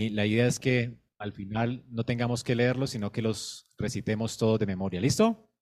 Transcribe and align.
Y 0.00 0.08
la 0.08 0.24
idea 0.24 0.46
es 0.46 0.58
que 0.58 0.98
al 1.18 1.34
final 1.34 1.84
no 1.90 2.04
tengamos 2.04 2.42
que 2.42 2.54
leerlos, 2.54 2.88
sino 2.88 3.12
que 3.12 3.20
los 3.20 3.66
recitemos 3.76 4.38
todos 4.38 4.58
de 4.58 4.64
memoria. 4.64 4.98
¿Listo? 4.98 5.52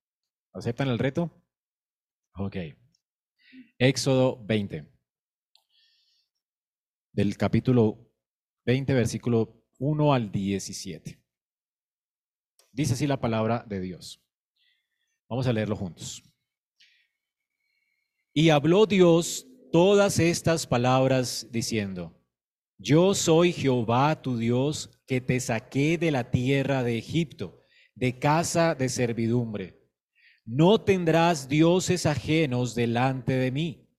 ¿Aceptan 0.53 0.87
el 0.87 0.97
reto? 0.97 1.43
Ok. 2.35 2.55
Éxodo 3.77 4.41
20. 4.45 4.89
Del 7.11 7.35
capítulo 7.35 8.13
20, 8.63 8.93
versículo 8.93 9.61
1 9.77 10.13
al 10.13 10.31
17. 10.31 11.21
Dice 12.71 12.93
así 12.93 13.07
la 13.07 13.19
palabra 13.19 13.65
de 13.67 13.81
Dios. 13.81 14.23
Vamos 15.27 15.47
a 15.47 15.51
leerlo 15.51 15.75
juntos. 15.75 16.23
Y 18.31 18.51
habló 18.51 18.85
Dios 18.85 19.45
todas 19.73 20.17
estas 20.17 20.65
palabras 20.65 21.45
diciendo, 21.51 22.18
Yo 22.81 23.13
soy 23.13 23.51
Jehová 23.51 24.21
tu 24.21 24.37
Dios 24.37 24.89
que 25.05 25.19
te 25.19 25.41
saqué 25.41 25.97
de 25.97 26.11
la 26.11 26.31
tierra 26.31 26.81
de 26.81 26.97
Egipto, 26.97 27.65
de 27.93 28.17
casa 28.19 28.73
de 28.73 28.87
servidumbre. 28.87 29.83
No 30.45 30.79
tendrás 30.79 31.49
dioses 31.49 32.05
ajenos 32.05 32.75
delante 32.75 33.33
de 33.33 33.51
mí. 33.51 33.89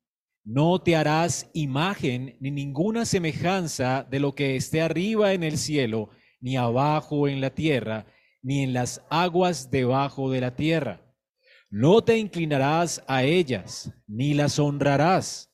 No 0.45 0.81
te 0.81 0.97
harás 0.97 1.51
imagen 1.53 2.39
ni 2.41 2.51
ninguna 2.51 3.05
semejanza 3.05 4.07
de 4.11 4.19
lo 4.19 4.35
que 4.35 4.57
esté 4.57 4.81
arriba 4.81 5.35
en 5.35 5.43
el 5.43 5.59
cielo, 5.59 6.09
ni 6.41 6.57
abajo 6.57 7.29
en 7.29 7.43
la 7.43 7.51
tierra, 7.51 8.07
ni 8.41 8.63
en 8.63 8.73
las 8.73 9.05
aguas 9.11 9.71
debajo 9.71 10.31
de 10.31 10.41
la 10.41 10.57
tierra. 10.57 11.03
No 11.69 12.03
te 12.03 12.17
inclinarás 12.17 13.05
a 13.07 13.25
ellas, 13.25 13.93
ni 14.07 14.33
las 14.33 14.59
honrarás, 14.59 15.50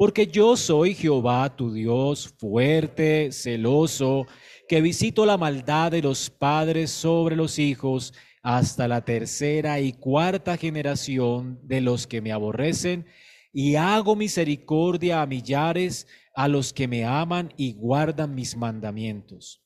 porque 0.00 0.26
yo 0.26 0.56
soy 0.56 0.94
Jehová 0.94 1.54
tu 1.54 1.74
Dios, 1.74 2.32
fuerte, 2.38 3.32
celoso, 3.32 4.26
que 4.66 4.80
visito 4.80 5.26
la 5.26 5.36
maldad 5.36 5.92
de 5.92 6.00
los 6.00 6.30
padres 6.30 6.90
sobre 6.90 7.36
los 7.36 7.58
hijos 7.58 8.14
hasta 8.42 8.88
la 8.88 9.04
tercera 9.04 9.78
y 9.78 9.92
cuarta 9.92 10.56
generación 10.56 11.60
de 11.64 11.82
los 11.82 12.06
que 12.06 12.22
me 12.22 12.32
aborrecen, 12.32 13.04
y 13.52 13.74
hago 13.74 14.16
misericordia 14.16 15.20
a 15.20 15.26
millares 15.26 16.06
a 16.34 16.48
los 16.48 16.72
que 16.72 16.88
me 16.88 17.04
aman 17.04 17.52
y 17.58 17.74
guardan 17.74 18.34
mis 18.34 18.56
mandamientos. 18.56 19.62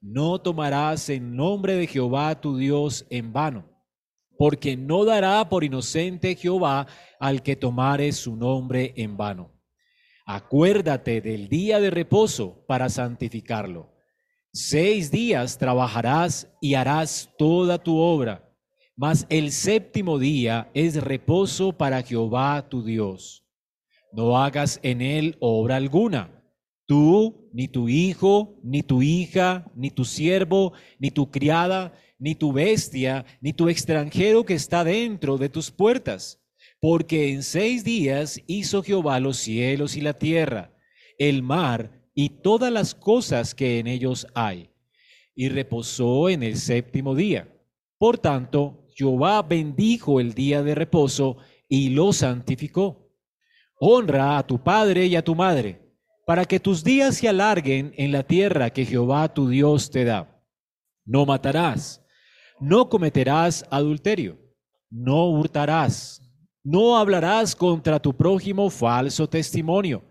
No 0.00 0.40
tomarás 0.40 1.10
en 1.10 1.36
nombre 1.36 1.74
de 1.74 1.86
Jehová 1.86 2.40
tu 2.40 2.56
Dios 2.56 3.04
en 3.10 3.30
vano 3.30 3.76
porque 4.38 4.76
no 4.76 5.06
dará 5.06 5.48
por 5.48 5.64
inocente 5.64 6.34
Jehová 6.34 6.86
al 7.18 7.42
que 7.42 7.56
tomare 7.56 8.12
su 8.12 8.36
nombre 8.36 8.92
en 8.96 9.16
vano. 9.16 9.55
Acuérdate 10.28 11.20
del 11.20 11.48
día 11.48 11.78
de 11.78 11.88
reposo 11.88 12.64
para 12.66 12.88
santificarlo. 12.88 13.94
Seis 14.52 15.12
días 15.12 15.56
trabajarás 15.56 16.52
y 16.60 16.74
harás 16.74 17.30
toda 17.38 17.78
tu 17.78 17.96
obra, 17.98 18.52
mas 18.96 19.24
el 19.28 19.52
séptimo 19.52 20.18
día 20.18 20.68
es 20.74 21.00
reposo 21.00 21.72
para 21.72 22.02
Jehová 22.02 22.68
tu 22.68 22.82
Dios. 22.82 23.46
No 24.10 24.36
hagas 24.36 24.80
en 24.82 25.00
él 25.00 25.36
obra 25.38 25.76
alguna, 25.76 26.42
tú, 26.86 27.48
ni 27.52 27.68
tu 27.68 27.88
hijo, 27.88 28.58
ni 28.64 28.82
tu 28.82 29.02
hija, 29.02 29.70
ni 29.76 29.92
tu 29.92 30.04
siervo, 30.04 30.72
ni 30.98 31.12
tu 31.12 31.30
criada, 31.30 31.92
ni 32.18 32.34
tu 32.34 32.52
bestia, 32.52 33.24
ni 33.40 33.52
tu 33.52 33.68
extranjero 33.68 34.44
que 34.44 34.54
está 34.54 34.82
dentro 34.82 35.38
de 35.38 35.50
tus 35.50 35.70
puertas. 35.70 36.42
Porque 36.80 37.32
en 37.32 37.42
seis 37.42 37.84
días 37.84 38.40
hizo 38.46 38.82
Jehová 38.82 39.20
los 39.20 39.38
cielos 39.38 39.96
y 39.96 40.00
la 40.00 40.14
tierra, 40.14 40.72
el 41.18 41.42
mar 41.42 42.08
y 42.14 42.28
todas 42.28 42.72
las 42.72 42.94
cosas 42.94 43.54
que 43.54 43.78
en 43.78 43.86
ellos 43.86 44.26
hay, 44.34 44.70
y 45.34 45.48
reposó 45.48 46.28
en 46.28 46.42
el 46.42 46.56
séptimo 46.56 47.14
día. 47.14 47.48
Por 47.98 48.18
tanto, 48.18 48.86
Jehová 48.94 49.42
bendijo 49.42 50.20
el 50.20 50.34
día 50.34 50.62
de 50.62 50.74
reposo 50.74 51.36
y 51.68 51.90
lo 51.90 52.12
santificó. 52.12 53.10
Honra 53.78 54.38
a 54.38 54.46
tu 54.46 54.62
padre 54.62 55.06
y 55.06 55.16
a 55.16 55.24
tu 55.24 55.34
madre, 55.34 55.80
para 56.26 56.44
que 56.44 56.60
tus 56.60 56.82
días 56.82 57.16
se 57.16 57.28
alarguen 57.28 57.92
en 57.96 58.12
la 58.12 58.22
tierra 58.22 58.70
que 58.70 58.86
Jehová 58.86 59.32
tu 59.32 59.48
Dios 59.48 59.90
te 59.90 60.04
da. 60.04 60.42
No 61.04 61.26
matarás 61.26 62.02
no 62.58 62.88
cometerás 62.88 63.66
adulterio, 63.70 64.38
no 64.90 65.28
hurtarás, 65.28 66.22
no 66.66 66.98
hablarás 66.98 67.54
contra 67.54 68.00
tu 68.00 68.12
prójimo 68.12 68.70
falso 68.70 69.28
testimonio, 69.28 70.02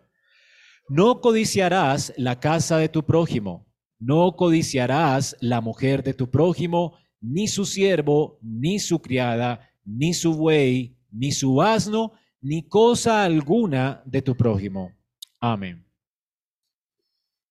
no 0.87 1.19
codiciarás 1.19 2.13
la 2.15 2.39
casa 2.39 2.77
de 2.77 2.87
tu 2.87 3.03
prójimo, 3.03 3.67
no 3.99 4.37
codiciarás 4.37 5.35
la 5.41 5.59
mujer 5.59 6.01
de 6.01 6.13
tu 6.13 6.31
prójimo, 6.31 6.97
ni 7.19 7.49
su 7.49 7.65
siervo, 7.65 8.39
ni 8.41 8.79
su 8.79 9.01
criada, 9.01 9.69
ni 9.83 10.13
su 10.13 10.33
buey, 10.33 10.97
ni 11.11 11.33
su 11.33 11.61
asno, 11.61 12.13
ni 12.39 12.65
cosa 12.69 13.25
alguna 13.25 14.01
de 14.05 14.21
tu 14.21 14.37
prójimo. 14.37 14.93
Amén. 15.41 15.85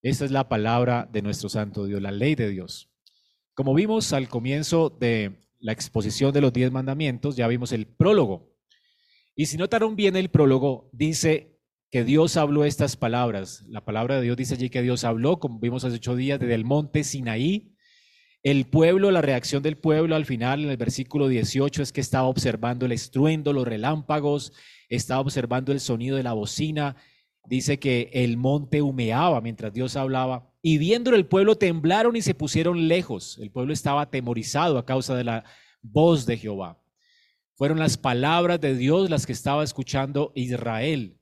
Esta 0.00 0.24
es 0.24 0.30
la 0.30 0.48
palabra 0.48 1.06
de 1.12 1.20
nuestro 1.20 1.50
Santo 1.50 1.84
Dios, 1.84 2.00
la 2.00 2.10
ley 2.10 2.36
de 2.36 2.48
Dios. 2.48 2.90
Como 3.52 3.74
vimos 3.74 4.14
al 4.14 4.30
comienzo 4.30 4.88
de 4.88 5.44
la 5.60 5.72
exposición 5.72 6.32
de 6.32 6.40
los 6.40 6.54
diez 6.54 6.72
mandamientos, 6.72 7.36
ya 7.36 7.46
vimos 7.48 7.70
el 7.72 7.86
prólogo. 7.86 8.53
Y 9.36 9.46
si 9.46 9.56
notaron 9.56 9.96
bien 9.96 10.14
el 10.14 10.30
prólogo, 10.30 10.88
dice 10.92 11.58
que 11.90 12.04
Dios 12.04 12.36
habló 12.36 12.64
estas 12.64 12.96
palabras. 12.96 13.64
La 13.68 13.84
palabra 13.84 14.16
de 14.16 14.22
Dios 14.22 14.36
dice 14.36 14.54
allí 14.54 14.70
que 14.70 14.82
Dios 14.82 15.04
habló, 15.04 15.38
como 15.40 15.58
vimos 15.58 15.84
hace 15.84 15.96
ocho 15.96 16.14
días, 16.14 16.38
desde 16.38 16.54
el 16.54 16.64
monte 16.64 17.02
Sinaí. 17.02 17.74
El 18.44 18.66
pueblo, 18.66 19.10
la 19.10 19.22
reacción 19.22 19.62
del 19.62 19.76
pueblo 19.76 20.14
al 20.14 20.24
final, 20.24 20.64
en 20.64 20.70
el 20.70 20.76
versículo 20.76 21.28
18, 21.28 21.82
es 21.82 21.92
que 21.92 22.00
estaba 22.00 22.28
observando 22.28 22.86
el 22.86 22.92
estruendo, 22.92 23.52
los 23.52 23.66
relámpagos, 23.66 24.52
estaba 24.88 25.20
observando 25.20 25.72
el 25.72 25.80
sonido 25.80 26.16
de 26.16 26.22
la 26.22 26.32
bocina. 26.32 26.96
Dice 27.46 27.78
que 27.78 28.10
el 28.12 28.36
monte 28.36 28.82
humeaba 28.82 29.40
mientras 29.40 29.72
Dios 29.72 29.96
hablaba. 29.96 30.52
Y 30.62 30.78
viéndolo 30.78 31.16
el 31.16 31.26
pueblo 31.26 31.56
temblaron 31.56 32.14
y 32.16 32.22
se 32.22 32.34
pusieron 32.34 32.86
lejos. 32.86 33.38
El 33.40 33.50
pueblo 33.50 33.72
estaba 33.72 34.02
atemorizado 34.02 34.78
a 34.78 34.86
causa 34.86 35.16
de 35.16 35.24
la 35.24 35.44
voz 35.82 36.24
de 36.24 36.36
Jehová. 36.36 36.83
Fueron 37.56 37.78
las 37.78 37.96
palabras 37.96 38.60
de 38.60 38.74
Dios 38.74 39.10
las 39.10 39.26
que 39.26 39.32
estaba 39.32 39.62
escuchando 39.62 40.32
Israel. 40.34 41.20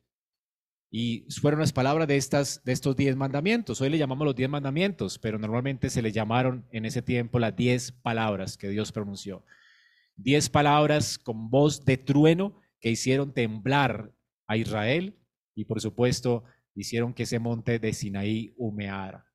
Y 0.90 1.26
fueron 1.40 1.60
las 1.60 1.72
palabras 1.72 2.08
de, 2.08 2.16
estas, 2.16 2.62
de 2.64 2.72
estos 2.72 2.96
diez 2.96 3.16
mandamientos. 3.16 3.80
Hoy 3.80 3.90
le 3.90 3.98
llamamos 3.98 4.26
los 4.26 4.36
diez 4.36 4.48
mandamientos, 4.48 5.18
pero 5.18 5.38
normalmente 5.38 5.90
se 5.90 6.02
le 6.02 6.12
llamaron 6.12 6.66
en 6.70 6.84
ese 6.84 7.02
tiempo 7.02 7.38
las 7.38 7.54
diez 7.56 7.92
palabras 7.92 8.56
que 8.56 8.68
Dios 8.68 8.92
pronunció. 8.92 9.44
Diez 10.16 10.48
palabras 10.48 11.18
con 11.18 11.50
voz 11.50 11.84
de 11.84 11.96
trueno 11.96 12.60
que 12.80 12.90
hicieron 12.90 13.32
temblar 13.32 14.12
a 14.46 14.56
Israel 14.56 15.18
y 15.54 15.64
por 15.64 15.80
supuesto 15.80 16.44
hicieron 16.74 17.14
que 17.14 17.24
ese 17.24 17.38
monte 17.38 17.78
de 17.78 17.92
Sinaí 17.92 18.54
humeara. 18.56 19.26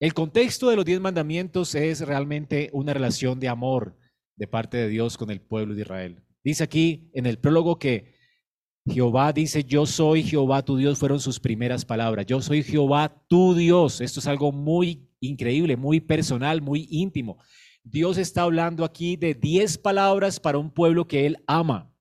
El 0.00 0.14
contexto 0.14 0.70
de 0.70 0.76
los 0.76 0.84
diez 0.84 1.00
mandamientos 1.00 1.74
es 1.74 2.00
realmente 2.00 2.70
una 2.72 2.92
relación 2.94 3.38
de 3.40 3.48
amor 3.48 3.96
de 4.36 4.46
parte 4.46 4.76
de 4.76 4.88
Dios 4.88 5.16
con 5.16 5.30
el 5.30 5.40
pueblo 5.40 5.74
de 5.74 5.82
Israel. 5.82 6.22
Dice 6.42 6.64
aquí 6.64 7.10
en 7.14 7.26
el 7.26 7.38
prólogo 7.38 7.78
que 7.78 8.14
Jehová 8.86 9.32
dice, 9.32 9.64
yo 9.64 9.86
soy 9.86 10.22
Jehová 10.22 10.62
tu 10.62 10.76
Dios, 10.76 10.98
fueron 10.98 11.20
sus 11.20 11.40
primeras 11.40 11.84
palabras. 11.84 12.26
Yo 12.26 12.40
soy 12.42 12.62
Jehová 12.62 13.24
tu 13.28 13.54
Dios. 13.54 14.00
Esto 14.00 14.20
es 14.20 14.26
algo 14.26 14.52
muy 14.52 15.08
increíble, 15.20 15.76
muy 15.76 16.00
personal, 16.00 16.60
muy 16.60 16.86
íntimo. 16.90 17.38
Dios 17.82 18.18
está 18.18 18.42
hablando 18.42 18.84
aquí 18.84 19.16
de 19.16 19.34
diez 19.34 19.78
palabras 19.78 20.38
para 20.38 20.58
un 20.58 20.70
pueblo 20.70 21.06
que 21.06 21.26
Él 21.26 21.38
ama. 21.46 21.94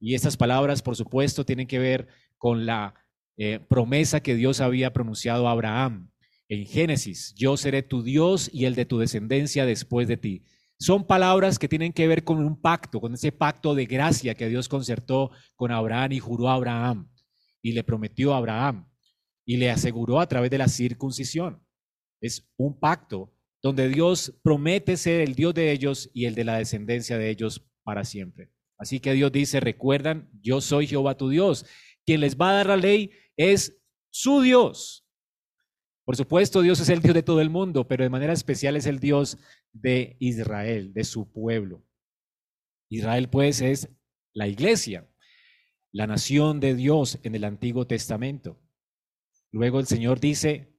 Y 0.00 0.14
estas 0.14 0.36
palabras, 0.36 0.82
por 0.82 0.96
supuesto, 0.96 1.44
tienen 1.44 1.66
que 1.66 1.78
ver 1.78 2.08
con 2.38 2.66
la 2.66 2.94
eh, 3.36 3.60
promesa 3.68 4.20
que 4.20 4.34
Dios 4.34 4.60
había 4.60 4.92
pronunciado 4.92 5.48
a 5.48 5.52
Abraham 5.52 6.10
en 6.48 6.66
Génesis, 6.66 7.34
yo 7.34 7.56
seré 7.56 7.82
tu 7.82 8.02
Dios 8.02 8.50
y 8.52 8.66
el 8.66 8.74
de 8.74 8.84
tu 8.84 8.98
descendencia 8.98 9.64
después 9.64 10.08
de 10.08 10.16
ti. 10.16 10.42
Son 10.84 11.06
palabras 11.06 11.58
que 11.58 11.66
tienen 11.66 11.94
que 11.94 12.06
ver 12.06 12.24
con 12.24 12.36
un 12.44 12.60
pacto, 12.60 13.00
con 13.00 13.14
ese 13.14 13.32
pacto 13.32 13.74
de 13.74 13.86
gracia 13.86 14.34
que 14.34 14.50
Dios 14.50 14.68
concertó 14.68 15.30
con 15.56 15.72
Abraham 15.72 16.12
y 16.12 16.18
juró 16.18 16.50
a 16.50 16.54
Abraham 16.56 17.10
y 17.62 17.72
le 17.72 17.82
prometió 17.82 18.34
a 18.34 18.36
Abraham 18.36 18.86
y 19.46 19.56
le 19.56 19.70
aseguró 19.70 20.20
a 20.20 20.26
través 20.26 20.50
de 20.50 20.58
la 20.58 20.68
circuncisión. 20.68 21.66
Es 22.20 22.52
un 22.58 22.78
pacto 22.78 23.34
donde 23.62 23.88
Dios 23.88 24.38
promete 24.42 24.98
ser 24.98 25.22
el 25.22 25.34
Dios 25.34 25.54
de 25.54 25.72
ellos 25.72 26.10
y 26.12 26.26
el 26.26 26.34
de 26.34 26.44
la 26.44 26.58
descendencia 26.58 27.16
de 27.16 27.30
ellos 27.30 27.66
para 27.82 28.04
siempre. 28.04 28.52
Así 28.76 29.00
que 29.00 29.14
Dios 29.14 29.32
dice, 29.32 29.60
recuerdan, 29.60 30.28
yo 30.42 30.60
soy 30.60 30.86
Jehová 30.86 31.16
tu 31.16 31.30
Dios. 31.30 31.64
Quien 32.04 32.20
les 32.20 32.36
va 32.36 32.50
a 32.50 32.54
dar 32.56 32.66
la 32.66 32.76
ley 32.76 33.10
es 33.38 33.80
su 34.10 34.42
Dios. 34.42 35.03
Por 36.04 36.16
supuesto, 36.16 36.60
Dios 36.60 36.80
es 36.80 36.90
el 36.90 37.00
Dios 37.00 37.14
de 37.14 37.22
todo 37.22 37.40
el 37.40 37.48
mundo, 37.48 37.88
pero 37.88 38.04
de 38.04 38.10
manera 38.10 38.32
especial 38.32 38.76
es 38.76 38.86
el 38.86 38.98
Dios 38.98 39.38
de 39.72 40.16
Israel, 40.20 40.92
de 40.92 41.04
su 41.04 41.32
pueblo. 41.32 41.82
Israel, 42.90 43.30
pues, 43.30 43.62
es 43.62 43.88
la 44.34 44.46
iglesia, 44.46 45.08
la 45.92 46.06
nación 46.06 46.60
de 46.60 46.74
Dios 46.74 47.18
en 47.22 47.34
el 47.34 47.44
Antiguo 47.44 47.86
Testamento. 47.86 48.60
Luego 49.50 49.80
el 49.80 49.86
Señor 49.86 50.20
dice, 50.20 50.74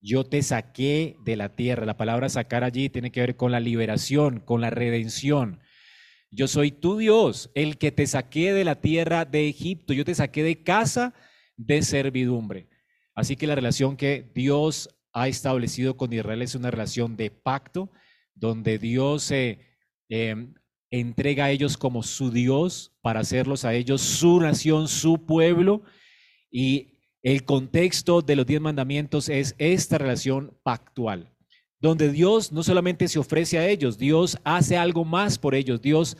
yo 0.00 0.24
te 0.24 0.42
saqué 0.42 1.16
de 1.24 1.36
la 1.36 1.56
tierra. 1.56 1.84
La 1.84 1.96
palabra 1.96 2.28
sacar 2.28 2.62
allí 2.62 2.88
tiene 2.88 3.10
que 3.10 3.20
ver 3.20 3.36
con 3.36 3.52
la 3.52 3.60
liberación, 3.60 4.40
con 4.40 4.60
la 4.60 4.70
redención. 4.70 5.60
Yo 6.30 6.46
soy 6.46 6.72
tu 6.72 6.96
Dios, 6.98 7.50
el 7.54 7.78
que 7.78 7.92
te 7.92 8.06
saqué 8.06 8.52
de 8.52 8.64
la 8.64 8.80
tierra 8.80 9.24
de 9.24 9.48
Egipto. 9.48 9.92
Yo 9.92 10.04
te 10.04 10.14
saqué 10.14 10.42
de 10.42 10.62
casa 10.62 11.14
de 11.56 11.82
servidumbre. 11.82 12.68
Así 13.14 13.36
que 13.36 13.46
la 13.46 13.54
relación 13.54 13.96
que 13.96 14.30
Dios 14.34 14.88
ha 15.12 15.28
establecido 15.28 15.96
con 15.96 16.12
Israel 16.12 16.42
es 16.42 16.54
una 16.54 16.70
relación 16.70 17.16
de 17.16 17.30
pacto, 17.30 17.90
donde 18.34 18.78
Dios 18.78 19.30
em, 19.30 20.54
entrega 20.90 21.46
a 21.46 21.50
ellos 21.50 21.76
como 21.76 22.02
su 22.02 22.30
Dios 22.30 22.92
para 23.00 23.20
hacerlos 23.20 23.64
a 23.64 23.74
ellos 23.74 24.00
su 24.00 24.40
nación, 24.40 24.88
su 24.88 25.24
pueblo. 25.24 25.82
Y 26.50 26.98
el 27.22 27.44
contexto 27.44 28.20
de 28.20 28.36
los 28.36 28.46
diez 28.46 28.60
mandamientos 28.60 29.28
es 29.28 29.54
esta 29.58 29.98
relación 29.98 30.58
pactual, 30.62 31.32
donde 31.80 32.10
Dios 32.10 32.52
no 32.52 32.62
solamente 32.62 33.08
se 33.08 33.18
ofrece 33.18 33.58
a 33.58 33.68
ellos, 33.68 33.96
Dios 33.96 34.38
hace 34.44 34.76
algo 34.76 35.04
más 35.04 35.38
por 35.38 35.54
ellos, 35.54 35.80
Dios 35.80 36.16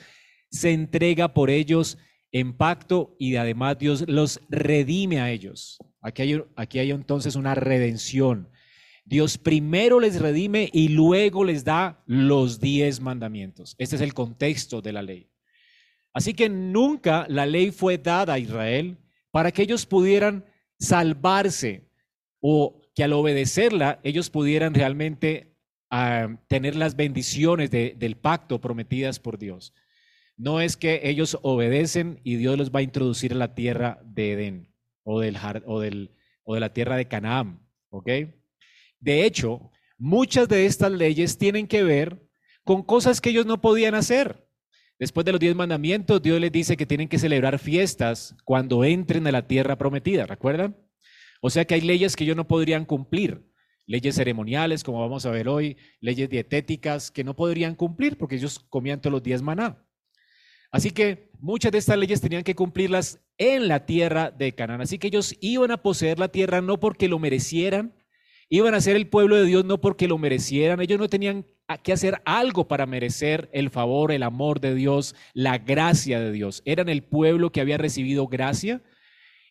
se 0.50 0.72
entrega 0.72 1.34
por 1.34 1.50
ellos 1.50 1.98
en 2.34 2.52
pacto 2.52 3.14
y 3.16 3.36
además 3.36 3.78
Dios 3.78 4.04
los 4.08 4.40
redime 4.48 5.20
a 5.20 5.30
ellos. 5.30 5.78
Aquí 6.00 6.22
hay, 6.22 6.42
aquí 6.56 6.80
hay 6.80 6.90
entonces 6.90 7.36
una 7.36 7.54
redención. 7.54 8.50
Dios 9.04 9.38
primero 9.38 10.00
les 10.00 10.20
redime 10.20 10.68
y 10.72 10.88
luego 10.88 11.44
les 11.44 11.62
da 11.62 12.02
los 12.06 12.58
diez 12.58 13.00
mandamientos. 13.00 13.76
Este 13.78 13.94
es 13.94 14.02
el 14.02 14.14
contexto 14.14 14.82
de 14.82 14.92
la 14.92 15.02
ley. 15.02 15.30
Así 16.12 16.34
que 16.34 16.48
nunca 16.48 17.24
la 17.28 17.46
ley 17.46 17.70
fue 17.70 17.98
dada 17.98 18.34
a 18.34 18.38
Israel 18.40 18.98
para 19.30 19.52
que 19.52 19.62
ellos 19.62 19.86
pudieran 19.86 20.44
salvarse 20.80 21.88
o 22.40 22.82
que 22.96 23.04
al 23.04 23.12
obedecerla 23.12 24.00
ellos 24.02 24.28
pudieran 24.28 24.74
realmente 24.74 25.54
ah, 25.88 26.36
tener 26.48 26.74
las 26.74 26.96
bendiciones 26.96 27.70
del 27.70 28.16
pacto 28.16 28.60
prometidas 28.60 29.20
por 29.20 29.38
Dios. 29.38 29.72
No 30.36 30.60
es 30.60 30.76
que 30.76 31.00
ellos 31.04 31.38
obedecen 31.42 32.20
y 32.24 32.36
Dios 32.36 32.58
los 32.58 32.70
va 32.70 32.80
a 32.80 32.82
introducir 32.82 33.32
a 33.32 33.36
la 33.36 33.54
tierra 33.54 34.00
de 34.04 34.32
Edén 34.32 34.74
o, 35.04 35.20
del, 35.20 35.36
o, 35.66 35.80
del, 35.80 36.10
o 36.42 36.54
de 36.54 36.60
la 36.60 36.72
tierra 36.72 36.96
de 36.96 37.06
Canaán. 37.06 37.60
De 39.00 39.24
hecho, 39.24 39.70
muchas 39.98 40.48
de 40.48 40.66
estas 40.66 40.90
leyes 40.90 41.38
tienen 41.38 41.68
que 41.68 41.84
ver 41.84 42.20
con 42.64 42.82
cosas 42.82 43.20
que 43.20 43.30
ellos 43.30 43.46
no 43.46 43.60
podían 43.60 43.94
hacer. 43.94 44.48
Después 44.98 45.24
de 45.24 45.32
los 45.32 45.40
diez 45.40 45.54
mandamientos, 45.54 46.22
Dios 46.22 46.40
les 46.40 46.52
dice 46.52 46.76
que 46.76 46.86
tienen 46.86 47.08
que 47.08 47.18
celebrar 47.18 47.58
fiestas 47.58 48.34
cuando 48.44 48.84
entren 48.84 49.26
a 49.26 49.32
la 49.32 49.46
tierra 49.46 49.76
prometida, 49.76 50.26
¿recuerdan? 50.26 50.76
O 51.40 51.50
sea 51.50 51.64
que 51.64 51.74
hay 51.74 51.80
leyes 51.82 52.16
que 52.16 52.24
ellos 52.24 52.36
no 52.36 52.48
podrían 52.48 52.84
cumplir, 52.84 53.44
leyes 53.86 54.14
ceremoniales, 54.14 54.82
como 54.82 55.00
vamos 55.00 55.26
a 55.26 55.30
ver 55.30 55.48
hoy, 55.48 55.76
leyes 56.00 56.30
dietéticas 56.30 57.10
que 57.10 57.24
no 57.24 57.36
podrían 57.36 57.74
cumplir 57.74 58.16
porque 58.16 58.36
ellos 58.36 58.58
comían 58.58 59.00
todos 59.00 59.12
los 59.12 59.22
días 59.22 59.42
maná. 59.42 59.84
Así 60.74 60.90
que 60.90 61.30
muchas 61.38 61.70
de 61.70 61.78
estas 61.78 61.96
leyes 61.96 62.20
tenían 62.20 62.42
que 62.42 62.56
cumplirlas 62.56 63.20
en 63.38 63.68
la 63.68 63.86
tierra 63.86 64.32
de 64.32 64.56
Canaán. 64.56 64.80
Así 64.80 64.98
que 64.98 65.06
ellos 65.06 65.36
iban 65.40 65.70
a 65.70 65.80
poseer 65.80 66.18
la 66.18 66.26
tierra 66.26 66.60
no 66.62 66.80
porque 66.80 67.06
lo 67.06 67.20
merecieran, 67.20 67.94
iban 68.48 68.74
a 68.74 68.80
ser 68.80 68.96
el 68.96 69.06
pueblo 69.06 69.36
de 69.36 69.44
Dios 69.44 69.64
no 69.64 69.80
porque 69.80 70.08
lo 70.08 70.18
merecieran, 70.18 70.80
ellos 70.80 70.98
no 70.98 71.08
tenían 71.08 71.46
que 71.84 71.92
hacer 71.92 72.20
algo 72.24 72.66
para 72.66 72.86
merecer 72.86 73.48
el 73.52 73.70
favor, 73.70 74.10
el 74.10 74.24
amor 74.24 74.58
de 74.58 74.74
Dios, 74.74 75.14
la 75.32 75.58
gracia 75.58 76.18
de 76.18 76.32
Dios. 76.32 76.60
Eran 76.64 76.88
el 76.88 77.04
pueblo 77.04 77.52
que 77.52 77.60
había 77.60 77.78
recibido 77.78 78.26
gracia 78.26 78.82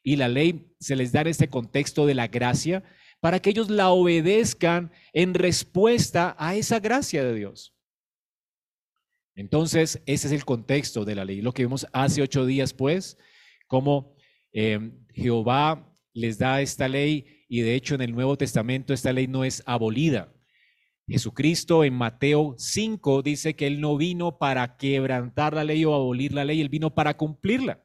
y 0.03 0.17
la 0.17 0.27
ley 0.27 0.73
se 0.81 0.97
les 0.97 1.13
da 1.13 1.21
en 1.21 1.27
este 1.27 1.47
contexto 1.47 2.05
de 2.05 2.15
la 2.15 2.27
gracia 2.27 2.83
para 3.21 3.39
que 3.39 3.51
ellos 3.51 3.69
la 3.69 3.91
obedezcan 3.91 4.91
en 5.13 5.35
respuesta 5.35 6.35
a 6.37 6.55
esa 6.55 6.81
gracia 6.81 7.23
de 7.23 7.33
Dios. 7.33 7.73
Entonces, 9.35 10.01
ese 10.05 10.27
es 10.27 10.33
el 10.33 10.45
contexto 10.45 11.05
de 11.05 11.15
la 11.15 11.25
ley. 11.25 11.41
Lo 11.41 11.53
que 11.53 11.63
vimos 11.63 11.87
hace 11.91 12.21
ocho 12.21 12.45
días, 12.45 12.73
pues, 12.73 13.17
como 13.67 14.15
eh, 14.51 14.91
Jehová 15.13 15.91
les 16.13 16.37
da 16.37 16.61
esta 16.61 16.87
ley 16.87 17.25
y 17.49 17.61
de 17.61 17.75
hecho 17.75 17.95
en 17.95 18.01
el 18.01 18.13
Nuevo 18.13 18.37
Testamento 18.37 18.93
esta 18.93 19.11
ley 19.11 19.27
no 19.27 19.43
es 19.43 19.63
abolida. 19.65 20.31
Jesucristo 21.07 21.83
en 21.83 21.93
Mateo 21.95 22.55
5 22.57 23.21
dice 23.23 23.55
que 23.55 23.67
Él 23.67 23.81
no 23.81 23.97
vino 23.97 24.37
para 24.37 24.77
quebrantar 24.77 25.53
la 25.53 25.63
ley 25.63 25.83
o 25.83 25.93
abolir 25.93 26.33
la 26.33 26.45
ley, 26.45 26.61
Él 26.61 26.69
vino 26.69 26.93
para 26.93 27.17
cumplirla. 27.17 27.82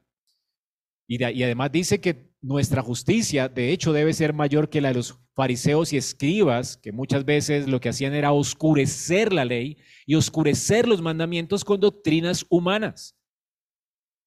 Y, 1.10 1.24
además 1.42 1.72
dice 1.72 2.00
que 2.00 2.28
nuestra 2.42 2.82
justicia, 2.82 3.48
de 3.48 3.72
hecho, 3.72 3.94
debe 3.94 4.12
ser 4.12 4.34
mayor 4.34 4.68
que 4.68 4.82
la 4.82 4.88
de 4.88 4.96
los 4.96 5.18
fariseos 5.34 5.92
y 5.92 5.96
escribas, 5.96 6.76
que 6.76 6.92
muchas 6.92 7.24
veces 7.24 7.66
lo 7.66 7.80
que 7.80 7.88
hacían 7.88 8.14
era 8.14 8.32
oscurecer 8.32 9.32
la 9.32 9.46
ley 9.46 9.78
y 10.06 10.16
oscurecer 10.16 10.86
los 10.86 11.00
mandamientos 11.00 11.64
con 11.64 11.80
doctrinas 11.80 12.44
humanas. 12.50 13.16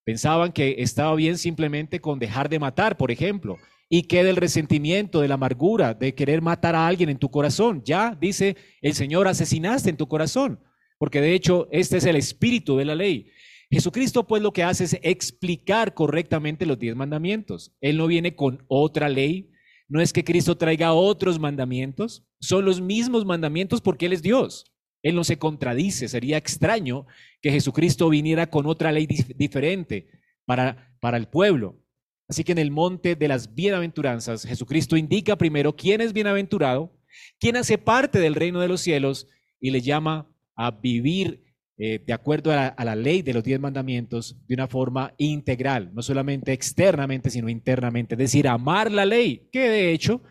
Pensaban 0.04 0.52
que 0.52 0.78
estaba 0.80 1.14
bien 1.16 1.38
simplemente 1.38 2.02
con 2.02 2.18
dejar 2.18 2.50
de 2.50 2.58
matar, 2.58 2.98
por 2.98 3.12
ejemplo, 3.12 3.58
y 3.88 4.04
que 4.04 4.24
del 4.24 4.38
resentimiento, 4.38 5.22
de 5.22 5.28
la 5.28 5.36
amargura, 5.36 5.94
de 5.94 6.16
querer 6.16 6.42
matar 6.42 6.76
a 6.76 6.88
alguien 6.88 7.10
en 7.10 7.20
tu 7.20 7.30
corazón. 7.30 7.84
Ya, 7.86 8.18
dice 8.20 8.58
el 8.82 8.94
Señor, 8.96 9.28
asesinaste 9.28 9.92
en 9.92 9.98
tu 9.98 10.08
corazón, 10.08 10.60
porque 10.98 11.22
de 11.22 11.36
hecho 11.36 11.68
este 11.72 11.98
es 11.98 12.06
el 12.06 12.16
espíritu 12.16 12.78
de 12.78 12.86
la 12.86 12.96
ley. 12.96 13.30
Jesucristo 13.72 14.28
pues 14.28 14.44
lo 14.44 14.52
que 14.52 14.64
hace 14.64 14.84
es 14.84 15.00
explicar 15.02 15.94
correctamente 15.94 16.66
los 16.66 16.78
diez 16.78 16.96
mandamientos. 16.96 17.74
Él 17.80 17.98
no 17.98 18.06
viene 18.08 18.36
con 18.36 18.66
otra 18.68 19.08
ley, 19.08 19.50
no 19.88 20.02
es 20.02 20.12
que 20.12 20.26
Cristo 20.26 20.58
traiga 20.58 20.94
otros 20.94 21.40
mandamientos, 21.40 22.28
son 22.40 22.66
los 22.66 22.82
mismos 22.82 23.26
mandamientos 23.26 23.80
porque 23.80 24.08
Él 24.08 24.14
es 24.14 24.22
Dios. 24.22 24.66
Él 25.04 25.16
no 25.16 25.24
se 25.24 25.40
contradice. 25.40 26.08
Sería 26.10 26.38
extraño 26.38 27.08
que 27.42 27.52
Jesucristo 27.52 28.10
viniera 28.10 28.50
con 28.50 28.68
otra 28.68 28.92
ley 28.92 29.08
diferente 29.36 30.10
para, 30.46 30.94
para 31.00 31.18
el 31.18 31.28
pueblo. 31.28 31.80
Así 32.28 32.44
que 32.44 32.52
en 32.52 32.60
el 32.60 32.72
monte 32.72 33.16
de 33.16 33.28
las 33.28 33.56
bienaventuranzas, 33.56 34.46
Jesucristo 34.46 34.96
indica 34.96 35.38
primero 35.38 35.76
quién 35.76 36.02
es 36.02 36.14
bienaventurado, 36.14 36.98
quién 37.40 37.58
hace 37.58 37.78
parte 37.78 38.20
del 38.20 38.36
reino 38.36 38.60
de 38.60 38.68
los 38.68 38.82
cielos 38.82 39.28
y 39.60 39.72
le 39.72 39.82
llama 39.82 40.30
a 40.56 40.72
vivir 40.72 41.51
eh, 41.84 42.04
de 42.06 42.14
acuerdo 42.14 42.52
a 42.52 42.56
la, 42.56 42.68
a 42.68 42.86
la, 42.86 42.96
ley 42.96 43.24
de 43.24 43.34
los 43.34 43.44
diez 43.44 43.60
mandamientos 43.60 44.38
de 44.48 44.54
una 44.54 44.68
forma 44.68 45.16
integral, 45.18 45.90
no 45.96 46.04
solamente 46.04 46.54
externamente, 46.54 47.32
sino 47.32 47.50
internamente. 47.50 48.14
Es 48.14 48.20
decir, 48.20 48.48
amar 48.48 48.92
la 48.92 49.04
ley, 49.04 49.50
que 49.52 49.68
de 49.68 49.92
hecho 49.92 50.22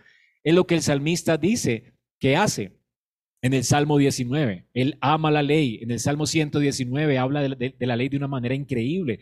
es 0.44 0.55
lo 0.55 0.64
que 0.67 0.76
el 0.76 0.82
salmista 0.82 1.37
dice 1.37 1.94
que 2.20 2.37
hace 2.37 2.79
en 3.43 3.52
el 3.52 3.64
Salmo 3.64 3.99
19. 3.99 4.69
Él 4.75 4.97
ama 5.00 5.33
la 5.33 5.42
ley. 5.42 5.80
En 5.83 5.90
el 5.90 5.99
Salmo 5.99 6.26
119 6.26 7.19
habla 7.19 7.42
de, 7.42 7.75
la 7.80 7.97
ley 7.97 8.09
de 8.09 8.16
una 8.16 8.28
manera 8.28 8.54
increíble. 8.54 9.19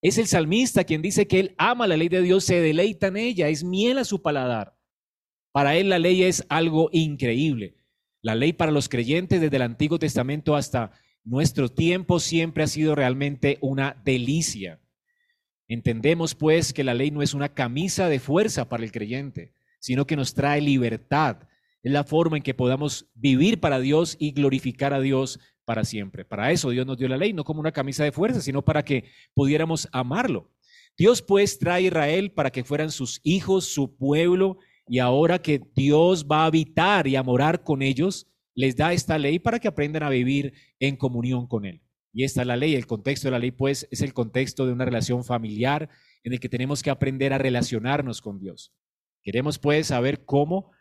Es 0.00 0.18
el 0.18 0.28
salmista 0.28 0.84
quien 0.84 1.02
dice 1.02 1.26
que 1.26 1.40
él 1.40 1.54
ama 1.58 1.88
la 1.88 1.96
ley 1.96 2.08
de 2.08 2.22
Dios, 2.22 2.44
se 2.44 2.60
deleita 2.60 3.08
en 3.08 3.16
ella, 3.16 3.48
es 3.48 3.64
miel 3.64 3.98
a 3.98 4.04
su 4.04 4.22
paladar. 4.22 4.76
Para 5.52 5.76
él 5.76 5.88
la 5.88 5.98
ley 5.98 6.22
es 6.22 6.44
algo 6.48 6.90
increíble. 6.92 7.74
La 8.20 8.36
ley 8.36 8.52
para 8.52 8.72
los 8.72 8.88
creyentes 8.88 9.40
desde 9.40 9.56
el 9.56 9.62
Antiguo 9.62 9.98
Testamento 9.98 10.54
hasta 10.54 10.92
nuestro 11.24 11.68
tiempo 11.68 12.20
siempre 12.20 12.64
ha 12.64 12.66
sido 12.66 12.94
realmente 12.94 13.58
una 13.60 14.00
delicia. 14.04 14.80
Entendemos 15.68 16.34
pues 16.34 16.72
que 16.72 16.84
la 16.84 16.94
ley 16.94 17.10
no 17.10 17.22
es 17.22 17.34
una 17.34 17.54
camisa 17.54 18.08
de 18.08 18.20
fuerza 18.20 18.68
para 18.68 18.84
el 18.84 18.92
creyente, 18.92 19.54
sino 19.80 20.06
que 20.06 20.16
nos 20.16 20.34
trae 20.34 20.60
libertad, 20.60 21.48
es 21.82 21.90
la 21.90 22.04
forma 22.04 22.36
en 22.36 22.42
que 22.42 22.54
podamos 22.54 23.10
vivir 23.14 23.58
para 23.58 23.80
Dios 23.80 24.16
y 24.18 24.30
glorificar 24.30 24.94
a 24.94 25.00
Dios 25.00 25.40
para 25.64 25.84
siempre. 25.84 26.24
Para 26.24 26.52
eso 26.52 26.70
Dios 26.70 26.86
nos 26.86 26.96
dio 26.96 27.08
la 27.08 27.16
ley, 27.16 27.32
no 27.32 27.44
como 27.44 27.60
una 27.60 27.72
camisa 27.72 28.04
de 28.04 28.12
fuerza, 28.12 28.40
sino 28.40 28.64
para 28.64 28.84
que 28.84 29.04
pudiéramos 29.34 29.88
amarlo. 29.92 30.50
Dios 30.96 31.22
pues 31.22 31.58
trae 31.58 31.84
a 31.84 31.86
Israel 31.86 32.30
para 32.32 32.50
que 32.50 32.64
fueran 32.64 32.90
sus 32.90 33.20
hijos, 33.24 33.64
su 33.64 33.96
pueblo, 33.96 34.58
y 34.86 34.98
ahora 34.98 35.40
que 35.40 35.60
Dios 35.74 36.26
va 36.30 36.42
a 36.42 36.46
habitar 36.46 37.06
y 37.06 37.16
a 37.16 37.22
morar 37.22 37.64
con 37.64 37.82
ellos, 37.82 38.28
les 38.54 38.76
da 38.76 38.92
esta 38.92 39.18
ley 39.18 39.38
para 39.38 39.58
que 39.58 39.68
aprendan 39.68 40.02
a 40.02 40.10
vivir 40.10 40.54
en 40.78 40.96
comunión 40.96 41.46
con 41.46 41.64
Él. 41.64 41.82
Y 42.12 42.24
esta 42.24 42.42
es 42.42 42.46
la 42.46 42.56
ley, 42.56 42.74
el 42.74 42.86
contexto 42.86 43.28
de 43.28 43.32
la 43.32 43.38
ley 43.38 43.52
pues 43.52 43.88
es 43.90 44.02
el 44.02 44.12
contexto 44.12 44.66
de 44.66 44.72
una 44.72 44.84
relación 44.84 45.24
familiar 45.24 45.88
en 46.24 46.34
el 46.34 46.40
que 46.40 46.48
tenemos 46.48 46.82
que 46.82 46.90
aprender 46.90 47.32
a 47.32 47.38
relacionarnos 47.38 48.20
con 48.20 48.38
Dios. 48.38 48.74
Queremos 49.22 49.58
pues 49.58 49.86
saber 49.86 50.24
cómo 50.24 50.72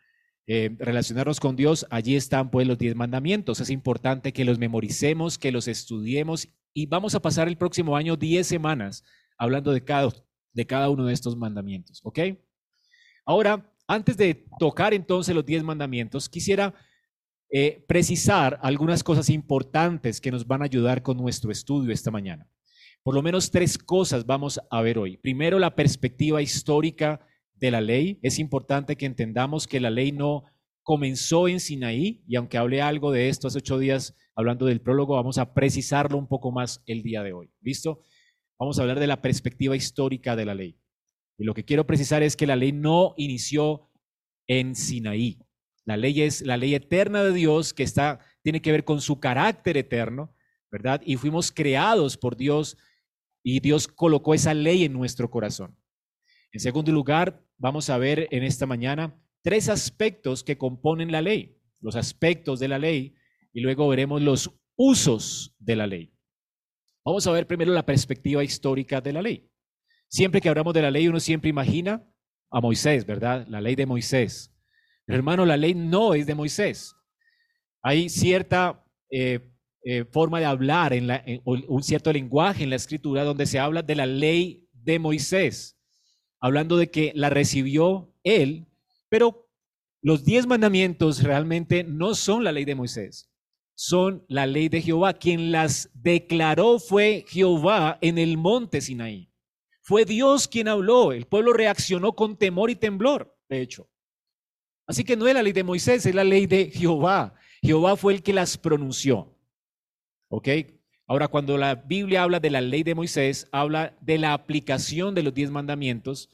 eh, 0.48 0.76
relacionarnos 0.80 1.40
con 1.40 1.56
Dios, 1.56 1.86
allí 1.90 2.16
están 2.16 2.52
pues 2.52 2.68
los 2.68 2.78
diez 2.78 2.96
mandamientos. 2.96 3.62
Es 3.62 3.70
importante 3.70 4.34
que 4.34 4.44
los 4.44 4.60
memoricemos, 4.60 5.38
que 5.38 5.52
los 5.52 5.68
estudiemos 5.68 6.50
y 6.74 6.88
vamos 6.88 7.16
a 7.16 7.22
pasar 7.22 7.48
el 7.48 7.58
próximo 7.58 7.96
año 7.96 8.18
diez 8.18 8.48
semanas 8.48 9.04
hablando 9.38 9.72
de 9.72 9.84
cada, 9.84 10.12
de 10.54 10.68
cada 10.68 10.90
uno 10.90 11.06
de 11.06 11.14
estos 11.14 11.38
mandamientos, 11.38 12.02
¿ok? 12.04 12.20
Ahora, 13.26 13.74
antes 13.88 14.18
de 14.18 14.46
tocar 14.60 14.94
entonces 14.94 15.34
los 15.34 15.46
diez 15.46 15.64
mandamientos, 15.64 16.28
quisiera 16.28 16.74
eh, 17.52 17.84
precisar 17.88 18.60
algunas 18.62 19.04
cosas 19.04 19.30
importantes 19.30 20.22
que 20.22 20.32
nos 20.32 20.48
van 20.48 20.62
a 20.62 20.66
ayudar 20.66 21.04
con 21.04 21.18
nuestro 21.18 21.52
estudio 21.52 21.92
esta 21.92 22.10
mañana. 22.10 22.50
Por 23.04 23.14
lo 23.14 23.22
menos 23.22 23.52
tres 23.52 23.78
cosas 23.78 24.26
vamos 24.26 24.60
a 24.70 24.82
ver 24.82 24.98
hoy. 24.98 25.18
Primero, 25.18 25.60
la 25.60 25.76
perspectiva 25.76 26.42
histórica 26.42 27.20
de 27.56 27.72
la 27.72 27.82
ley, 27.82 28.20
es 28.22 28.40
importante 28.40 28.96
que 28.96 29.06
entendamos 29.06 29.68
que 29.68 29.80
la 29.80 29.90
ley 29.90 30.12
no 30.12 30.46
comenzó 30.82 31.48
en 31.48 31.60
Sinaí, 31.60 32.24
y 32.28 32.36
aunque 32.36 32.58
hablé 32.58 32.82
algo 32.82 33.12
de 33.12 33.30
esto 33.30 33.48
hace 33.48 33.60
ocho 33.60 33.78
días 33.78 34.16
hablando 34.36 34.66
del 34.66 34.82
prólogo, 34.82 35.16
vamos 35.16 35.38
a 35.38 35.54
precisarlo 35.54 36.18
un 36.18 36.28
poco 36.28 36.52
más 36.52 36.82
el 36.86 37.04
día 37.04 37.22
de 37.22 37.34
hoy. 37.34 37.52
¿Listo? 37.62 38.02
Vamos 38.58 38.80
a 38.80 38.84
hablar 38.84 39.00
de 39.00 39.08
la 39.08 39.22
perspectiva 39.22 39.76
histórica 39.76 40.36
de 40.36 40.46
la 40.46 40.56
ley. 40.56 40.80
Y 41.38 41.44
lo 41.44 41.54
que 41.54 41.66
quiero 41.66 41.86
precisar 41.86 42.24
es 42.24 42.36
que 42.36 42.48
la 42.48 42.56
ley 42.56 42.72
no 42.72 43.14
inició 43.18 43.90
en 44.48 44.76
Sinaí. 44.76 45.40
La 45.86 45.98
ley 45.98 46.22
es 46.22 46.42
la 46.42 46.58
ley 46.58 46.76
eterna 46.76 47.24
de 47.24 47.34
Dios 47.34 47.74
que 47.74 47.84
está, 47.84 48.20
tiene 48.44 48.62
que 48.62 48.72
ver 48.72 48.84
con 48.84 49.02
su 49.02 49.20
carácter 49.20 49.78
eterno, 49.78 50.36
¿verdad? 50.72 51.02
Y 51.06 51.18
fuimos 51.18 51.52
creados 51.52 52.18
por 52.18 52.38
Dios 52.38 52.78
y 53.44 53.60
Dios 53.60 53.88
colocó 53.88 54.34
esa 54.34 54.54
ley 54.54 54.86
en 54.86 54.94
nuestro 54.94 55.30
corazón. 55.30 55.76
En 56.52 56.60
segundo 56.60 56.92
lugar, 56.92 57.44
vamos 57.58 57.90
a 57.90 57.98
ver 57.98 58.28
en 58.32 58.44
esta 58.44 58.66
mañana 58.66 59.20
tres 59.42 59.70
aspectos 59.70 60.44
que 60.44 60.58
componen 60.58 61.12
la 61.12 61.22
ley, 61.22 61.58
los 61.80 61.96
aspectos 61.96 62.60
de 62.60 62.68
la 62.68 62.78
ley, 62.78 63.16
y 63.54 63.62
luego 63.62 63.88
veremos 63.88 64.22
los 64.22 64.52
usos 64.76 65.56
de 65.60 65.76
la 65.76 65.88
ley. 65.88 66.14
Vamos 67.04 67.26
a 67.26 67.32
ver 67.32 67.48
primero 67.48 67.74
la 67.74 67.86
perspectiva 67.86 68.44
histórica 68.44 69.02
de 69.02 69.14
la 69.14 69.22
ley. 69.22 69.50
Siempre 70.08 70.42
que 70.42 70.50
hablamos 70.50 70.74
de 70.74 70.82
la 70.82 70.92
ley, 70.92 71.08
uno 71.08 71.20
siempre 71.20 71.50
imagina 71.50 72.08
a 72.52 72.62
Moisés, 72.62 73.06
¿verdad? 73.06 73.48
La 73.48 73.62
ley 73.62 73.76
de 73.76 73.86
Moisés. 73.86 74.54
Hermano, 75.08 75.46
la 75.46 75.58
ley 75.58 75.74
no 75.74 76.14
es 76.14 76.26
de 76.26 76.36
Moisés. 76.36 76.96
Hay 77.82 78.10
cierta 78.10 78.86
eh, 79.10 79.40
eh, 79.84 80.06
forma 80.06 80.40
de 80.40 80.46
hablar, 80.46 80.94
en, 80.94 81.08
la, 81.08 81.24
un 81.44 81.84
cierto 81.84 82.14
lenguaje 82.14 82.64
en 82.64 82.70
la 82.70 82.76
escritura 82.76 83.24
donde 83.24 83.46
se 83.46 83.60
habla 83.60 83.82
de 83.82 83.96
la 83.96 84.06
ley 84.06 84.70
de 84.74 85.00
Moisés, 85.00 85.78
hablando 86.40 86.78
de 86.78 86.90
que 86.92 87.12
la 87.16 87.30
recibió 87.30 88.16
él, 88.24 88.68
pero 89.10 89.50
los 90.02 90.24
diez 90.24 90.48
mandamientos 90.48 91.22
realmente 91.22 91.84
no 91.84 92.16
son 92.16 92.44
la 92.44 92.52
ley 92.52 92.66
de 92.66 92.76
Moisés, 92.76 93.32
son 93.76 94.26
la 94.28 94.48
ley 94.48 94.70
de 94.70 94.82
Jehová. 94.82 95.14
Quien 95.14 95.52
las 95.52 95.90
declaró 95.94 96.80
fue 96.80 97.26
Jehová 97.28 97.98
en 98.02 98.18
el 98.18 98.38
monte 98.38 98.82
Sinaí. 98.82 99.32
Fue 99.84 100.06
Dios 100.06 100.48
quien 100.48 100.68
habló, 100.68 101.12
el 101.12 101.26
pueblo 101.26 101.54
reaccionó 101.54 102.14
con 102.14 102.38
temor 102.38 102.70
y 102.70 102.76
temblor, 102.76 103.36
de 103.50 103.62
hecho. 103.62 103.91
Así 104.92 105.06
que 105.06 105.16
no 105.16 105.26
es 105.26 105.34
la 105.34 105.42
ley 105.42 105.54
de 105.54 105.64
Moisés, 105.64 106.06
es 106.06 106.14
la 106.14 106.26
ley 106.26 106.48
de 106.48 106.70
Jehová. 106.70 107.34
Jehová 107.62 107.96
fue 107.96 108.14
el 108.14 108.22
que 108.22 108.34
las 108.34 108.58
pronunció. 108.58 109.34
¿Ok? 110.28 110.50
Ahora, 111.08 111.30
cuando 111.30 111.58
la 111.58 111.76
Biblia 111.76 112.24
habla 112.24 112.42
de 112.42 112.50
la 112.50 112.60
ley 112.60 112.84
de 112.84 112.94
Moisés, 112.94 113.48
habla 113.54 113.98
de 114.02 114.18
la 114.18 114.34
aplicación 114.34 115.16
de 115.16 115.24
los 115.24 115.34
diez 115.34 115.50
mandamientos 115.50 116.30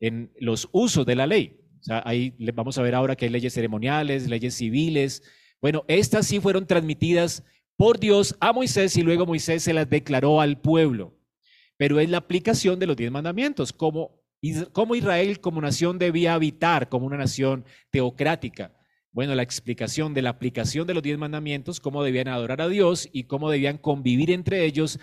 en 0.00 0.30
los 0.38 0.68
usos 0.70 1.06
de 1.06 1.16
la 1.16 1.26
ley. 1.26 1.58
O 1.80 1.82
sea, 1.82 2.02
ahí 2.04 2.36
vamos 2.52 2.76
a 2.76 2.82
ver 2.82 2.94
ahora 2.94 3.16
que 3.16 3.24
hay 3.24 3.30
leyes 3.30 3.54
ceremoniales, 3.54 4.28
leyes 4.28 4.52
civiles. 4.54 5.22
Bueno, 5.62 5.86
estas 5.88 6.26
sí 6.26 6.40
fueron 6.40 6.66
transmitidas 6.66 7.42
por 7.74 7.98
Dios 7.98 8.36
a 8.38 8.52
Moisés 8.52 8.98
y 8.98 9.02
luego 9.02 9.24
Moisés 9.24 9.62
se 9.62 9.72
las 9.72 9.88
declaró 9.88 10.42
al 10.42 10.60
pueblo. 10.60 11.16
Pero 11.78 12.00
es 12.00 12.10
la 12.10 12.18
aplicación 12.18 12.78
de 12.78 12.86
los 12.86 12.98
diez 12.98 13.10
mandamientos, 13.10 13.72
como, 13.72 14.23
como 14.72 14.94
Israel 14.94 15.40
como 15.40 15.60
nación 15.60 15.98
debía 15.98 16.34
habitar 16.34 16.88
como 16.88 17.06
una 17.06 17.16
nación 17.16 17.64
teocrática. 17.90 18.72
Bueno, 19.12 19.34
la 19.34 19.42
explicación 19.42 20.12
de 20.12 20.22
la 20.22 20.30
aplicación 20.30 20.86
de 20.86 20.94
los 20.94 21.02
diez 21.02 21.16
mandamientos, 21.16 21.80
cómo 21.80 22.02
debían 22.02 22.28
adorar 22.28 22.60
a 22.60 22.68
Dios 22.68 23.08
y 23.12 23.24
cómo 23.24 23.48
debían 23.50 23.78
convivir 23.78 24.30
entre 24.30 24.64
ellos, 24.64 24.98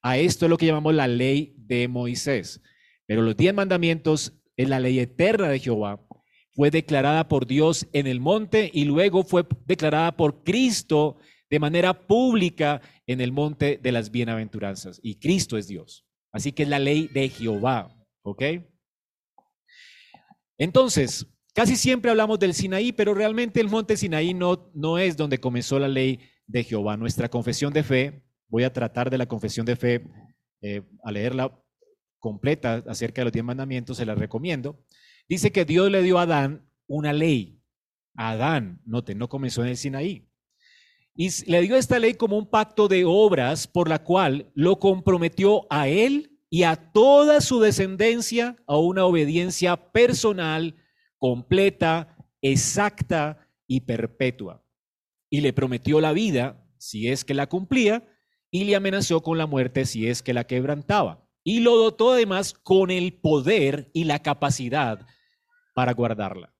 a 0.00 0.16
esto 0.16 0.46
es 0.46 0.50
lo 0.50 0.56
que 0.56 0.66
llamamos 0.66 0.94
la 0.94 1.08
ley 1.08 1.54
de 1.58 1.88
Moisés. 1.88 2.62
Pero 3.06 3.22
los 3.22 3.36
diez 3.36 3.52
mandamientos 3.52 4.32
es 4.56 4.68
la 4.68 4.78
ley 4.78 5.00
eterna 5.00 5.48
de 5.48 5.58
Jehová, 5.58 6.00
fue 6.58 6.70
declarada 6.70 7.28
por 7.28 7.46
Dios 7.46 7.86
en 7.92 8.06
el 8.06 8.20
monte 8.20 8.70
y 8.74 8.84
luego 8.84 9.22
fue 9.22 9.46
declarada 9.64 10.16
por 10.16 10.42
Cristo 10.42 11.16
de 11.50 11.60
manera 11.60 12.06
pública 12.06 12.80
en 13.06 13.20
el 13.20 13.32
monte 13.32 13.78
de 13.80 13.92
las 13.92 14.10
bienaventuranzas. 14.10 14.98
Y 15.02 15.20
Cristo 15.20 15.56
es 15.56 15.68
Dios. 15.68 16.04
Así 16.32 16.52
que 16.52 16.64
es 16.64 16.68
la 16.68 16.78
ley 16.78 17.08
de 17.14 17.28
Jehová. 17.28 17.94
¿Ok? 18.22 18.42
Entonces, 20.58 21.26
Casi 21.58 21.74
siempre 21.74 22.08
hablamos 22.08 22.38
del 22.38 22.54
Sinaí, 22.54 22.92
pero 22.92 23.14
realmente 23.14 23.60
el 23.60 23.68
monte 23.68 23.96
Sinaí 23.96 24.32
no, 24.32 24.70
no 24.74 24.96
es 24.96 25.16
donde 25.16 25.40
comenzó 25.40 25.80
la 25.80 25.88
ley 25.88 26.20
de 26.46 26.62
Jehová. 26.62 26.96
Nuestra 26.96 27.28
confesión 27.28 27.72
de 27.72 27.82
fe, 27.82 28.22
voy 28.46 28.62
a 28.62 28.72
tratar 28.72 29.10
de 29.10 29.18
la 29.18 29.26
confesión 29.26 29.66
de 29.66 29.74
fe, 29.74 30.06
eh, 30.62 30.82
a 31.02 31.10
leerla 31.10 31.60
completa 32.20 32.84
acerca 32.86 33.22
de 33.22 33.24
los 33.24 33.32
diez 33.32 33.44
mandamientos, 33.44 33.96
se 33.96 34.06
la 34.06 34.14
recomiendo. 34.14 34.84
Dice 35.28 35.50
que 35.50 35.64
Dios 35.64 35.90
le 35.90 36.00
dio 36.00 36.20
a 36.20 36.22
Adán 36.22 36.70
una 36.86 37.12
ley. 37.12 37.60
Adán, 38.14 38.80
note, 38.84 39.16
no 39.16 39.28
comenzó 39.28 39.62
en 39.62 39.70
el 39.70 39.76
Sinaí. 39.76 40.30
Y 41.16 41.28
le 41.50 41.60
dio 41.62 41.74
esta 41.74 41.98
ley 41.98 42.14
como 42.14 42.38
un 42.38 42.48
pacto 42.48 42.86
de 42.86 43.04
obras 43.04 43.66
por 43.66 43.88
la 43.88 44.04
cual 44.04 44.52
lo 44.54 44.78
comprometió 44.78 45.66
a 45.70 45.88
él 45.88 46.37
y 46.50 46.62
a 46.62 46.76
toda 46.76 47.40
su 47.40 47.60
descendencia 47.60 48.56
a 48.66 48.78
una 48.78 49.04
obediencia 49.04 49.92
personal 49.92 50.76
completa, 51.18 52.16
exacta 52.40 53.48
y 53.66 53.80
perpetua. 53.80 54.64
Y 55.30 55.40
le 55.40 55.52
prometió 55.52 56.00
la 56.00 56.12
vida 56.12 56.64
si 56.78 57.08
es 57.08 57.24
que 57.24 57.34
la 57.34 57.48
cumplía 57.48 58.08
y 58.50 58.64
le 58.64 58.76
amenazó 58.76 59.22
con 59.22 59.36
la 59.36 59.46
muerte 59.46 59.84
si 59.84 60.08
es 60.08 60.22
que 60.22 60.32
la 60.32 60.44
quebrantaba. 60.44 61.28
Y 61.44 61.60
lo 61.60 61.76
dotó 61.76 62.12
además 62.12 62.54
con 62.54 62.90
el 62.90 63.14
poder 63.14 63.90
y 63.92 64.04
la 64.04 64.20
capacidad 64.20 65.06
para 65.74 65.92
guardarla. 65.92 66.54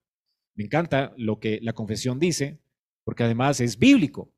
Me 0.54 0.64
encanta 0.64 1.12
lo 1.16 1.40
que 1.40 1.60
la 1.62 1.72
confesión 1.72 2.18
dice, 2.18 2.60
porque 3.04 3.22
además 3.22 3.60
es 3.60 3.78
bíblico. 3.78 4.34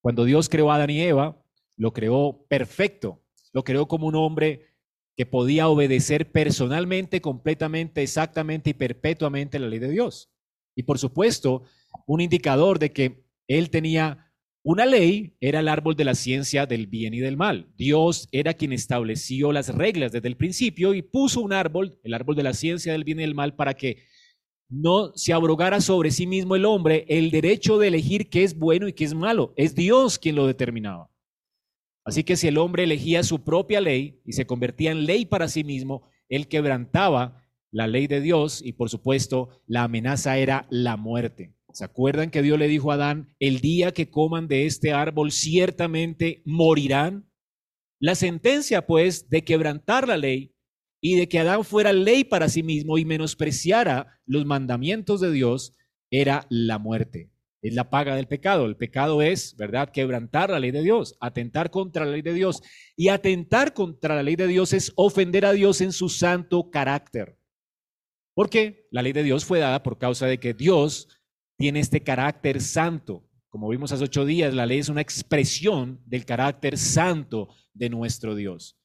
Cuando 0.00 0.24
Dios 0.24 0.48
creó 0.48 0.70
a 0.70 0.76
Adán 0.76 0.90
y 0.90 1.00
Eva, 1.00 1.42
lo 1.76 1.92
creó 1.92 2.46
perfecto, 2.48 3.24
lo 3.52 3.64
creó 3.64 3.88
como 3.88 4.06
un 4.06 4.14
hombre 4.14 4.75
que 5.16 5.26
podía 5.26 5.68
obedecer 5.68 6.30
personalmente, 6.30 7.20
completamente, 7.20 8.02
exactamente 8.02 8.70
y 8.70 8.74
perpetuamente 8.74 9.58
la 9.58 9.68
ley 9.68 9.78
de 9.78 9.90
Dios. 9.90 10.30
Y 10.76 10.82
por 10.82 10.98
supuesto, 10.98 11.62
un 12.06 12.20
indicador 12.20 12.78
de 12.78 12.92
que 12.92 13.24
él 13.48 13.70
tenía 13.70 14.26
una 14.62 14.84
ley 14.84 15.36
era 15.40 15.60
el 15.60 15.68
árbol 15.68 15.94
de 15.94 16.04
la 16.04 16.16
ciencia 16.16 16.66
del 16.66 16.88
bien 16.88 17.14
y 17.14 17.20
del 17.20 17.36
mal. 17.36 17.72
Dios 17.76 18.28
era 18.32 18.52
quien 18.54 18.72
estableció 18.72 19.52
las 19.52 19.72
reglas 19.72 20.10
desde 20.10 20.26
el 20.26 20.36
principio 20.36 20.92
y 20.92 21.02
puso 21.02 21.40
un 21.40 21.52
árbol, 21.52 21.98
el 22.02 22.12
árbol 22.12 22.34
de 22.34 22.42
la 22.42 22.52
ciencia 22.52 22.92
del 22.92 23.04
bien 23.04 23.20
y 23.20 23.22
del 23.22 23.36
mal, 23.36 23.54
para 23.54 23.74
que 23.74 24.02
no 24.68 25.12
se 25.14 25.32
abrogara 25.32 25.80
sobre 25.80 26.10
sí 26.10 26.26
mismo 26.26 26.56
el 26.56 26.64
hombre 26.64 27.06
el 27.08 27.30
derecho 27.30 27.78
de 27.78 27.88
elegir 27.88 28.28
qué 28.28 28.42
es 28.42 28.58
bueno 28.58 28.88
y 28.88 28.92
qué 28.92 29.04
es 29.04 29.14
malo. 29.14 29.54
Es 29.56 29.76
Dios 29.76 30.18
quien 30.18 30.34
lo 30.34 30.46
determinaba. 30.48 31.08
Así 32.06 32.22
que 32.22 32.36
si 32.36 32.46
el 32.46 32.56
hombre 32.56 32.84
elegía 32.84 33.24
su 33.24 33.42
propia 33.42 33.80
ley 33.80 34.20
y 34.24 34.32
se 34.32 34.46
convertía 34.46 34.92
en 34.92 35.06
ley 35.06 35.26
para 35.26 35.48
sí 35.48 35.64
mismo, 35.64 36.08
él 36.28 36.46
quebrantaba 36.46 37.42
la 37.72 37.88
ley 37.88 38.06
de 38.06 38.20
Dios 38.20 38.62
y 38.64 38.74
por 38.74 38.88
supuesto 38.88 39.60
la 39.66 39.82
amenaza 39.82 40.38
era 40.38 40.68
la 40.70 40.96
muerte. 40.96 41.56
¿Se 41.72 41.84
acuerdan 41.84 42.30
que 42.30 42.42
Dios 42.42 42.60
le 42.60 42.68
dijo 42.68 42.92
a 42.92 42.94
Adán, 42.94 43.34
el 43.40 43.60
día 43.60 43.92
que 43.92 44.08
coman 44.08 44.46
de 44.46 44.66
este 44.66 44.92
árbol 44.92 45.32
ciertamente 45.32 46.42
morirán? 46.46 47.28
La 47.98 48.14
sentencia 48.14 48.86
pues 48.86 49.28
de 49.28 49.42
quebrantar 49.42 50.06
la 50.06 50.16
ley 50.16 50.54
y 51.00 51.16
de 51.16 51.28
que 51.28 51.40
Adán 51.40 51.64
fuera 51.64 51.92
ley 51.92 52.22
para 52.22 52.48
sí 52.48 52.62
mismo 52.62 52.98
y 52.98 53.04
menospreciara 53.04 54.20
los 54.26 54.46
mandamientos 54.46 55.20
de 55.20 55.32
Dios 55.32 55.74
era 56.08 56.46
la 56.50 56.78
muerte. 56.78 57.32
Es 57.66 57.74
la 57.74 57.90
paga 57.90 58.14
del 58.14 58.28
pecado. 58.28 58.66
El 58.66 58.76
pecado 58.76 59.22
es, 59.22 59.56
¿verdad?, 59.56 59.90
quebrantar 59.90 60.50
la 60.50 60.60
ley 60.60 60.70
de 60.70 60.82
Dios, 60.82 61.16
atentar 61.20 61.70
contra 61.70 62.04
la 62.04 62.12
ley 62.12 62.22
de 62.22 62.32
Dios. 62.32 62.62
Y 62.96 63.08
atentar 63.08 63.74
contra 63.74 64.14
la 64.14 64.22
ley 64.22 64.36
de 64.36 64.46
Dios 64.46 64.72
es 64.72 64.92
ofender 64.94 65.44
a 65.44 65.52
Dios 65.52 65.80
en 65.80 65.92
su 65.92 66.08
santo 66.08 66.70
carácter. 66.70 67.36
Porque 68.34 68.86
la 68.92 69.02
ley 69.02 69.12
de 69.12 69.24
Dios 69.24 69.44
fue 69.44 69.58
dada 69.58 69.82
por 69.82 69.98
causa 69.98 70.26
de 70.26 70.38
que 70.38 70.54
Dios 70.54 71.08
tiene 71.56 71.80
este 71.80 72.02
carácter 72.02 72.60
santo. 72.60 73.28
Como 73.48 73.68
vimos 73.68 73.90
hace 73.90 74.04
ocho 74.04 74.24
días, 74.24 74.54
la 74.54 74.66
ley 74.66 74.78
es 74.78 74.88
una 74.88 75.00
expresión 75.00 76.00
del 76.06 76.24
carácter 76.24 76.78
santo 76.78 77.48
de 77.72 77.88
nuestro 77.90 78.34
Dios. 78.34 78.78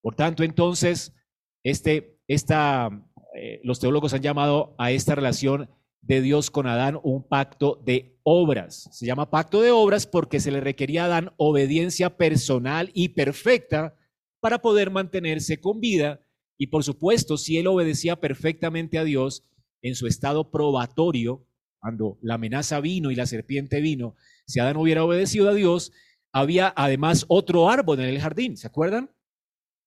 Por 0.00 0.14
tanto, 0.16 0.42
entonces, 0.42 1.14
este, 1.62 2.18
esta, 2.26 2.88
eh, 3.36 3.60
los 3.62 3.78
teólogos 3.78 4.14
han 4.14 4.22
llamado 4.22 4.74
a 4.78 4.90
esta 4.90 5.14
relación 5.14 5.70
de 6.00 6.22
Dios 6.22 6.50
con 6.50 6.66
Adán 6.66 6.98
un 7.02 7.26
pacto 7.26 7.80
de 7.84 8.18
obras. 8.22 8.88
Se 8.92 9.06
llama 9.06 9.30
pacto 9.30 9.60
de 9.60 9.70
obras 9.70 10.06
porque 10.06 10.40
se 10.40 10.50
le 10.50 10.60
requería 10.60 11.02
a 11.02 11.06
Adán 11.06 11.32
obediencia 11.36 12.16
personal 12.16 12.90
y 12.94 13.10
perfecta 13.10 13.96
para 14.40 14.60
poder 14.60 14.90
mantenerse 14.90 15.60
con 15.60 15.80
vida. 15.80 16.20
Y 16.56 16.68
por 16.68 16.84
supuesto, 16.84 17.36
si 17.36 17.58
él 17.58 17.66
obedecía 17.66 18.16
perfectamente 18.16 18.98
a 18.98 19.04
Dios 19.04 19.44
en 19.82 19.94
su 19.94 20.06
estado 20.06 20.50
probatorio, 20.50 21.46
cuando 21.78 22.18
la 22.22 22.34
amenaza 22.34 22.80
vino 22.80 23.10
y 23.10 23.14
la 23.14 23.26
serpiente 23.26 23.80
vino, 23.80 24.16
si 24.46 24.60
Adán 24.60 24.76
hubiera 24.76 25.04
obedecido 25.04 25.48
a 25.48 25.54
Dios, 25.54 25.92
había 26.32 26.72
además 26.76 27.24
otro 27.28 27.70
árbol 27.70 28.00
en 28.00 28.06
el 28.06 28.20
jardín, 28.20 28.56
¿se 28.56 28.66
acuerdan? 28.66 29.10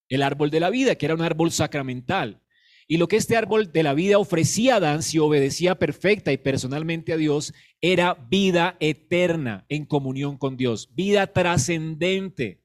El 0.08 0.22
árbol 0.22 0.50
de 0.50 0.60
la 0.60 0.70
vida, 0.70 0.94
que 0.94 1.06
era 1.06 1.14
un 1.14 1.22
árbol 1.22 1.50
sacramental. 1.50 2.42
Y 2.88 2.96
lo 2.96 3.08
que 3.08 3.16
este 3.16 3.36
árbol 3.36 3.72
de 3.72 3.82
la 3.82 3.94
vida 3.94 4.18
ofrecía 4.18 4.74
a 4.74 4.76
Adán, 4.76 5.02
si 5.02 5.18
obedecía 5.18 5.76
perfecta 5.76 6.32
y 6.32 6.36
personalmente 6.36 7.12
a 7.12 7.16
Dios, 7.16 7.54
era 7.80 8.14
vida 8.14 8.76
eterna 8.80 9.64
en 9.68 9.84
comunión 9.84 10.36
con 10.36 10.56
Dios, 10.56 10.90
vida 10.94 11.26
trascendente. 11.26 12.60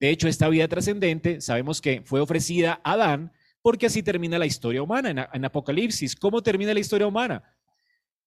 De 0.00 0.10
hecho, 0.10 0.28
esta 0.28 0.48
vida 0.48 0.66
trascendente 0.68 1.40
sabemos 1.40 1.80
que 1.80 2.02
fue 2.04 2.20
ofrecida 2.20 2.80
a 2.82 2.92
Adán 2.92 3.32
porque 3.62 3.86
así 3.86 4.02
termina 4.02 4.38
la 4.38 4.46
historia 4.46 4.82
humana 4.82 5.30
en, 5.32 5.44
Apocalipsis. 5.44 6.16
¿Cómo 6.16 6.42
termina 6.42 6.74
la 6.74 6.80
historia 6.80 7.06
humana? 7.06 7.42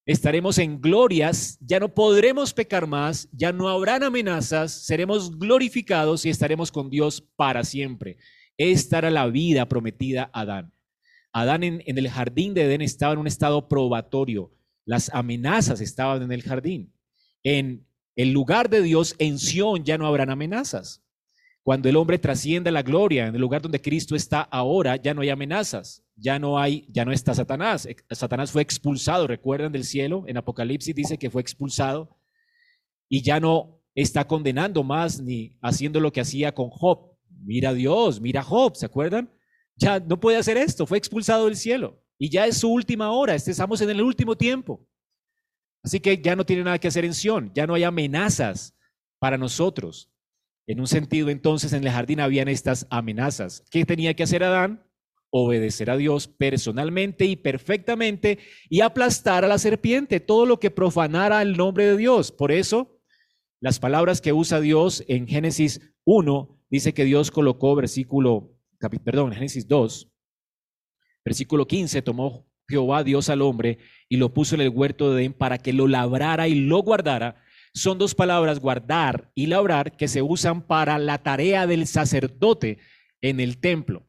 estaremos 0.05 0.60
en 0.60 0.79
glorias, 0.79 1.58
ya 1.60 1.79
no 1.79 1.94
podremos 1.94 2.53
pecar 2.53 2.86
más, 2.86 3.27
ya 3.32 3.51
no 3.51 3.67
habrán 3.67 4.03
amenazas, 4.03 4.72
seremos 4.86 5.38
glorificados 5.38 6.25
y 6.25 6.29
estaremos 6.29 6.72
con 6.72 6.91
Dios 6.91 7.22
para 7.36 7.63
siempre. 7.63 8.17
Esta 8.55 9.00
era 9.00 9.10
la 9.10 9.25
vida 9.27 9.67
prometida 9.67 10.29
a 10.32 10.41
Adán. 10.41 10.75
Adán 11.36 11.63
en, 11.63 11.82
el 11.86 12.10
jardín 12.10 12.54
de 12.54 12.63
Edén 12.63 12.82
estaba 12.82 13.13
en 13.13 13.20
un 13.20 13.27
estado 13.27 13.68
probatorio. 13.68 14.51
Las 14.86 15.13
amenazas 15.13 15.82
estaban 15.82 16.24
en 16.24 16.32
el 16.32 16.44
jardín. 16.44 16.94
En 17.44 17.86
el 18.15 18.32
lugar 18.32 18.70
de 18.70 18.82
Dios, 18.82 19.15
en 19.20 19.38
Sión, 19.38 19.84
ya 19.84 19.98
no 19.98 20.08
habrán 20.08 20.30
amenazas. 20.30 21.04
Cuando 21.63 21.89
el 21.89 21.96
hombre 21.96 22.20
trasciende 22.20 22.72
la 22.72 22.84
gloria, 22.84 23.27
en 23.27 23.36
el 23.36 23.42
lugar 23.42 23.62
donde 23.62 23.82
Cristo 23.82 24.15
está 24.15 24.42
ahora, 24.42 24.96
ya 24.96 25.13
no 25.13 25.22
hay 25.22 25.30
amenazas 25.30 26.06
ya 26.15 26.39
no 26.39 26.58
hay, 26.58 26.86
ya 26.89 27.06
no 27.06 27.12
está 27.12 27.34
Satanás. 27.34 27.88
Satanás 28.12 28.51
fue 28.51 28.62
expulsado, 28.62 29.27
recuerdan 29.27 29.72
del 29.72 29.84
cielo, 29.84 30.24
en 30.27 30.38
Apocalipsis 30.38 30.96
dice 30.96 31.18
que 31.18 31.30
fue 31.30 31.42
expulsado 31.42 32.18
y 33.10 33.22
ya 33.22 33.39
no 33.39 33.82
está 33.94 34.25
condenando 34.25 34.84
más 34.84 35.22
ni 35.22 35.58
haciendo 35.62 36.00
lo 36.00 36.12
que 36.12 36.22
hacía 36.22 36.54
con 36.54 36.70
Job. 36.70 37.12
Mira 37.30 37.70
a 37.70 37.74
Dios, 37.74 38.22
mira 38.22 38.42
a 38.42 38.44
Job, 38.44 38.75
¿se 38.75 38.86
acuerdan? 38.86 39.30
Ya 39.77 40.00
no 40.00 40.20
puede 40.20 40.38
hacer 40.38 40.58
esto, 40.58 40.86
fue 40.86 40.98
expulsado 40.98 41.46
del 41.46 41.55
cielo 41.55 42.01
y 42.17 42.29
ya 42.29 42.46
es 42.48 42.58
su 42.58 42.72
última 42.72 43.12
hora, 43.12 43.36
este, 43.36 43.51
estamos 43.51 43.82
en 43.82 43.89
el 43.89 44.01
último 44.01 44.36
tiempo. 44.38 44.88
Así 45.84 46.00
que 46.00 46.22
ya 46.22 46.36
no 46.36 46.46
tiene 46.46 46.63
nada 46.63 46.79
que 46.79 46.88
hacer 46.88 47.05
en 47.05 47.13
Sión, 47.13 47.51
ya 47.53 47.67
no 47.67 47.74
hay 47.74 47.84
amenazas 47.84 48.75
para 49.20 49.38
nosotros. 49.38 50.10
En 50.67 50.79
un 50.79 50.88
sentido, 50.88 51.29
entonces, 51.29 51.74
en 51.74 51.84
el 51.84 51.91
jardín 51.91 52.20
habían 52.20 52.48
estas 52.48 52.88
amenazas. 52.89 53.63
¿Qué 53.70 53.86
tenía 53.86 54.15
que 54.15 54.24
hacer 54.24 54.44
Adán? 54.44 54.86
obedecer 55.38 55.89
a 55.89 55.98
Dios 55.98 56.29
personalmente 56.29 57.25
y 57.25 57.36
perfectamente 57.36 58.39
y 58.70 58.79
aplastar 58.79 59.44
a 59.44 59.50
la 59.50 59.58
serpiente, 59.58 60.22
todo 60.22 60.46
lo 60.46 60.62
que 60.62 60.72
profanara 60.72 61.41
el 61.41 61.58
nombre 61.58 61.86
de 61.86 61.98
Dios. 61.98 62.32
Por 62.32 62.53
eso, 62.53 63.01
las 63.60 63.79
palabras 63.79 64.22
que 64.22 64.32
usa 64.32 64.62
Dios 64.62 65.03
en 65.10 65.27
Génesis 65.27 65.82
1, 66.05 66.58
dice 66.70 66.94
que 66.94 67.03
Dios 67.03 67.32
colocó, 67.32 67.75
versículo, 67.75 68.54
perdón, 69.03 69.34
Génesis 69.34 69.67
2, 69.67 70.12
versículo 71.24 71.67
15, 71.67 72.01
tomó 72.01 72.48
Jehová 72.67 73.03
Dios 73.03 73.29
al 73.29 73.41
hombre 73.41 73.79
y 74.10 74.17
lo 74.17 74.34
puso 74.34 74.55
en 74.55 74.62
el 74.62 74.70
huerto 74.70 75.13
de 75.13 75.22
Edén 75.22 75.34
para 75.34 75.58
que 75.58 75.74
lo 75.74 75.88
labrara 75.88 76.48
y 76.48 76.55
lo 76.55 76.79
guardara. 76.79 77.41
Son 77.74 77.98
dos 77.98 78.15
palabras, 78.15 78.60
guardar 78.60 79.32
y 79.36 79.48
labrar, 79.48 79.98
que 79.98 80.08
se 80.08 80.22
usan 80.22 80.62
para 80.62 80.98
la 80.98 81.22
tarea 81.22 81.67
del 81.67 81.88
sacerdote 81.88 82.79
en 83.22 83.39
el 83.39 83.58
templo. 83.58 84.08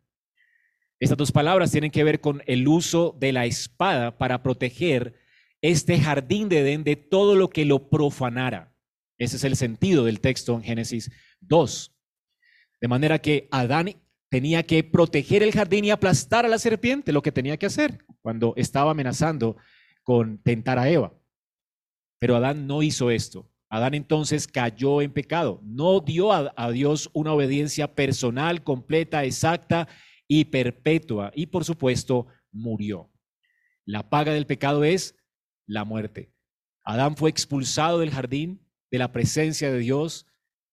Estas 1.01 1.19
dos 1.19 1.33
palabras 1.33 1.73
tienen 1.73 1.91
que 1.91 2.05
ver 2.05 2.21
con 2.21 2.43
el 2.47 2.67
uso 2.69 3.17
de 3.19 3.33
la 3.33 3.45
espada 3.45 4.17
para 4.17 4.43
proteger 4.43 5.15
este 5.61 5.99
jardín 5.99 6.49
de 6.49 6.61
Edén 6.61 6.85
de 6.85 6.97
todo 6.97 7.35
lo 7.35 7.51
que 7.51 7.65
lo 7.65 7.91
profanara. 7.91 8.75
Ese 9.19 9.37
es 9.37 9.45
el 9.45 9.57
sentido 9.57 10.05
del 10.05 10.21
texto 10.21 10.55
en 10.55 10.63
Génesis 10.63 11.11
2. 11.41 11.93
De 12.81 12.89
manera 12.89 13.19
que 13.19 13.49
Adán 13.51 13.97
tenía 14.29 14.65
que 14.65 14.83
proteger 14.85 15.43
el 15.43 15.53
jardín 15.53 15.85
y 15.85 15.91
aplastar 15.91 16.45
a 16.45 16.49
la 16.49 16.59
serpiente, 16.59 17.13
lo 17.13 17.23
que 17.23 17.33
tenía 17.33 17.57
que 17.57 17.67
hacer 17.67 18.05
cuando 18.23 18.55
estaba 18.57 18.91
amenazando 18.91 19.57
con 20.03 20.39
tentar 20.39 20.79
a 20.79 20.89
Eva. 20.89 21.15
Pero 22.19 22.37
Adán 22.37 22.67
no 22.67 22.83
hizo 22.83 23.11
esto. 23.11 23.51
Adán 23.69 23.95
entonces 23.95 24.47
cayó 24.47 25.03
en 25.03 25.13
pecado. 25.13 25.61
No 25.65 26.01
dio 26.01 26.33
a, 26.33 26.71
Dios 26.71 27.11
una 27.13 27.33
obediencia 27.33 27.95
personal, 27.95 28.63
completa, 28.63 29.25
exacta 29.25 29.89
y 30.29 30.47
perpetua. 30.47 31.33
Y 31.35 31.47
por 31.47 31.65
supuesto, 31.65 32.27
murió. 32.53 33.11
La 33.85 34.09
paga 34.09 34.33
del 34.33 34.47
pecado 34.47 34.85
es 34.85 35.17
la 35.67 35.85
muerte. 35.85 36.33
Adán 36.85 37.17
fue 37.17 37.31
expulsado 37.31 37.99
del 37.99 38.11
jardín, 38.11 38.65
de 38.91 38.99
la 38.99 39.13
presencia 39.13 39.73
de 39.73 39.79
Dios, 39.79 40.27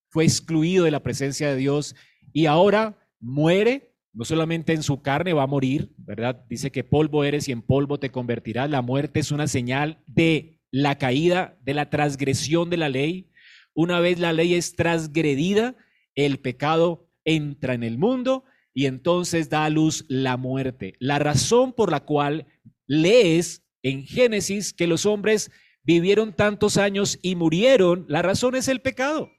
fue 0.09 0.23
excluido 0.25 0.85
de 0.85 0.91
la 0.91 1.01
presencia 1.01 1.49
de 1.49 1.55
Dios 1.55 1.95
y 2.31 2.45
ahora 2.45 3.02
muere, 3.23 3.95
no 4.11 4.25
solamente 4.25 4.73
en 4.73 4.83
su 4.83 5.01
carne 5.01 5.33
va 5.33 5.43
a 5.43 5.47
morir, 5.47 5.93
¿verdad? 5.97 6.45
Dice 6.49 6.71
que 6.71 6.83
polvo 6.83 7.23
eres 7.23 7.47
y 7.47 7.51
en 7.51 7.61
polvo 7.61 7.99
te 7.99 8.11
convertirás. 8.11 8.69
La 8.69 8.81
muerte 8.81 9.19
es 9.21 9.31
una 9.31 9.47
señal 9.47 10.03
de 10.05 10.59
la 10.69 10.97
caída, 10.97 11.57
de 11.61 11.73
la 11.73 11.89
transgresión 11.89 12.69
de 12.69 12.77
la 12.77 12.89
ley. 12.89 13.31
Una 13.73 13.99
vez 13.99 14.19
la 14.19 14.33
ley 14.33 14.53
es 14.53 14.75
transgredida, 14.75 15.75
el 16.15 16.39
pecado 16.39 17.09
entra 17.25 17.73
en 17.73 17.83
el 17.83 17.97
mundo 17.97 18.43
y 18.73 18.85
entonces 18.85 19.49
da 19.49 19.65
a 19.65 19.69
luz 19.69 20.05
la 20.09 20.37
muerte. 20.37 20.95
La 20.99 21.17
razón 21.17 21.73
por 21.73 21.91
la 21.91 22.01
cual 22.01 22.45
lees 22.85 23.63
en 23.81 24.05
Génesis 24.05 24.73
que 24.73 24.87
los 24.87 25.05
hombres 25.05 25.49
vivieron 25.83 26.33
tantos 26.33 26.77
años 26.77 27.19
y 27.21 27.35
murieron, 27.35 28.05
la 28.07 28.21
razón 28.21 28.55
es 28.55 28.67
el 28.67 28.81
pecado. 28.81 29.31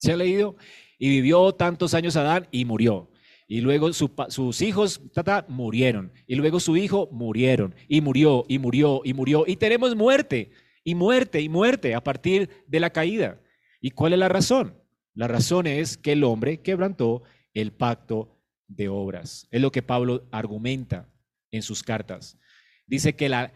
¿Se 0.00 0.12
ha 0.12 0.16
leído? 0.16 0.56
Y 0.98 1.08
vivió 1.08 1.52
tantos 1.52 1.94
años 1.94 2.16
Adán 2.16 2.48
y 2.50 2.64
murió. 2.64 3.10
Y 3.46 3.62
luego 3.62 3.90
sus 3.92 4.60
hijos 4.60 5.00
tata, 5.14 5.46
murieron. 5.48 6.12
Y 6.26 6.34
luego 6.34 6.60
su 6.60 6.76
hijo 6.76 7.08
murieron. 7.10 7.74
Y 7.88 8.02
murió, 8.02 8.44
y 8.46 8.58
murió, 8.58 9.00
y 9.04 9.14
murió. 9.14 9.44
Y 9.46 9.56
tenemos 9.56 9.96
muerte, 9.96 10.50
y 10.84 10.94
muerte, 10.94 11.40
y 11.40 11.48
muerte 11.48 11.94
a 11.94 12.04
partir 12.04 12.50
de 12.66 12.80
la 12.80 12.90
caída. 12.90 13.40
¿Y 13.80 13.92
cuál 13.92 14.12
es 14.12 14.18
la 14.18 14.28
razón? 14.28 14.74
La 15.14 15.28
razón 15.28 15.66
es 15.66 15.96
que 15.96 16.12
el 16.12 16.24
hombre 16.24 16.60
quebrantó 16.60 17.22
el 17.54 17.72
pacto 17.72 18.38
de 18.66 18.88
obras. 18.88 19.48
Es 19.50 19.62
lo 19.62 19.72
que 19.72 19.82
Pablo 19.82 20.28
argumenta 20.30 21.08
en 21.50 21.62
sus 21.62 21.82
cartas. 21.82 22.38
Dice 22.86 23.16
que 23.16 23.30
la, 23.30 23.52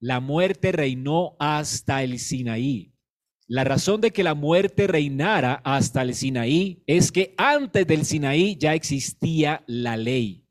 la 0.00 0.18
muerte 0.18 0.72
reinó 0.72 1.36
hasta 1.38 2.02
el 2.02 2.18
Sinaí. 2.18 2.92
La 3.48 3.64
razón 3.64 4.00
de 4.00 4.10
que 4.10 4.24
la 4.24 4.34
muerte 4.34 4.86
reinara 4.86 5.60
hasta 5.64 6.02
el 6.02 6.14
Sinaí 6.14 6.82
es 6.86 7.12
que 7.12 7.34
antes 7.36 7.86
del 7.86 8.04
Sinaí 8.04 8.56
ya 8.56 8.74
existía 8.74 9.62
la 9.66 9.96
ley. 9.96 10.48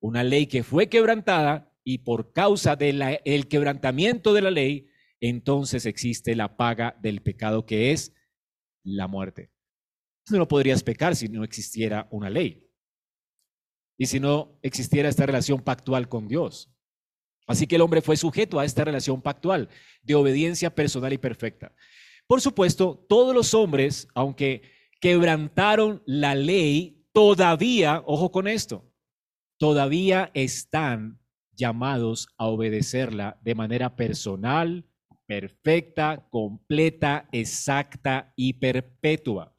Una 0.00 0.24
ley 0.24 0.46
que 0.46 0.64
fue 0.64 0.88
quebrantada 0.88 1.72
y 1.84 1.98
por 1.98 2.32
causa 2.32 2.74
del 2.74 3.48
quebrantamiento 3.48 4.34
de 4.34 4.42
la 4.42 4.50
ley, 4.50 4.88
entonces 5.20 5.86
existe 5.86 6.34
la 6.34 6.56
paga 6.56 6.96
del 7.00 7.22
pecado 7.22 7.64
que 7.64 7.92
es 7.92 8.12
la 8.82 9.06
muerte 9.06 9.52
no 10.30 10.48
podrías 10.48 10.82
pecar 10.82 11.16
si 11.16 11.28
no 11.28 11.44
existiera 11.44 12.08
una 12.10 12.30
ley 12.30 12.68
y 13.98 14.06
si 14.06 14.20
no 14.20 14.58
existiera 14.62 15.08
esta 15.08 15.26
relación 15.26 15.60
pactual 15.60 16.08
con 16.08 16.28
Dios. 16.28 16.70
Así 17.46 17.66
que 17.66 17.76
el 17.76 17.82
hombre 17.82 18.02
fue 18.02 18.16
sujeto 18.16 18.58
a 18.58 18.64
esta 18.64 18.84
relación 18.84 19.20
pactual 19.20 19.68
de 20.02 20.14
obediencia 20.14 20.74
personal 20.74 21.12
y 21.12 21.18
perfecta. 21.18 21.74
Por 22.26 22.40
supuesto, 22.40 23.04
todos 23.08 23.34
los 23.34 23.54
hombres, 23.54 24.08
aunque 24.14 24.62
quebrantaron 25.00 26.02
la 26.06 26.34
ley, 26.34 27.04
todavía, 27.12 28.02
ojo 28.06 28.30
con 28.30 28.48
esto, 28.48 28.90
todavía 29.58 30.30
están 30.34 31.20
llamados 31.54 32.28
a 32.38 32.46
obedecerla 32.46 33.38
de 33.42 33.54
manera 33.54 33.96
personal, 33.96 34.86
perfecta, 35.26 36.26
completa, 36.30 37.28
exacta 37.32 38.32
y 38.36 38.54
perpetua. 38.54 39.56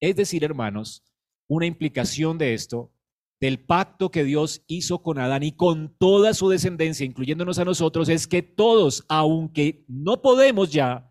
Es 0.00 0.16
decir, 0.16 0.44
hermanos, 0.44 1.02
una 1.46 1.66
implicación 1.66 2.38
de 2.38 2.54
esto, 2.54 2.92
del 3.40 3.58
pacto 3.58 4.10
que 4.10 4.24
Dios 4.24 4.62
hizo 4.66 5.02
con 5.02 5.18
Adán 5.18 5.42
y 5.42 5.52
con 5.52 5.94
toda 5.98 6.34
su 6.34 6.48
descendencia, 6.48 7.04
incluyéndonos 7.04 7.58
a 7.58 7.64
nosotros, 7.64 8.08
es 8.08 8.26
que 8.26 8.42
todos, 8.42 9.04
aunque 9.08 9.84
no 9.88 10.22
podemos 10.22 10.72
ya 10.72 11.10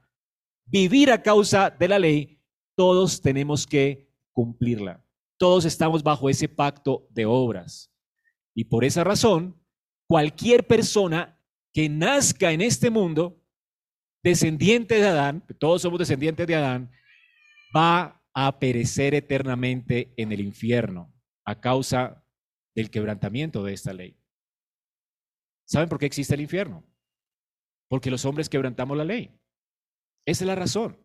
vivir 0.73 1.11
a 1.11 1.21
causa 1.21 1.69
de 1.69 1.87
la 1.87 1.99
ley, 1.99 2.41
todos 2.75 3.21
tenemos 3.21 3.67
que 3.67 4.11
cumplirla. 4.31 5.05
Todos 5.37 5.65
estamos 5.65 6.01
bajo 6.01 6.29
ese 6.29 6.49
pacto 6.49 7.07
de 7.11 7.27
obras. 7.27 7.93
Y 8.55 8.63
por 8.65 8.83
esa 8.83 9.03
razón, 9.03 9.55
cualquier 10.07 10.65
persona 10.65 11.39
que 11.73 11.87
nazca 11.89 12.51
en 12.51 12.61
este 12.61 12.89
mundo, 12.89 13.39
descendiente 14.23 14.95
de 14.95 15.07
Adán, 15.07 15.45
todos 15.59 15.83
somos 15.83 15.99
descendientes 15.99 16.47
de 16.47 16.55
Adán, 16.55 16.91
va 17.75 18.23
a 18.33 18.57
perecer 18.57 19.13
eternamente 19.13 20.11
en 20.17 20.31
el 20.31 20.41
infierno 20.41 21.13
a 21.45 21.59
causa 21.59 22.25
del 22.73 22.89
quebrantamiento 22.89 23.63
de 23.63 23.73
esta 23.73 23.93
ley. 23.93 24.17
¿Saben 25.65 25.87
por 25.87 25.99
qué 25.99 26.07
existe 26.07 26.33
el 26.33 26.41
infierno? 26.41 26.83
Porque 27.87 28.09
los 28.09 28.25
hombres 28.25 28.49
quebrantamos 28.49 28.97
la 28.97 29.03
ley. 29.03 29.39
Esa 30.25 30.43
es 30.43 30.47
la 30.47 30.55
razón. 30.55 30.97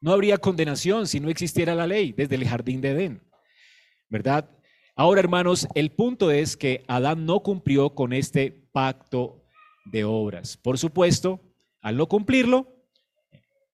No 0.00 0.12
habría 0.12 0.38
condenación 0.38 1.06
si 1.06 1.20
no 1.20 1.28
existiera 1.28 1.74
la 1.74 1.86
ley 1.86 2.12
desde 2.12 2.36
el 2.36 2.46
jardín 2.46 2.80
de 2.80 2.90
Edén. 2.90 3.22
¿Verdad? 4.08 4.50
Ahora, 4.94 5.20
hermanos, 5.20 5.66
el 5.74 5.90
punto 5.90 6.30
es 6.30 6.56
que 6.56 6.84
Adán 6.88 7.24
no 7.24 7.40
cumplió 7.40 7.94
con 7.94 8.12
este 8.12 8.50
pacto 8.72 9.44
de 9.84 10.04
obras. 10.04 10.56
Por 10.56 10.78
supuesto, 10.78 11.40
al 11.80 11.96
no 11.96 12.06
cumplirlo, 12.06 12.84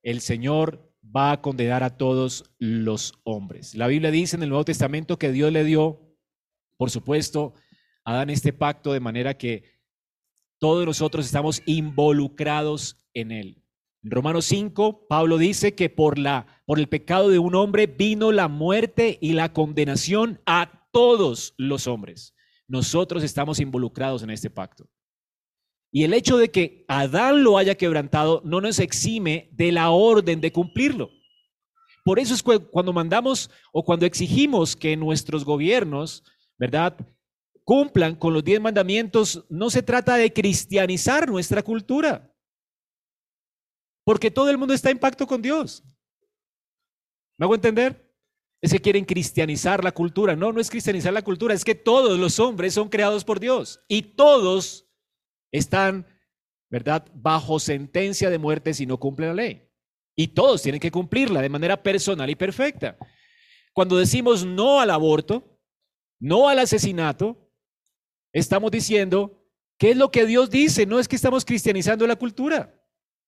el 0.02 0.20
Señor 0.20 0.92
va 1.04 1.32
a 1.32 1.40
condenar 1.40 1.82
a 1.82 1.96
todos 1.96 2.44
los 2.58 3.14
hombres. 3.24 3.74
La 3.74 3.86
Biblia 3.86 4.10
dice 4.10 4.36
en 4.36 4.42
el 4.42 4.48
Nuevo 4.50 4.64
Testamento 4.64 5.18
que 5.18 5.32
Dios 5.32 5.52
le 5.52 5.64
dio, 5.64 6.14
por 6.76 6.90
supuesto, 6.90 7.54
a 8.04 8.12
Adán 8.12 8.30
este 8.30 8.52
pacto 8.52 8.92
de 8.92 9.00
manera 9.00 9.34
que 9.34 9.64
todos 10.58 10.84
nosotros 10.84 11.26
estamos 11.26 11.62
involucrados 11.66 13.02
en 13.14 13.32
él. 13.32 13.63
En 14.04 14.10
Romanos 14.10 14.44
5, 14.44 15.06
Pablo 15.08 15.38
dice 15.38 15.74
que 15.74 15.88
por, 15.88 16.18
la, 16.18 16.62
por 16.66 16.78
el 16.78 16.88
pecado 16.88 17.30
de 17.30 17.38
un 17.38 17.54
hombre 17.54 17.86
vino 17.86 18.32
la 18.32 18.48
muerte 18.48 19.18
y 19.22 19.32
la 19.32 19.54
condenación 19.54 20.42
a 20.44 20.86
todos 20.92 21.54
los 21.56 21.86
hombres. 21.86 22.34
Nosotros 22.68 23.24
estamos 23.24 23.60
involucrados 23.60 24.22
en 24.22 24.28
este 24.28 24.50
pacto. 24.50 24.86
Y 25.90 26.04
el 26.04 26.12
hecho 26.12 26.36
de 26.36 26.50
que 26.50 26.84
Adán 26.86 27.42
lo 27.42 27.56
haya 27.56 27.76
quebrantado 27.76 28.42
no 28.44 28.60
nos 28.60 28.78
exime 28.78 29.48
de 29.52 29.72
la 29.72 29.88
orden 29.88 30.42
de 30.42 30.52
cumplirlo. 30.52 31.08
Por 32.04 32.18
eso 32.18 32.34
es 32.34 32.42
cuando 32.42 32.92
mandamos 32.92 33.50
o 33.72 33.82
cuando 33.84 34.04
exigimos 34.04 34.76
que 34.76 34.98
nuestros 34.98 35.46
gobiernos, 35.46 36.22
¿verdad?, 36.58 36.94
cumplan 37.64 38.16
con 38.16 38.34
los 38.34 38.44
diez 38.44 38.60
mandamientos, 38.60 39.46
no 39.48 39.70
se 39.70 39.82
trata 39.82 40.16
de 40.16 40.30
cristianizar 40.30 41.30
nuestra 41.30 41.62
cultura. 41.62 42.33
Porque 44.04 44.30
todo 44.30 44.50
el 44.50 44.58
mundo 44.58 44.74
está 44.74 44.90
en 44.90 44.98
pacto 44.98 45.26
con 45.26 45.40
Dios. 45.40 45.82
¿Me 47.38 47.44
hago 47.44 47.54
entender? 47.54 48.12
Es 48.60 48.72
que 48.72 48.80
quieren 48.80 49.04
cristianizar 49.04 49.82
la 49.82 49.92
cultura. 49.92 50.36
No, 50.36 50.52
no 50.52 50.60
es 50.60 50.70
cristianizar 50.70 51.12
la 51.12 51.22
cultura, 51.22 51.54
es 51.54 51.64
que 51.64 51.74
todos 51.74 52.18
los 52.18 52.38
hombres 52.38 52.74
son 52.74 52.88
creados 52.88 53.24
por 53.24 53.40
Dios 53.40 53.80
y 53.88 54.02
todos 54.02 54.86
están, 55.50 56.06
¿verdad?, 56.70 57.06
bajo 57.14 57.58
sentencia 57.58 58.30
de 58.30 58.38
muerte 58.38 58.74
si 58.74 58.86
no 58.86 58.98
cumplen 58.98 59.30
la 59.30 59.34
ley. 59.34 59.68
Y 60.16 60.28
todos 60.28 60.62
tienen 60.62 60.80
que 60.80 60.90
cumplirla 60.90 61.42
de 61.42 61.48
manera 61.48 61.82
personal 61.82 62.30
y 62.30 62.36
perfecta. 62.36 62.96
Cuando 63.72 63.96
decimos 63.96 64.44
no 64.44 64.80
al 64.80 64.90
aborto, 64.90 65.58
no 66.20 66.48
al 66.48 66.60
asesinato, 66.60 67.50
estamos 68.32 68.70
diciendo 68.70 69.44
qué 69.78 69.90
es 69.90 69.96
lo 69.96 70.10
que 70.10 70.26
Dios 70.26 70.50
dice, 70.50 70.86
no 70.86 71.00
es 71.00 71.08
que 71.08 71.16
estamos 71.16 71.44
cristianizando 71.44 72.06
la 72.06 72.16
cultura. 72.16 72.80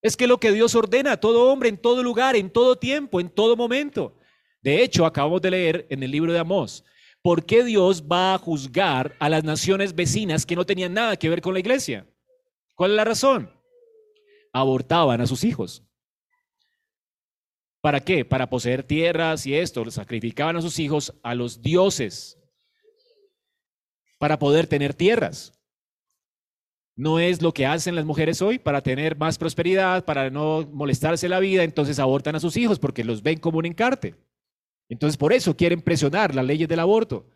Es 0.07 0.17
que 0.17 0.29
lo 0.29 0.39
que 0.39 0.53
Dios 0.53 0.77
ordena 0.77 1.13
a 1.13 1.17
todo 1.17 1.51
hombre 1.51 1.69
en 1.69 1.79
todo 1.79 2.01
lugar, 2.01 2.37
en 2.37 2.49
todo 2.49 2.77
tiempo, 2.77 3.19
en 3.21 3.29
todo 3.29 3.57
momento. 3.57 4.17
De 4.63 4.85
hecho, 4.85 5.05
acabamos 5.05 5.43
de 5.43 5.51
leer 5.51 5.87
en 5.91 6.01
el 6.01 6.13
libro 6.13 6.33
de 6.33 6.39
Amós, 6.39 6.85
¿por 7.23 7.45
qué 7.45 7.65
Dios 7.65 8.05
va 8.05 8.33
a 8.33 8.39
juzgar 8.39 9.17
a 9.19 9.29
las 9.29 9.43
naciones 9.43 9.97
vecinas 9.97 10.47
que 10.47 10.55
no 10.55 10.65
tenían 10.65 10.95
nada 10.95 11.17
que 11.17 11.29
ver 11.29 11.41
con 11.41 11.55
la 11.55 11.59
iglesia? 11.59 12.07
¿Cuál 12.77 12.93
es 12.93 12.97
la 12.99 13.05
razón? 13.05 13.51
Abortaban 14.53 15.21
a 15.21 15.27
sus 15.27 15.43
hijos. 15.43 15.83
¿Para 17.81 17.99
qué? 17.99 18.25
Para 18.25 18.49
poseer 18.49 18.85
tierras 18.85 19.45
y 19.45 19.57
esto, 19.57 19.91
sacrificaban 19.91 20.57
a 20.57 20.63
sus 20.63 20.79
hijos 20.79 21.15
a 21.25 21.35
los 21.35 21.63
dioses 21.63 22.39
para 24.21 24.39
poder 24.39 24.69
tener 24.69 24.95
tierras 24.95 25.56
no 26.97 27.19
es 27.19 27.43
lo 27.43 27.53
que 27.53 27.67
hacen 27.67 27.95
las 27.95 28.05
mujeres 28.05 28.43
hoy 28.43 28.59
para 28.59 28.81
tener 28.81 29.17
más 29.17 29.39
prosperidad, 29.39 30.05
para 30.05 30.31
no 30.31 30.69
molestarse 30.73 31.29
la 31.29 31.39
vida, 31.41 31.63
entonces 31.63 31.99
abortan 31.99 32.35
a 32.37 32.41
sus 32.41 32.57
hijos 32.57 32.79
porque 32.79 33.05
los 33.05 33.23
ven 33.23 33.39
como 33.39 33.59
un 33.59 33.67
encarte. 33.67 34.15
Entonces 34.89 35.17
por 35.17 35.33
eso 35.33 35.57
quieren 35.57 35.83
presionar 35.83 36.35
las 36.35 36.45
leyes 36.45 36.69
del 36.69 36.81
aborto. 36.81 37.29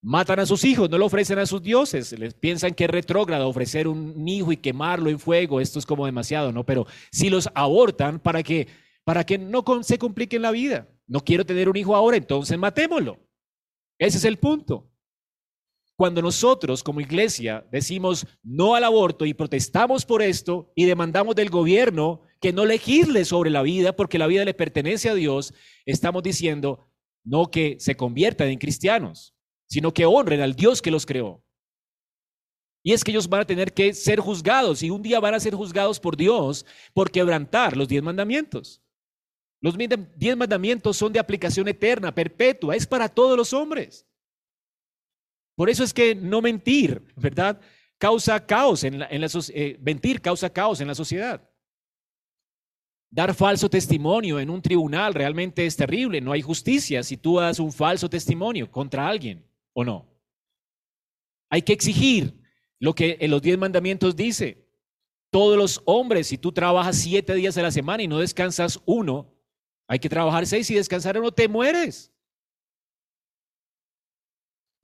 Matan 0.00 0.40
a 0.40 0.46
sus 0.46 0.64
hijos, 0.64 0.90
no 0.90 0.98
lo 0.98 1.06
ofrecen 1.06 1.38
a 1.38 1.46
sus 1.46 1.62
dioses, 1.62 2.18
les 2.18 2.34
piensan 2.34 2.74
que 2.74 2.84
es 2.84 2.90
retrógrado 2.90 3.48
ofrecer 3.48 3.88
un 3.88 4.26
hijo 4.28 4.52
y 4.52 4.56
quemarlo 4.56 5.08
en 5.08 5.18
fuego, 5.18 5.60
esto 5.60 5.78
es 5.78 5.86
como 5.86 6.04
demasiado, 6.04 6.52
¿no? 6.52 6.64
Pero 6.64 6.86
si 7.10 7.30
los 7.30 7.48
abortan 7.54 8.18
para 8.18 8.42
que 8.42 8.68
para 9.04 9.24
que 9.24 9.38
no 9.38 9.62
se 9.82 9.98
compliquen 9.98 10.42
la 10.42 10.50
vida. 10.50 10.88
No 11.06 11.20
quiero 11.20 11.44
tener 11.44 11.68
un 11.68 11.76
hijo 11.76 11.94
ahora, 11.94 12.16
entonces 12.16 12.58
matémoslo. 12.58 13.18
Ese 13.98 14.18
es 14.18 14.24
el 14.24 14.38
punto. 14.38 14.90
Cuando 15.96 16.22
nosotros 16.22 16.82
como 16.82 17.00
iglesia 17.00 17.64
decimos 17.70 18.26
no 18.42 18.74
al 18.74 18.82
aborto 18.82 19.26
y 19.26 19.34
protestamos 19.34 20.04
por 20.04 20.22
esto 20.22 20.72
y 20.74 20.86
demandamos 20.86 21.36
del 21.36 21.50
gobierno 21.50 22.22
que 22.40 22.52
no 22.52 22.64
legisle 22.64 23.24
sobre 23.24 23.50
la 23.50 23.62
vida 23.62 23.94
porque 23.94 24.18
la 24.18 24.26
vida 24.26 24.44
le 24.44 24.54
pertenece 24.54 25.08
a 25.08 25.14
Dios, 25.14 25.54
estamos 25.86 26.22
diciendo 26.22 26.88
no 27.22 27.50
que 27.50 27.76
se 27.78 27.96
conviertan 27.96 28.48
en 28.48 28.58
cristianos, 28.58 29.34
sino 29.68 29.94
que 29.94 30.04
honren 30.04 30.40
al 30.40 30.54
Dios 30.54 30.82
que 30.82 30.90
los 30.90 31.06
creó. 31.06 31.42
Y 32.82 32.92
es 32.92 33.02
que 33.02 33.12
ellos 33.12 33.28
van 33.28 33.42
a 33.42 33.46
tener 33.46 33.72
que 33.72 33.94
ser 33.94 34.20
juzgados 34.20 34.82
y 34.82 34.90
un 34.90 35.00
día 35.00 35.20
van 35.20 35.34
a 35.34 35.40
ser 35.40 35.54
juzgados 35.54 35.98
por 36.00 36.16
Dios 36.16 36.66
por 36.92 37.10
quebrantar 37.10 37.76
los 37.76 37.88
diez 37.88 38.02
mandamientos. 38.02 38.82
Los 39.62 39.78
diez 39.78 40.36
mandamientos 40.36 40.96
son 40.98 41.12
de 41.12 41.18
aplicación 41.18 41.66
eterna, 41.68 42.14
perpetua, 42.14 42.76
es 42.76 42.86
para 42.86 43.08
todos 43.08 43.38
los 43.38 43.54
hombres. 43.54 44.06
Por 45.54 45.70
eso 45.70 45.84
es 45.84 45.94
que 45.94 46.14
no 46.14 46.42
mentir, 46.42 47.02
¿verdad? 47.16 47.60
Causa 47.98 48.44
caos 48.44 48.84
en 48.84 48.98
la, 48.98 49.06
en 49.06 49.22
eh, 49.22 49.78
mentir 49.80 50.20
causa 50.20 50.50
caos 50.50 50.80
en 50.80 50.88
la 50.88 50.94
sociedad. 50.94 51.48
Dar 53.10 53.32
falso 53.34 53.70
testimonio 53.70 54.40
en 54.40 54.50
un 54.50 54.60
tribunal 54.60 55.14
realmente 55.14 55.64
es 55.64 55.76
terrible. 55.76 56.20
No 56.20 56.32
hay 56.32 56.42
justicia 56.42 57.02
si 57.04 57.16
tú 57.16 57.38
das 57.38 57.60
un 57.60 57.72
falso 57.72 58.10
testimonio 58.10 58.68
contra 58.68 59.06
alguien 59.06 59.46
o 59.72 59.84
no. 59.84 60.08
Hay 61.48 61.62
que 61.62 61.72
exigir 61.72 62.34
lo 62.80 62.94
que 62.94 63.16
en 63.20 63.30
los 63.30 63.40
diez 63.40 63.56
mandamientos 63.56 64.16
dice. 64.16 64.66
Todos 65.30 65.56
los 65.56 65.80
hombres, 65.84 66.26
si 66.26 66.38
tú 66.38 66.52
trabajas 66.52 66.96
siete 66.96 67.34
días 67.34 67.56
a 67.56 67.62
la 67.62 67.70
semana 67.70 68.02
y 68.02 68.08
no 68.08 68.18
descansas 68.18 68.80
uno, 68.84 69.32
hay 69.86 69.98
que 69.98 70.08
trabajar 70.08 70.46
seis 70.46 70.70
y 70.70 70.74
descansar 70.74 71.18
uno, 71.18 71.32
te 71.32 71.48
mueres. 71.48 72.13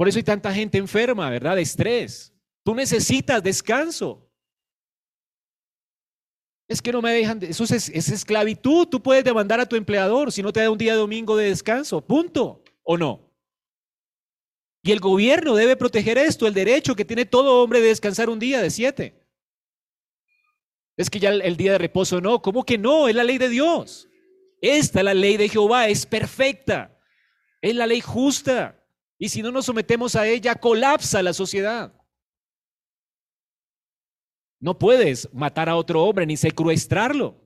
Por 0.00 0.08
eso 0.08 0.18
hay 0.18 0.22
tanta 0.22 0.50
gente 0.50 0.78
enferma, 0.78 1.28
¿verdad? 1.28 1.56
De 1.56 1.60
estrés. 1.60 2.32
Tú 2.64 2.74
necesitas 2.74 3.42
descanso. 3.42 4.26
Es 6.66 6.80
que 6.80 6.90
no 6.90 7.02
me 7.02 7.12
dejan, 7.12 7.38
eso 7.42 7.64
es, 7.64 7.90
es, 7.90 8.08
esclavitud. 8.08 8.88
Tú 8.88 9.02
puedes 9.02 9.22
demandar 9.22 9.60
a 9.60 9.68
tu 9.68 9.76
empleador 9.76 10.32
si 10.32 10.42
no 10.42 10.54
te 10.54 10.60
da 10.60 10.70
un 10.70 10.78
día 10.78 10.94
domingo 10.94 11.36
de 11.36 11.50
descanso. 11.50 12.00
Punto. 12.00 12.64
¿O 12.82 12.96
no? 12.96 13.30
Y 14.82 14.92
el 14.92 15.00
gobierno 15.00 15.54
debe 15.54 15.76
proteger 15.76 16.16
esto, 16.16 16.46
el 16.46 16.54
derecho 16.54 16.96
que 16.96 17.04
tiene 17.04 17.26
todo 17.26 17.62
hombre 17.62 17.82
de 17.82 17.88
descansar 17.88 18.30
un 18.30 18.38
día 18.38 18.62
de 18.62 18.70
siete. 18.70 19.22
Es 20.96 21.10
que 21.10 21.20
ya 21.20 21.28
el, 21.28 21.58
día 21.58 21.72
de 21.72 21.78
reposo 21.78 22.22
no. 22.22 22.40
¿Cómo 22.40 22.64
que 22.64 22.78
no? 22.78 23.06
Es 23.06 23.14
la 23.14 23.24
ley 23.24 23.36
de 23.36 23.50
Dios. 23.50 24.08
Esta, 24.62 25.02
la 25.02 25.12
ley 25.12 25.36
de 25.36 25.50
Jehová, 25.50 25.88
es 25.88 26.06
perfecta. 26.06 26.98
Es 27.60 27.74
la 27.74 27.86
ley 27.86 28.00
justa. 28.00 28.79
Y 29.22 29.28
si 29.28 29.42
no 29.42 29.52
nos 29.52 29.66
sometemos 29.66 30.16
a 30.16 30.26
ella, 30.26 30.54
colapsa 30.54 31.22
la 31.22 31.34
sociedad. 31.34 31.92
No 34.58 34.78
puedes 34.78 35.28
matar 35.34 35.68
a 35.68 35.76
otro 35.76 36.02
hombre 36.04 36.24
ni 36.24 36.38
secuestrarlo. 36.38 37.38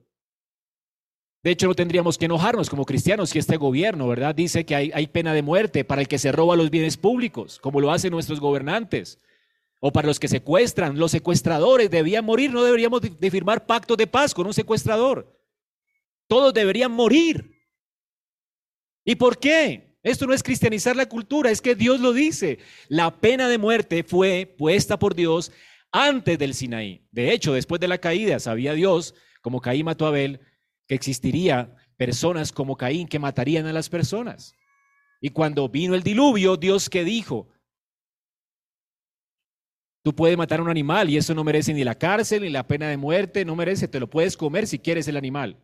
De 1.43 1.51
hecho, 1.51 1.67
no 1.67 1.75
tendríamos 1.75 2.17
que 2.17 2.25
enojarnos 2.25 2.69
como 2.69 2.85
cristianos 2.85 3.29
si 3.29 3.39
este 3.39 3.57
gobierno, 3.57 4.07
¿verdad? 4.07 4.33
Dice 4.33 4.65
que 4.65 4.73
hay, 4.73 5.07
pena 5.07 5.33
de 5.33 5.41
muerte 5.41 5.83
para 5.83 6.01
el 6.01 6.07
que 6.07 6.17
se 6.17 6.31
roba 6.31 6.55
los 6.55 6.69
bienes 6.69 6.95
públicos, 6.95 7.59
como 7.59 7.81
lo 7.81 7.91
hacen 7.91 8.11
nuestros 8.11 8.39
gobernantes. 8.39 9.19
O 9.81 9.91
para 9.91 10.07
los 10.07 10.17
que 10.17 10.29
secuestran. 10.29 10.97
Los 10.97 11.11
secuestradores 11.11 11.91
debían 11.91 12.23
morir. 12.23 12.53
No 12.53 12.63
deberíamos 12.63 13.01
de 13.01 13.31
firmar 13.31 13.65
pactos 13.65 13.97
de 13.97 14.07
paz 14.07 14.33
con 14.33 14.47
un 14.47 14.53
secuestrador. 14.53 15.37
Todos 16.27 16.53
deberían 16.53 16.93
morir. 16.93 17.51
¿Y 19.03 19.15
por 19.15 19.37
qué? 19.37 19.84
Esto 20.05 20.27
no 20.27 20.33
es 20.33 20.43
cristianizar 20.43 20.95
la 20.95 21.07
cultura, 21.07 21.49
es 21.49 21.61
que 21.61 21.73
Dios 21.73 21.99
lo 21.99 22.13
dice. 22.13 22.59
La 22.89 23.19
pena 23.19 23.49
de 23.49 23.57
muerte 23.57 24.03
fue 24.03 24.45
puesta 24.45 24.99
por 24.99 25.15
Dios 25.15 25.51
antes 25.91 26.37
del 26.37 26.53
Sinaí. 26.53 27.07
De 27.11 27.31
hecho, 27.31 27.53
después 27.53 27.81
de 27.81 27.87
la 27.87 27.97
caída, 27.97 28.39
sabía 28.39 28.73
Dios, 28.73 29.15
como 29.41 29.61
Caín 29.61 29.85
mató 29.85 30.05
a 30.05 30.09
Abel, 30.09 30.41
que 30.87 30.93
existiría 30.93 31.75
personas 31.97 32.51
como 32.51 32.77
Caín 32.77 33.07
que 33.07 33.17
matarían 33.17 33.65
a 33.65 33.73
las 33.73 33.89
personas. 33.89 34.53
Y 35.21 35.31
cuando 35.31 35.67
vino 35.69 35.95
el 35.95 36.03
diluvio, 36.03 36.55
Dios 36.55 36.87
que 36.87 37.03
dijo, 37.03 37.49
tú 40.03 40.13
puedes 40.13 40.37
matar 40.37 40.59
a 40.59 40.63
un 40.63 40.69
animal 40.69 41.09
y 41.09 41.17
eso 41.17 41.33
no 41.33 41.43
merece 41.43 41.73
ni 41.73 41.83
la 41.83 41.95
cárcel 41.95 42.43
ni 42.43 42.49
la 42.49 42.67
pena 42.67 42.89
de 42.89 42.97
muerte, 42.97 43.43
no 43.43 43.55
merece, 43.55 43.87
te 43.87 43.99
lo 43.99 44.07
puedes 44.07 44.37
comer 44.37 44.67
si 44.67 44.77
quieres 44.77 45.07
el 45.07 45.17
animal. 45.17 45.57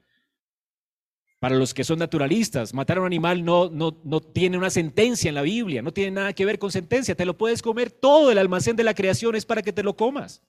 Para 1.41 1.55
los 1.55 1.73
que 1.73 1.83
son 1.83 1.97
naturalistas, 1.97 2.71
matar 2.71 2.99
a 2.99 3.01
un 3.01 3.07
animal 3.07 3.43
no, 3.43 3.67
no, 3.67 3.99
no 4.03 4.21
tiene 4.21 4.59
una 4.59 4.69
sentencia 4.69 5.27
en 5.27 5.33
la 5.33 5.41
Biblia, 5.41 5.81
no 5.81 5.91
tiene 5.91 6.11
nada 6.11 6.33
que 6.33 6.45
ver 6.45 6.59
con 6.59 6.71
sentencia. 6.71 7.15
Te 7.15 7.25
lo 7.25 7.35
puedes 7.35 7.63
comer 7.63 7.89
todo, 7.89 8.31
el 8.31 8.37
almacén 8.37 8.75
de 8.75 8.83
la 8.83 8.93
creación 8.93 9.35
es 9.35 9.43
para 9.43 9.63
que 9.63 9.73
te 9.73 9.81
lo 9.81 9.95
comas. 9.95 10.43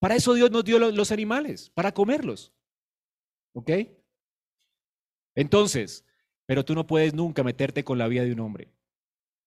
Para 0.00 0.16
eso 0.16 0.34
Dios 0.34 0.50
nos 0.50 0.64
dio 0.64 0.80
los 0.80 1.12
animales, 1.12 1.70
para 1.74 1.94
comerlos. 1.94 2.52
¿Ok? 3.52 3.70
Entonces, 5.36 6.04
pero 6.44 6.64
tú 6.64 6.74
no 6.74 6.84
puedes 6.84 7.14
nunca 7.14 7.44
meterte 7.44 7.84
con 7.84 7.98
la 7.98 8.08
vida 8.08 8.24
de 8.24 8.32
un 8.32 8.40
hombre. 8.40 8.68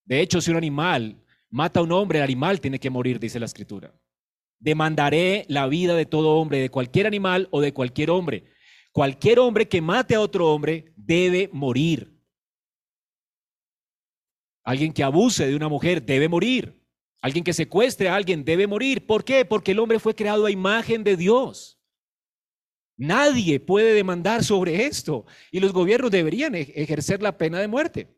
De 0.06 0.22
hecho, 0.22 0.40
si 0.40 0.50
un 0.50 0.56
animal 0.56 1.22
mata 1.50 1.82
a 1.82 1.84
un 1.84 1.92
hombre, 1.92 2.20
el 2.20 2.24
animal 2.24 2.62
tiene 2.62 2.80
que 2.80 2.90
morir, 2.90 3.20
dice 3.20 3.38
la 3.38 3.48
escritura. 3.48 3.94
Demandaré 4.60 5.44
la 5.50 5.68
vida 5.68 5.94
de 5.94 6.06
todo 6.06 6.38
hombre, 6.38 6.60
de 6.60 6.70
cualquier 6.70 7.06
animal 7.06 7.50
o 7.52 7.60
de 7.60 7.74
cualquier 7.74 8.12
hombre. 8.12 8.46
Cualquier 8.96 9.40
hombre 9.40 9.68
que 9.68 9.82
mate 9.82 10.16
a 10.16 10.22
otro 10.22 10.50
hombre 10.50 10.94
debe 10.96 11.50
morir. 11.52 12.18
Alguien 14.64 14.94
que 14.94 15.04
abuse 15.04 15.46
de 15.46 15.54
una 15.54 15.68
mujer 15.68 16.02
debe 16.02 16.30
morir. 16.30 16.82
Alguien 17.22 17.44
que 17.44 17.52
secuestre 17.52 18.08
a 18.08 18.16
alguien 18.16 18.46
debe 18.46 18.68
morir. 18.68 19.06
¿Por 19.06 19.26
qué? 19.26 19.44
Porque 19.44 19.74
el 19.74 19.80
hombre 19.80 20.00
fue 20.00 20.16
creado 20.16 20.46
a 20.46 20.52
imagen 20.52 21.04
de 21.04 21.18
Dios. 21.18 21.78
Nadie 22.96 23.60
puede 23.60 23.94
demandar 23.94 24.46
sobre 24.46 24.86
esto 24.86 25.26
y 25.52 25.60
los 25.60 25.74
gobiernos 25.74 26.10
deberían 26.10 26.56
e-, 26.56 26.62
ejercer 26.62 27.22
la 27.22 27.38
pena 27.38 27.60
de 27.60 27.68
muerte. 27.68 28.18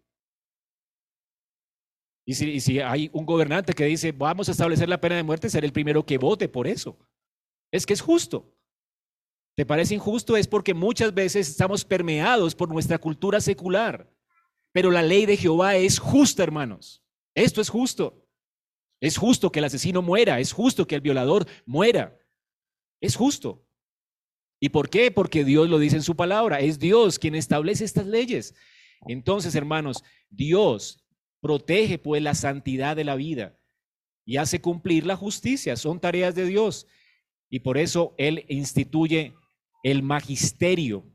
Y 2.24 2.36
si, 2.36 2.80
hay 2.82 3.10
un 3.14 3.26
gobernante 3.26 3.74
que 3.74 3.86
dice, 3.86 4.12
vamos 4.12 4.48
a 4.48 4.52
establecer 4.52 4.88
la 4.88 5.02
pena 5.02 5.16
de 5.16 5.24
muerte, 5.24 5.50
será 5.50 5.66
el 5.66 5.74
primero 5.74 6.06
que 6.06 6.20
vote 6.20 6.48
por 6.48 6.68
eso. 6.68 7.00
Es 7.72 7.84
que 7.84 7.94
es 7.94 8.02
justo. 8.02 8.57
¿Te 9.58 9.66
parece 9.66 9.96
injusto? 9.96 10.38
Es 10.38 10.48
porque 10.48 10.76
muchas 10.76 11.16
veces 11.16 11.50
estamos 11.50 11.84
permeados 11.84 12.54
por 12.54 12.70
nuestra 12.70 13.00
cultura 13.00 13.42
secular. 13.42 14.08
Pero 14.72 14.92
la 14.92 15.02
ley 15.02 15.26
de 15.26 15.36
Jehová 15.36 15.76
es 15.78 15.98
justa, 15.98 16.44
hermanos. 16.44 17.04
Esto 17.34 17.60
es 17.60 17.70
justo. 17.70 18.24
Es 19.02 19.18
justo 19.18 19.52
que 19.52 19.58
el 19.58 19.66
asesino 19.66 20.04
muera, 20.04 20.40
es 20.40 20.54
justo 20.54 20.86
que 20.86 20.94
el 20.94 21.02
violador 21.02 21.48
muera. 21.66 22.20
Es 23.02 23.16
justo. 23.16 23.68
¿Y 24.60 24.70
por 24.70 24.92
qué? 24.92 25.10
Porque 25.10 25.44
Dios 25.44 25.68
lo 25.68 25.80
dice 25.80 25.96
en 25.96 26.04
su 26.04 26.16
palabra. 26.16 26.60
Es 26.60 26.78
Dios 26.78 27.18
quien 27.18 27.34
establece 27.34 27.84
estas 27.84 28.06
leyes. 28.06 28.54
Entonces, 29.08 29.56
hermanos, 29.56 30.04
Dios 30.30 31.04
protege 31.42 31.98
pues 31.98 32.22
la 32.22 32.36
santidad 32.36 32.96
de 32.96 33.06
la 33.06 33.16
vida 33.16 33.58
y 34.24 34.38
hace 34.38 34.62
cumplir 34.62 35.08
la 35.08 35.16
justicia. 35.16 35.76
Son 35.78 36.00
tareas 36.00 36.36
de 36.36 36.46
Dios. 36.46 36.86
Y 37.50 37.62
por 37.62 37.80
eso 37.80 38.14
Él 38.20 38.46
instituye 38.50 39.34
el 39.92 40.04
magisterio. 40.04 41.06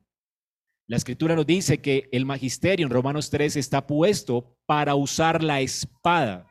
La 0.87 0.96
escritura 0.96 1.37
nos 1.37 1.46
dice 1.46 1.82
que 1.82 2.08
el 2.11 2.24
magisterio 2.24 2.87
en 2.87 2.90
Romanos 2.90 3.28
3 3.28 3.56
está 3.56 3.87
puesto 3.87 4.58
para 4.64 4.94
usar 4.94 5.42
la 5.42 5.61
espada. 5.61 6.48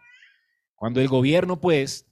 Cuando 0.76 1.02
el 1.02 1.08
gobierno 1.08 1.60
pues 1.60 2.06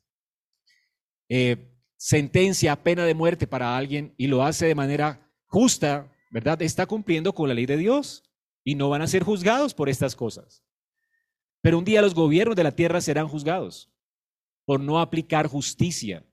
eh, 1.29 1.75
sentencia 1.95 2.75
pena 2.83 3.05
de 3.05 3.13
muerte 3.13 3.45
para 3.45 3.77
alguien 3.77 4.15
y 4.17 4.25
lo 4.25 4.43
hace 4.43 4.65
de 4.65 4.73
manera 4.73 5.31
justa, 5.45 6.11
¿verdad? 6.31 6.59
Está 6.63 6.87
cumpliendo 6.87 7.33
con 7.33 7.47
la 7.47 7.53
ley 7.53 7.67
de 7.67 7.77
Dios 7.77 8.23
y 8.63 8.73
no 8.73 8.89
van 8.89 9.03
a 9.03 9.07
ser 9.07 9.21
juzgados 9.21 9.75
por 9.75 9.89
estas 9.89 10.15
cosas. 10.15 10.65
Pero 11.61 11.77
un 11.77 11.85
día 11.85 12.01
los 12.01 12.15
gobiernos 12.15 12.55
de 12.55 12.63
la 12.63 12.75
tierra 12.75 12.99
serán 12.99 13.27
juzgados 13.27 13.93
por 14.65 14.79
no 14.79 14.99
aplicar 14.99 15.45
justicia. 15.45 16.25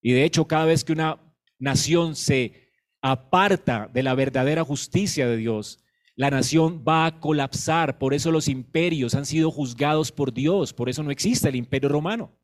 Y 0.00 0.12
de 0.14 0.24
hecho, 0.24 0.46
cada 0.46 0.64
vez 0.64 0.82
que 0.84 0.92
una 0.92 1.29
nación 1.60 2.16
se 2.16 2.72
aparta 3.00 3.88
de 3.92 4.02
la 4.02 4.14
verdadera 4.14 4.64
justicia 4.64 5.28
de 5.28 5.36
Dios, 5.36 5.78
la 6.16 6.30
nación 6.30 6.84
va 6.86 7.06
a 7.06 7.18
colapsar. 7.18 7.98
Por 7.98 8.12
eso 8.12 8.30
los 8.30 8.46
imperios 8.48 9.14
han 9.14 9.24
sido 9.24 9.50
juzgados 9.50 10.12
por 10.12 10.34
Dios. 10.34 10.74
Por 10.74 10.90
eso 10.90 11.02
no 11.02 11.10
existe 11.10 11.48
el 11.48 11.56
imperio 11.56 11.88
romano. 11.88 12.36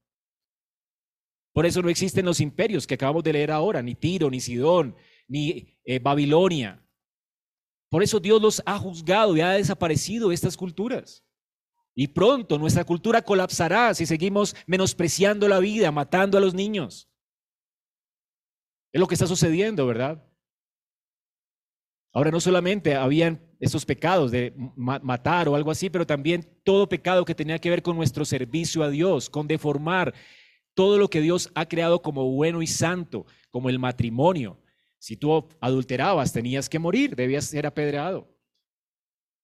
Por 1.52 1.66
eso 1.66 1.82
no 1.82 1.90
existen 1.90 2.24
los 2.24 2.40
imperios 2.40 2.86
que 2.86 2.94
acabamos 2.94 3.22
de 3.22 3.34
leer 3.34 3.50
ahora, 3.50 3.82
ni 3.82 3.94
Tiro, 3.94 4.30
ni 4.30 4.40
Sidón, 4.40 4.96
ni 5.28 5.78
eh, 5.84 5.98
Babilonia. 5.98 6.82
Por 7.90 8.02
eso 8.02 8.18
Dios 8.18 8.40
los 8.40 8.62
ha 8.64 8.78
juzgado 8.78 9.36
y 9.36 9.42
ha 9.42 9.50
desaparecido 9.52 10.32
estas 10.32 10.56
culturas. 10.56 11.22
Y 11.94 12.08
pronto 12.08 12.58
nuestra 12.58 12.84
cultura 12.84 13.22
colapsará 13.22 13.92
si 13.92 14.06
seguimos 14.06 14.54
menospreciando 14.66 15.48
la 15.48 15.58
vida, 15.58 15.90
matando 15.92 16.36
a 16.36 16.40
los 16.40 16.54
niños. 16.54 17.10
Es 18.96 19.00
lo 19.00 19.06
que 19.06 19.14
está 19.14 19.26
sucediendo, 19.26 19.86
¿verdad? 19.86 20.24
Ahora 22.14 22.30
no 22.30 22.40
solamente 22.40 22.94
habían 22.94 23.42
esos 23.60 23.84
pecados 23.84 24.30
de 24.30 24.54
matar 24.74 25.50
o 25.50 25.54
algo 25.54 25.70
así, 25.70 25.90
pero 25.90 26.06
también 26.06 26.48
todo 26.64 26.88
pecado 26.88 27.26
que 27.26 27.34
tenía 27.34 27.58
que 27.58 27.68
ver 27.68 27.82
con 27.82 27.94
nuestro 27.94 28.24
servicio 28.24 28.82
a 28.82 28.88
Dios, 28.88 29.28
con 29.28 29.46
deformar 29.46 30.14
todo 30.72 30.96
lo 30.96 31.10
que 31.10 31.20
Dios 31.20 31.50
ha 31.54 31.66
creado 31.66 32.00
como 32.00 32.30
bueno 32.30 32.62
y 32.62 32.66
santo, 32.66 33.26
como 33.50 33.68
el 33.68 33.78
matrimonio. 33.78 34.62
Si 34.96 35.14
tú 35.14 35.46
adulterabas, 35.60 36.32
tenías 36.32 36.70
que 36.70 36.78
morir, 36.78 37.14
debías 37.14 37.44
ser 37.44 37.66
apedreado. 37.66 38.34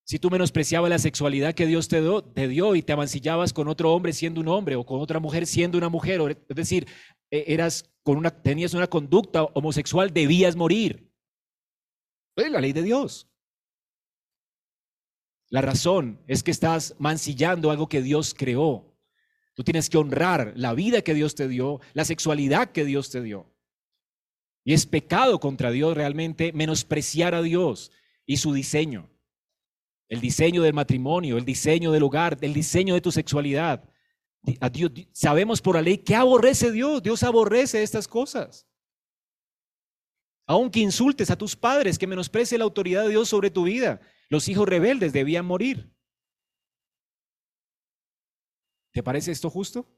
Si 0.05 0.19
tú 0.19 0.31
menospreciabas 0.31 0.89
la 0.89 0.99
sexualidad 0.99 1.53
que 1.53 1.67
Dios 1.67 1.89
te, 1.89 2.01
dio 2.49 2.75
y 2.75 2.81
te 2.81 2.93
amancillabas 2.95 3.53
con 3.53 3.69
otro 3.69 3.93
hombre 3.93 4.15
siendo 4.15 4.41
un 4.41 4.49
hombre 4.49 4.77
o 4.77 4.87
con 4.87 4.99
otra 4.99 5.21
mujer 5.21 5.47
siendo 5.47 5.77
una 5.77 5.91
mujer, 5.91 6.39
es 6.49 6.57
decir, 6.57 6.87
eras 7.33 7.91
con 8.03 8.17
una, 8.17 8.31
tenías 8.31 8.75
una 8.75 8.87
conducta 8.87 9.45
homosexual, 9.45 10.13
debías 10.13 10.57
morir. 10.57 11.11
Es 12.37 12.51
la 12.51 12.61
ley 12.61 12.73
de 12.73 12.83
Dios. 12.83 13.29
La 15.49 15.61
razón 15.61 16.21
es 16.27 16.43
que 16.43 16.51
estás 16.51 16.95
mancillando 16.99 17.71
algo 17.71 17.89
que 17.89 18.03
Dios 18.03 18.35
creó. 18.37 18.97
Tú 19.55 19.65
tienes 19.65 19.91
que 19.91 19.99
honrar 19.99 20.55
la 20.57 20.73
vida 20.73 21.03
que 21.03 21.15
Dios 21.15 21.35
te 21.35 21.47
dio, 21.49 21.81
la 21.93 22.05
sexualidad 22.05 22.73
que 22.73 22.85
Dios 22.85 23.11
te 23.11 23.21
dio. 23.21 23.53
Y 24.65 24.73
es 24.73 24.87
pecado 24.87 25.41
contra 25.41 25.71
Dios 25.71 25.95
realmente 25.95 26.53
menospreciar 26.53 27.35
a 27.35 27.43
Dios 27.43 27.91
y 28.25 28.39
su 28.39 28.53
diseño 28.55 29.13
el 30.13 30.21
diseño 30.21 30.63
del 30.63 30.75
matrimonio, 30.75 31.39
el 31.39 31.47
diseño 31.47 31.91
del 31.91 32.03
hogar, 32.03 32.37
el 32.43 32.53
diseño 32.53 32.93
de 32.93 33.01
tu 33.01 33.11
sexualidad. 33.11 33.89
Sabemos 35.13 35.61
por 35.61 35.77
la 35.77 35.83
ley 35.83 35.99
que 35.99 36.15
aborrece 36.15 36.73
Dios. 36.73 37.03
Dios 37.03 37.23
aborrece 37.23 37.83
estas 37.83 38.09
cosas. 38.09 38.67
Aunque 40.47 40.81
insultes 40.81 41.31
a 41.31 41.37
tus 41.37 41.57
padres, 41.57 41.99
que 41.99 42.07
menosprecie 42.07 42.59
la 42.59 42.65
autoridad 42.65 43.05
de 43.05 43.11
Dios 43.11 43.29
sobre 43.29 43.51
tu 43.51 43.65
vida, 43.65 44.01
los 44.29 44.49
hijos 44.49 44.69
rebeldes 44.69 45.13
debían 45.13 45.47
morir. 45.47 45.93
¿Te 48.93 49.03
parece 49.03 49.31
esto 49.31 49.49
justo? 49.49 49.89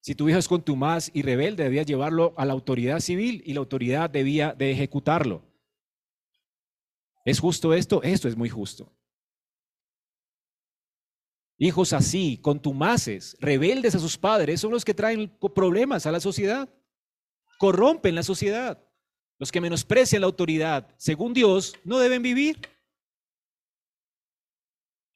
Si 0.00 0.14
tu 0.14 0.28
hijo 0.28 0.38
es 0.38 0.46
contumaz 0.46 1.10
y 1.12 1.22
rebelde, 1.22 1.64
debías 1.64 1.86
llevarlo 1.86 2.32
a 2.36 2.44
la 2.44 2.52
autoridad 2.52 3.00
civil 3.00 3.42
y 3.44 3.54
la 3.54 3.60
autoridad 3.60 4.08
debía 4.08 4.54
de 4.54 4.70
ejecutarlo. 4.70 5.42
¿Es 7.24 7.40
justo 7.40 7.74
esto? 7.74 8.02
Esto 8.04 8.28
es 8.28 8.36
muy 8.36 8.48
justo. 8.48 8.95
Hijos 11.58 11.92
así, 11.92 12.38
contumaces, 12.42 13.36
rebeldes 13.40 13.94
a 13.94 13.98
sus 13.98 14.18
padres, 14.18 14.60
son 14.60 14.72
los 14.72 14.84
que 14.84 14.92
traen 14.92 15.30
problemas 15.54 16.04
a 16.06 16.12
la 16.12 16.20
sociedad. 16.20 16.68
Corrompen 17.58 18.14
la 18.14 18.22
sociedad. 18.22 18.82
Los 19.38 19.50
que 19.50 19.60
menosprecian 19.60 20.20
la 20.20 20.26
autoridad, 20.26 20.88
según 20.98 21.32
Dios, 21.32 21.74
no 21.84 21.98
deben 21.98 22.22
vivir. 22.22 22.58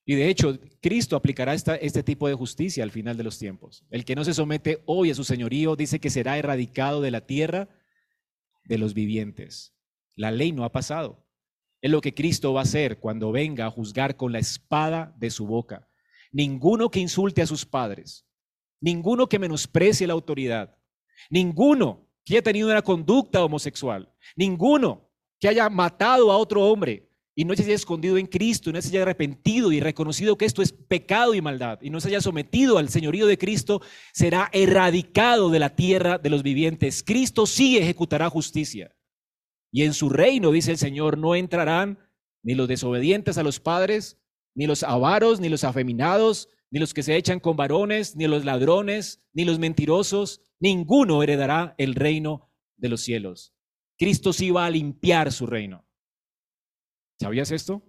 Y 0.07 0.15
de 0.15 0.29
hecho, 0.29 0.59
Cristo 0.81 1.15
aplicará 1.15 1.55
este 1.55 2.03
tipo 2.03 2.27
de 2.27 2.35
justicia 2.35 2.83
al 2.83 2.91
final 2.91 3.17
de 3.17 3.25
los 3.25 3.39
tiempos. 3.39 3.85
El 3.91 4.05
que 4.05 4.17
no 4.17 4.25
se 4.25 4.35
somete 4.35 4.83
hoy 4.87 5.11
a 5.11 5.15
su 5.15 5.25
señorío 5.25 5.77
dice 5.77 6.01
que 6.01 6.11
será 6.11 6.39
erradicado 6.39 7.01
de 7.01 7.11
la 7.11 7.27
tierra 7.27 7.69
de 8.65 8.79
los 8.79 8.95
vivientes. 8.95 9.75
La 10.17 10.31
ley 10.31 10.53
no 10.53 10.65
ha 10.65 10.73
pasado. 10.73 11.27
Es 11.83 11.91
lo 11.91 12.01
que 12.01 12.15
Cristo 12.15 12.53
va 12.53 12.61
a 12.61 12.65
hacer 12.65 12.99
cuando 12.99 13.31
venga 13.31 13.67
a 13.67 13.71
juzgar 13.71 14.17
con 14.17 14.33
la 14.33 14.39
espada 14.39 15.15
de 15.19 15.31
su 15.31 15.47
boca. 15.47 15.90
Ninguno 16.33 16.91
que 16.91 17.01
insulte 17.01 17.43
a 17.43 17.47
sus 17.47 17.67
padres, 17.67 18.27
ninguno 18.81 19.29
que 19.29 19.39
menosprecie 19.39 20.07
la 20.07 20.13
autoridad, 20.13 20.77
ninguno 21.29 22.09
que 22.25 22.35
haya 22.35 22.43
tenido 22.43 22.69
una 22.69 22.83
conducta 22.83 23.45
homosexual, 23.45 24.13
ninguno 24.37 25.11
que 25.41 25.49
haya 25.49 25.69
matado 25.69 26.31
a 26.31 26.37
otro 26.37 26.65
hombre 26.67 27.11
y 27.35 27.45
no 27.45 27.57
se 27.57 27.63
haya 27.63 27.75
escondido 27.75 28.19
en 28.19 28.27
Cristo, 28.27 28.71
no 28.71 28.83
se 28.83 28.89
haya 28.89 29.03
arrepentido 29.03 29.73
y 29.73 29.81
reconocido 29.81 30.37
que 30.37 30.45
esto 30.45 30.61
es 30.63 30.73
pecado 30.73 31.35
y 31.35 31.41
maldad, 31.41 31.79
y 31.81 31.89
no 31.89 32.01
se 32.01 32.09
haya 32.09 32.21
sometido 32.21 32.77
al 32.77 32.91
señorío 32.91 33.27
de 33.27 33.39
Cristo, 33.39 33.81
será 34.13 34.51
erradicado 34.53 35.49
de 35.49 35.59
la 35.59 35.75
tierra 35.75 36.19
de 36.19 36.29
los 36.29 36.43
vivientes. 36.43 37.03
Cristo 37.03 37.47
sí 37.47 37.79
ejecutará 37.79 38.29
justicia. 38.29 38.95
Y 39.73 39.85
en 39.85 39.95
su 39.95 40.11
reino, 40.11 40.51
dice 40.51 40.73
el 40.73 40.79
Señor, 40.79 41.17
no 41.17 41.35
entrarán 41.35 41.99
ni 42.43 42.55
los 42.55 42.69
desobedientes 42.69 43.39
a 43.39 43.43
los 43.43 43.59
padres, 43.59 44.20
ni 44.55 44.67
los 44.67 44.83
avaros, 44.83 45.41
ni 45.41 45.49
los 45.49 45.65
afeminados, 45.65 46.49
ni 46.71 46.79
los 46.79 46.95
que 46.95 47.03
se 47.03 47.17
echan 47.17 47.41
con 47.41 47.57
varones, 47.57 48.17
ni 48.17 48.27
los 48.27 48.45
ladrones, 48.45 49.23
ni 49.33 49.45
los 49.45 49.59
mentirosos, 49.59 50.41
ninguno 50.61 51.23
heredará 51.23 51.75
el 51.79 51.95
reino 51.95 52.51
de 52.77 52.89
los 52.89 53.03
cielos. 53.03 53.55
Cristo 53.99 54.33
sí 54.33 54.51
va 54.51 54.67
a 54.67 54.71
limpiar 54.71 55.33
su 55.33 55.47
reino. 55.47 55.87
¿Sabías 57.21 57.51
esto? 57.51 57.83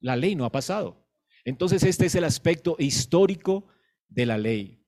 La 0.00 0.16
ley 0.16 0.36
no 0.36 0.44
ha 0.44 0.52
pasado. 0.52 1.08
Entonces 1.44 1.82
este 1.82 2.06
es 2.06 2.14
el 2.14 2.24
aspecto 2.24 2.76
histórico 2.78 3.66
de 4.08 4.26
la 4.26 4.38
ley. 4.38 4.86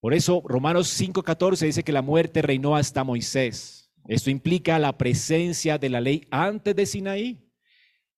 Por 0.00 0.14
eso 0.14 0.42
Romanos 0.44 0.88
5:14 0.88 1.66
dice 1.66 1.84
que 1.84 1.92
la 1.92 2.02
muerte 2.02 2.42
reinó 2.42 2.76
hasta 2.76 3.04
Moisés. 3.04 3.92
Esto 4.08 4.30
implica 4.30 4.78
la 4.78 4.96
presencia 4.98 5.78
de 5.78 5.88
la 5.90 6.00
ley 6.00 6.26
antes 6.30 6.74
de 6.74 6.86
Sinaí. 6.86 7.51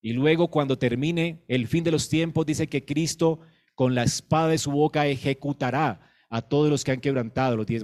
Y 0.04 0.12
luego 0.12 0.48
cuando 0.48 0.76
termine 0.76 1.42
el 1.48 1.66
fin 1.66 1.82
de 1.82 1.90
los 1.90 2.10
tiempos, 2.10 2.44
dice 2.44 2.66
que 2.66 2.84
Cristo 2.84 3.40
con 3.74 3.94
la 3.94 4.02
espada 4.02 4.48
de 4.48 4.58
su 4.58 4.70
boca 4.70 5.06
ejecutará 5.06 5.98
a 6.28 6.42
todos 6.42 6.68
los 6.68 6.84
que 6.84 6.92
han 6.92 7.00
quebrantado 7.00 7.56
los 7.56 7.64
diez 7.64 7.82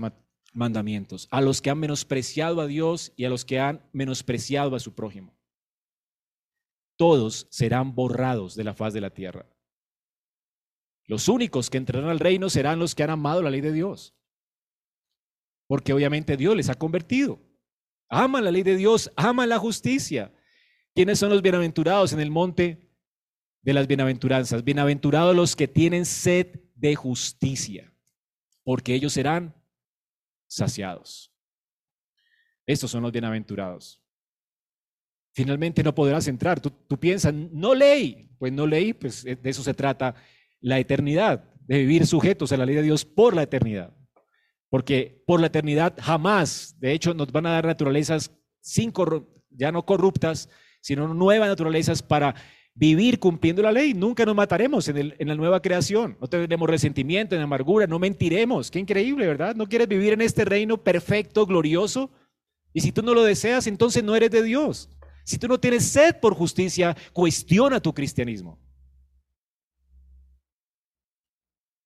mandamientos, 0.53 1.29
a 1.31 1.41
los 1.41 1.63
que 1.63 1.71
han 1.71 1.79
menospreciado 1.79 2.61
a 2.61 2.67
Dios 2.67 3.15
y 3.17 3.25
a 3.25 3.31
los 3.31 3.47
que 3.47 3.59
han 3.59 3.89
menospreciado 3.95 4.77
a 4.77 4.81
su 4.81 4.95
prójimo. 4.95 5.35
Todos 6.99 7.47
serán 7.49 7.95
borrados 7.95 8.55
de 8.55 8.65
la 8.65 8.75
faz 8.75 8.93
de 8.93 9.01
la 9.01 9.15
tierra. 9.15 9.47
Los 11.07 11.27
únicos 11.27 11.71
que 11.71 11.79
entrarán 11.79 12.11
al 12.11 12.21
reino 12.21 12.51
serán 12.51 12.79
los 12.79 12.95
que 12.95 13.03
han 13.03 13.09
amado 13.09 13.41
la 13.41 13.49
ley 13.49 13.63
de 13.63 13.73
Dios. 13.73 14.15
Porque 15.67 15.95
obviamente 15.95 16.37
Dios 16.37 16.55
les 16.55 16.69
ha 16.69 16.75
convertido. 16.75 17.41
Aman 18.11 18.45
la 18.45 18.51
ley 18.51 18.63
de 18.63 18.77
Dios, 18.77 19.11
aman 19.17 19.49
la 19.49 19.59
justicia. 19.59 20.35
¿Quiénes 20.95 21.21
son 21.21 21.31
los 21.31 21.41
bienaventurados 21.41 22.13
en 22.13 22.21
el 22.21 22.31
monte 22.31 22.91
de 23.63 23.73
las 23.73 23.87
bienaventuranzas? 23.87 24.65
Bienaventurados 24.65 25.37
los 25.37 25.55
que 25.55 25.69
tienen 25.69 26.05
sed 26.05 26.61
de 26.75 26.97
justicia, 26.97 27.95
porque 28.65 28.95
ellos 28.95 29.13
serán 29.13 29.55
saciados. 30.49 31.33
Estos 32.67 32.91
son 32.91 33.03
los 33.03 33.13
bienaventurados. 33.13 34.03
Finalmente 35.33 35.85
no 35.85 35.95
podrás 35.95 36.27
entrar. 36.27 36.61
Tú, 36.61 36.73
piensas, 36.99 37.33
no 37.33 37.73
leí. 37.73 38.29
Pues 38.39 38.53
no 38.53 38.67
leí, 38.67 38.93
pues 38.93 39.23
de 39.23 39.39
eso 39.45 39.63
se 39.63 39.75
trata 39.75 40.17
la 40.61 40.79
eternidad, 40.79 41.55
de 41.61 41.79
vivir 41.79 42.07
sujetos 42.07 42.51
a 42.51 42.57
la 42.57 42.67
ley 42.67 42.75
de 42.75 42.83
Dios 42.83 43.05
por 43.05 43.35
la 43.35 43.43
eternidad. 43.43 43.97
Porque 44.69 45.23
por 45.27 45.41
la 45.41 45.47
eternidad 45.47 45.95
jamás, 46.01 46.75
de 46.81 46.93
hecho, 46.93 47.15
nos 47.15 47.31
van 47.31 47.47
a 47.47 47.53
dar 47.53 47.67
naturalezas 47.67 48.31
sin 48.61 48.93
ya 49.51 49.71
no 49.71 49.85
corruptas, 49.85 50.49
sino 50.81 51.13
nuevas 51.13 51.49
naturalezas 51.49 52.03
para 52.03 52.35
vivir 52.75 53.19
cumpliendo 53.19 53.63
la 53.63 53.73
ley. 53.73 53.95
Nunca 53.95 54.25
nos 54.25 54.35
mataremos 54.35 54.89
en, 54.89 55.15
la 55.19 55.35
nueva 55.35 55.61
creación. 55.61 56.17
No 56.21 56.29
tendremos 56.29 56.69
resentimiento, 56.69 57.35
en 57.35 57.43
amargura, 57.43 57.87
no 57.87 57.99
mentiremos. 57.99 58.71
Qué 58.71 58.79
increíble, 58.79 59.27
¿verdad? 59.27 59.55
¿No 59.55 59.69
quieres 59.69 59.89
vivir 59.89 60.13
en 60.13 60.23
este 60.23 60.45
reino 60.45 60.79
perfecto, 60.79 61.47
glorioso? 61.47 62.11
Y 62.73 62.81
si 62.81 62.93
tú 62.93 63.03
no 63.03 63.15
lo 63.15 63.23
deseas, 63.23 63.67
entonces 63.67 64.03
no 64.05 64.15
eres 64.15 64.31
de 64.31 64.43
Dios. 64.43 64.89
Si 65.25 65.39
tú 65.39 65.49
no 65.49 65.59
tienes 65.61 65.85
sed 65.87 66.17
por 66.21 66.35
justicia, 66.35 66.97
cuestiona 67.13 67.81
tu 67.81 67.93
cristianismo. 67.93 68.59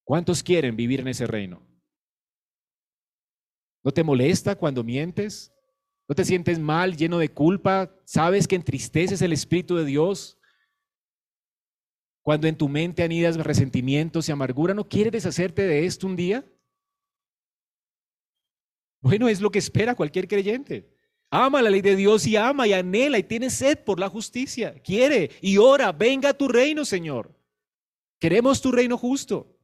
¿Cuántos 0.05 0.43
quieren 0.43 0.77
vivir 0.77 1.01
en 1.01 1.09
ese 1.09 1.27
reino? 1.27 1.63
¿No 3.83 3.91
te 3.91 4.05
molesta 4.05 4.55
cuando 4.55 4.85
mientes? 4.85 5.54
¿No 6.07 6.15
te 6.15 6.25
sientes 6.25 6.59
mal, 6.59 6.97
lleno 6.97 7.19
de 7.19 7.33
culpa? 7.33 7.91
¿Sabes 8.05 8.47
que 8.47 8.57
entristeces 8.57 9.23
el 9.23 9.33
Espíritu 9.33 9.77
de 9.77 9.85
Dios? 9.85 10.39
Cuando 12.23 12.47
en 12.47 12.57
tu 12.57 12.69
mente 12.69 13.03
anidas 13.03 13.37
resentimientos 13.37 14.29
y 14.29 14.33
amargura, 14.33 14.75
¿no 14.75 14.89
quieres 14.89 15.13
deshacerte 15.13 15.63
de 15.63 15.87
esto 15.87 16.07
un 16.07 16.17
día? 16.17 16.45
Bueno, 19.01 19.29
es 19.29 19.41
lo 19.41 19.51
que 19.51 19.59
espera 19.59 19.95
cualquier 19.95 20.29
creyente. 20.29 20.91
Ama 21.31 21.61
la 21.61 21.71
ley 21.71 21.81
de 21.81 21.97
Dios 21.97 22.27
y 22.27 22.37
ama 22.37 22.67
y 22.67 22.73
anhela 22.73 23.19
y 23.19 23.23
tiene 23.23 23.51
sed 23.51 23.79
por 23.85 23.99
la 23.99 24.09
justicia. 24.09 24.75
Quiere 24.83 25.31
y 25.41 25.59
ora, 25.59 25.93
venga 25.93 26.31
a 26.31 26.35
tu 26.35 26.49
reino, 26.49 26.85
Señor. 26.85 27.35
Queremos 28.19 28.63
tu 28.63 28.73
reino 28.73 28.97
justo. 28.97 29.59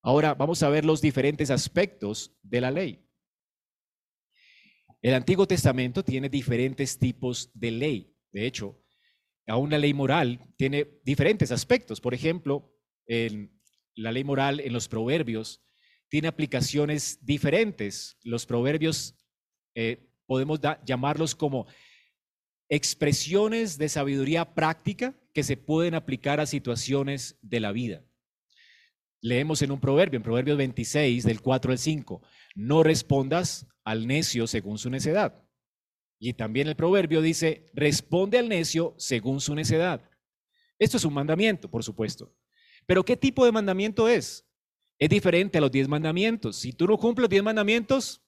Ahora 0.00 0.34
vamos 0.34 0.62
a 0.62 0.68
ver 0.68 0.84
los 0.84 1.00
diferentes 1.00 1.50
aspectos 1.50 2.34
de 2.42 2.60
la 2.60 2.70
ley. 2.70 3.05
El 5.06 5.14
Antiguo 5.14 5.46
Testamento 5.46 6.02
tiene 6.02 6.28
diferentes 6.28 6.98
tipos 6.98 7.52
de 7.54 7.70
ley. 7.70 8.12
De 8.32 8.44
hecho, 8.44 8.82
aún 9.46 9.70
la 9.70 9.78
ley 9.78 9.94
moral 9.94 10.52
tiene 10.56 10.98
diferentes 11.04 11.52
aspectos. 11.52 12.00
Por 12.00 12.12
ejemplo, 12.12 12.76
en 13.06 13.56
la 13.94 14.10
ley 14.10 14.24
moral 14.24 14.58
en 14.58 14.72
los 14.72 14.88
proverbios 14.88 15.62
tiene 16.08 16.26
aplicaciones 16.26 17.24
diferentes. 17.24 18.18
Los 18.24 18.46
proverbios 18.46 19.14
eh, 19.76 20.10
podemos 20.26 20.58
llamarlos 20.84 21.36
como 21.36 21.68
expresiones 22.68 23.78
de 23.78 23.88
sabiduría 23.88 24.56
práctica 24.56 25.16
que 25.32 25.44
se 25.44 25.56
pueden 25.56 25.94
aplicar 25.94 26.40
a 26.40 26.46
situaciones 26.46 27.38
de 27.42 27.60
la 27.60 27.70
vida. 27.70 28.04
Leemos 29.22 29.62
en 29.62 29.70
un 29.70 29.80
proverbio, 29.80 30.16
en 30.16 30.24
Proverbios 30.24 30.58
26, 30.58 31.22
del 31.22 31.42
4 31.42 31.70
al 31.70 31.78
5, 31.78 32.22
no 32.56 32.82
respondas 32.82 33.68
al 33.86 34.06
necio 34.06 34.46
según 34.48 34.78
su 34.78 34.90
necedad. 34.90 35.42
Y 36.18 36.32
también 36.32 36.66
el 36.66 36.74
proverbio 36.74 37.22
dice, 37.22 37.70
responde 37.72 38.36
al 38.36 38.48
necio 38.48 38.94
según 38.98 39.40
su 39.40 39.54
necedad. 39.54 40.02
Esto 40.78 40.96
es 40.96 41.04
un 41.04 41.14
mandamiento, 41.14 41.70
por 41.70 41.84
supuesto. 41.84 42.34
Pero 42.84 43.04
¿qué 43.04 43.16
tipo 43.16 43.44
de 43.44 43.52
mandamiento 43.52 44.08
es? 44.08 44.44
Es 44.98 45.08
diferente 45.08 45.58
a 45.58 45.60
los 45.60 45.70
diez 45.70 45.86
mandamientos. 45.86 46.56
Si 46.56 46.72
tú 46.72 46.86
no 46.86 46.98
cumples 46.98 47.22
los 47.24 47.30
diez 47.30 47.44
mandamientos, 47.44 48.22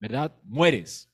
¿verdad? 0.00 0.34
Mueres. 0.42 1.12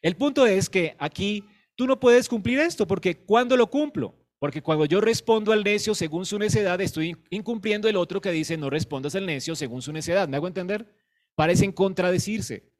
El 0.00 0.16
punto 0.16 0.46
es 0.46 0.70
que 0.70 0.94
aquí 0.98 1.44
tú 1.74 1.88
no 1.88 1.98
puedes 1.98 2.28
cumplir 2.28 2.60
esto, 2.60 2.86
porque 2.86 3.24
¿cuándo 3.24 3.56
lo 3.56 3.68
cumplo? 3.68 4.16
Porque 4.38 4.62
cuando 4.62 4.84
yo 4.84 5.00
respondo 5.00 5.50
al 5.50 5.64
necio 5.64 5.94
según 5.96 6.24
su 6.24 6.38
necedad, 6.38 6.80
estoy 6.80 7.16
incumpliendo 7.30 7.88
el 7.88 7.96
otro 7.96 8.20
que 8.20 8.30
dice 8.30 8.56
no 8.56 8.70
respondas 8.70 9.16
al 9.16 9.26
necio 9.26 9.56
según 9.56 9.82
su 9.82 9.92
necedad. 9.92 10.28
¿Me 10.28 10.36
hago 10.36 10.46
entender? 10.46 10.99
Parecen 11.40 11.72
contradecirse. 11.72 12.70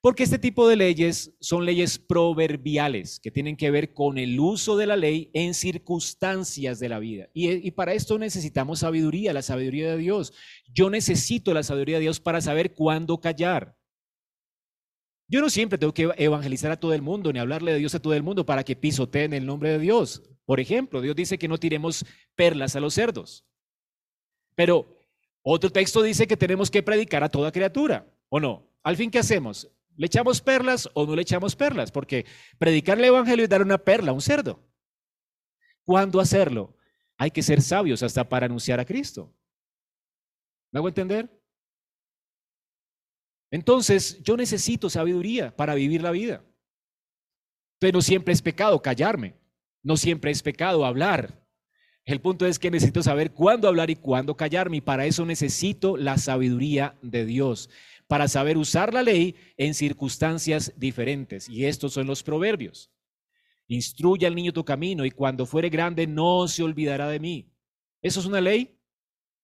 Porque 0.00 0.24
este 0.24 0.40
tipo 0.40 0.66
de 0.66 0.74
leyes 0.74 1.36
son 1.38 1.64
leyes 1.64 1.96
proverbiales 1.96 3.20
que 3.20 3.30
tienen 3.30 3.56
que 3.56 3.70
ver 3.70 3.94
con 3.94 4.18
el 4.18 4.40
uso 4.40 4.76
de 4.76 4.88
la 4.88 4.96
ley 4.96 5.30
en 5.32 5.54
circunstancias 5.54 6.80
de 6.80 6.88
la 6.88 6.98
vida. 6.98 7.28
Y, 7.32 7.70
para 7.70 7.92
esto 7.92 8.18
necesitamos 8.18 8.80
sabiduría, 8.80 9.32
la 9.32 9.42
sabiduría 9.42 9.92
de 9.92 9.96
Dios. 9.96 10.32
Yo 10.74 10.90
necesito 10.90 11.54
la 11.54 11.62
sabiduría 11.62 11.98
de 11.98 12.00
Dios 12.00 12.18
para 12.18 12.40
saber 12.40 12.74
cuándo 12.74 13.20
callar. 13.20 13.78
Yo 15.28 15.40
no 15.40 15.48
siempre 15.48 15.78
tengo 15.78 15.94
que 15.94 16.10
evangelizar 16.16 16.72
a 16.72 16.80
todo 16.80 16.94
el 16.94 17.02
mundo 17.02 17.32
ni 17.32 17.38
hablarle 17.38 17.74
de 17.74 17.78
Dios 17.78 17.94
a 17.94 18.02
todo 18.02 18.14
el 18.14 18.24
mundo 18.24 18.44
para 18.44 18.64
que 18.64 18.74
pisoteen 18.74 19.32
el 19.34 19.46
nombre 19.46 19.70
de 19.70 19.78
Dios. 19.78 20.24
Por 20.46 20.58
ejemplo, 20.58 21.00
Dios 21.00 21.14
dice 21.14 21.38
que 21.38 21.46
no 21.46 21.58
tiremos 21.58 22.04
perlas 22.34 22.74
a 22.74 22.80
los 22.80 22.94
cerdos. 22.94 23.46
Pero 24.56 24.97
otro 25.42 25.70
texto 25.70 26.02
dice 26.02 26.26
que 26.26 26.36
tenemos 26.36 26.70
que 26.70 26.82
predicar 26.82 27.24
a 27.24 27.28
toda 27.28 27.52
criatura, 27.52 28.06
¿o 28.28 28.40
no? 28.40 28.68
Al 28.82 28.96
fin, 28.96 29.10
¿qué 29.10 29.18
hacemos? 29.18 29.70
¿Le 29.96 30.06
echamos 30.06 30.40
perlas 30.40 30.88
o 30.94 31.06
no 31.06 31.16
le 31.16 31.22
echamos 31.22 31.56
perlas? 31.56 31.90
Porque 31.90 32.24
predicar 32.58 32.98
el 32.98 33.04
Evangelio 33.04 33.44
es 33.44 33.50
dar 33.50 33.62
una 33.62 33.78
perla 33.78 34.10
a 34.10 34.14
un 34.14 34.20
cerdo. 34.20 34.62
¿Cuándo 35.84 36.20
hacerlo? 36.20 36.76
Hay 37.16 37.30
que 37.30 37.42
ser 37.42 37.60
sabios 37.62 38.02
hasta 38.02 38.28
para 38.28 38.46
anunciar 38.46 38.78
a 38.78 38.84
Cristo. 38.84 39.34
¿Me 40.70 40.78
hago 40.78 40.88
entender? 40.88 41.28
Entonces, 43.50 44.22
yo 44.22 44.36
necesito 44.36 44.90
sabiduría 44.90 45.56
para 45.56 45.74
vivir 45.74 46.02
la 46.02 46.10
vida. 46.10 46.44
Pero 47.78 48.02
siempre 48.02 48.34
es 48.34 48.42
pecado 48.42 48.80
callarme. 48.82 49.34
No 49.82 49.96
siempre 49.96 50.30
es 50.30 50.42
pecado 50.42 50.84
hablar. 50.84 51.42
El 52.08 52.22
punto 52.22 52.46
es 52.46 52.58
que 52.58 52.70
necesito 52.70 53.02
saber 53.02 53.32
cuándo 53.32 53.68
hablar 53.68 53.90
y 53.90 53.94
cuándo 53.94 54.34
callarme 54.34 54.78
y 54.78 54.80
para 54.80 55.04
eso 55.04 55.26
necesito 55.26 55.98
la 55.98 56.16
sabiduría 56.16 56.96
de 57.02 57.26
Dios, 57.26 57.68
para 58.06 58.28
saber 58.28 58.56
usar 58.56 58.94
la 58.94 59.02
ley 59.02 59.34
en 59.58 59.74
circunstancias 59.74 60.72
diferentes. 60.74 61.50
Y 61.50 61.66
estos 61.66 61.92
son 61.92 62.06
los 62.06 62.22
proverbios. 62.22 62.90
Instruye 63.66 64.26
al 64.26 64.34
niño 64.34 64.54
tu 64.54 64.64
camino 64.64 65.04
y 65.04 65.10
cuando 65.10 65.44
fuere 65.44 65.68
grande 65.68 66.06
no 66.06 66.48
se 66.48 66.62
olvidará 66.62 67.10
de 67.10 67.20
mí. 67.20 67.52
¿Eso 68.00 68.20
es 68.20 68.26
una 68.26 68.40
ley? 68.40 68.80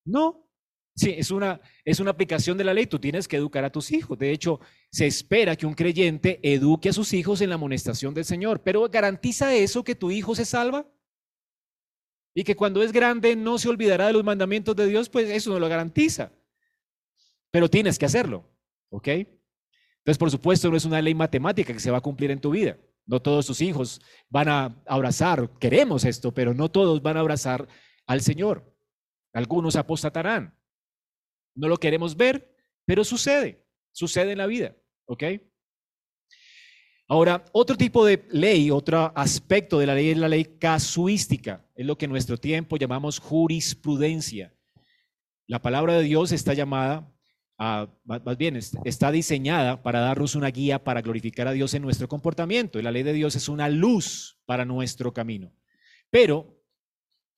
No. 0.07 0.48
Sí, 0.96 1.11
es 1.14 1.31
una, 1.31 1.61
es 1.85 2.00
una 2.00 2.12
aplicación 2.12 2.57
de 2.57 2.64
la 2.64 2.72
ley. 2.72 2.87
Tú 2.87 2.98
tienes 2.98 3.29
que 3.29 3.37
educar 3.37 3.66
a 3.66 3.72
tus 3.72 3.92
hijos. 3.92 4.18
De 4.18 4.31
hecho, 4.31 4.59
se 4.90 5.07
espera 5.07 5.55
que 5.55 5.66
un 5.66 5.74
creyente 5.74 6.40
eduque 6.42 6.88
a 6.88 6.94
sus 6.94 7.12
hijos 7.12 7.42
en 7.42 7.50
la 7.50 7.57
amonestación 7.57 8.14
del 8.14 8.24
Señor. 8.24 8.62
Pero 8.62 8.88
¿garantiza 8.88 9.55
eso 9.55 9.85
que 9.85 9.94
tu 9.94 10.11
hijo 10.11 10.35
se 10.35 10.46
salva? 10.46 10.87
Y 12.35 12.44
que 12.44 12.56
cuando 12.56 12.82
es 12.82 12.92
grande 12.92 13.37
no 13.37 13.58
se 13.58 13.68
olvidará 13.68 14.08
de 14.08 14.12
los 14.12 14.24
mandamientos 14.24 14.74
de 14.74 14.87
Dios, 14.87 15.08
pues 15.08 15.30
eso 15.30 15.50
no 15.50 15.60
lo 15.60 15.68
garantiza. 15.68 16.32
Pero 17.50 17.70
tienes 17.70 17.98
que 17.98 18.06
hacerlo. 18.06 18.44
¿Ok? 18.90 19.08
Entonces, 19.08 20.18
por 20.18 20.30
supuesto, 20.30 20.70
no 20.70 20.76
es 20.76 20.85
una 20.85 21.00
ley 21.00 21.14
matemática 21.14 21.72
que 21.72 21.80
se 21.80 21.90
va 21.90 21.98
a 21.98 22.02
cumplir 22.02 22.30
en 22.30 22.40
tu 22.40 22.50
vida. 22.50 22.76
No 23.06 23.20
todos 23.20 23.46
tus 23.46 23.60
hijos 23.60 24.00
van 24.28 24.48
a 24.48 24.82
abrazar, 24.87 25.50
queremos 25.58 26.04
esto, 26.04 26.32
pero 26.32 26.54
no 26.54 26.70
todos 26.70 27.02
van 27.02 27.16
a 27.16 27.20
abrazar 27.20 27.68
al 28.06 28.20
Señor. 28.20 28.74
Algunos 29.32 29.76
apostatarán. 29.76 30.56
No 31.54 31.68
lo 31.68 31.76
queremos 31.76 32.16
ver, 32.16 32.54
pero 32.85 33.04
sucede, 33.04 33.66
sucede 33.92 34.32
en 34.32 34.38
la 34.38 34.46
vida, 34.46 34.76
¿ok? 35.06 35.24
Ahora, 37.07 37.44
otro 37.52 37.77
tipo 37.77 38.05
de 38.05 38.27
ley, 38.31 38.71
otro 38.71 39.13
aspecto 39.15 39.79
de 39.79 39.87
la 39.87 39.94
ley 39.94 40.11
es 40.11 40.19
la 40.19 40.29
ley 40.29 40.44
casuística, 40.59 41.67
es 41.75 41.85
lo 41.85 41.98
que 41.98 42.07
en 42.07 42.11
nuestro 42.11 42.38
tiempo 42.38 42.77
llamamos 42.77 43.19
jurisprudencia. 43.19 44.55
La 45.46 45.61
palabra 45.61 45.94
de 45.94 46.05
Dios 46.05 46.33
está 46.33 46.55
llamada 46.55 47.15
más 47.57 48.37
bien, 48.37 48.59
está 48.85 49.13
diseñada 49.13 49.83
para 49.83 50.00
darnos 50.00 50.35
una 50.35 50.48
guía 50.48 50.83
para 50.83 51.02
glorificar 51.02 51.46
a 51.46 51.52
Dios 51.52 51.73
en 51.75 51.83
nuestro 51.83 52.09
comportamiento. 52.09 52.79
Y 52.79 52.83
la 52.83 52.90
ley 52.90 53.02
de 53.02 53.13
Dios 53.13 53.37
es 53.37 53.48
una 53.48 53.69
luz 53.69 54.38
para 54.44 54.65
nuestro 54.65 55.13
camino. 55.13 55.52
Pero 56.11 56.61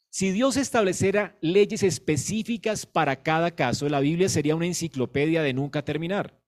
si 0.08 0.30
Dios 0.30 0.56
estableciera 0.56 1.36
leyes 1.40 1.82
específicas 1.82 2.86
para 2.86 3.22
cada 3.22 3.50
caso, 3.50 3.88
la 3.88 4.00
Biblia 4.00 4.28
sería 4.28 4.56
una 4.56 4.66
enciclopedia 4.66 5.42
de 5.42 5.52
nunca 5.52 5.84
terminar. 5.84 6.40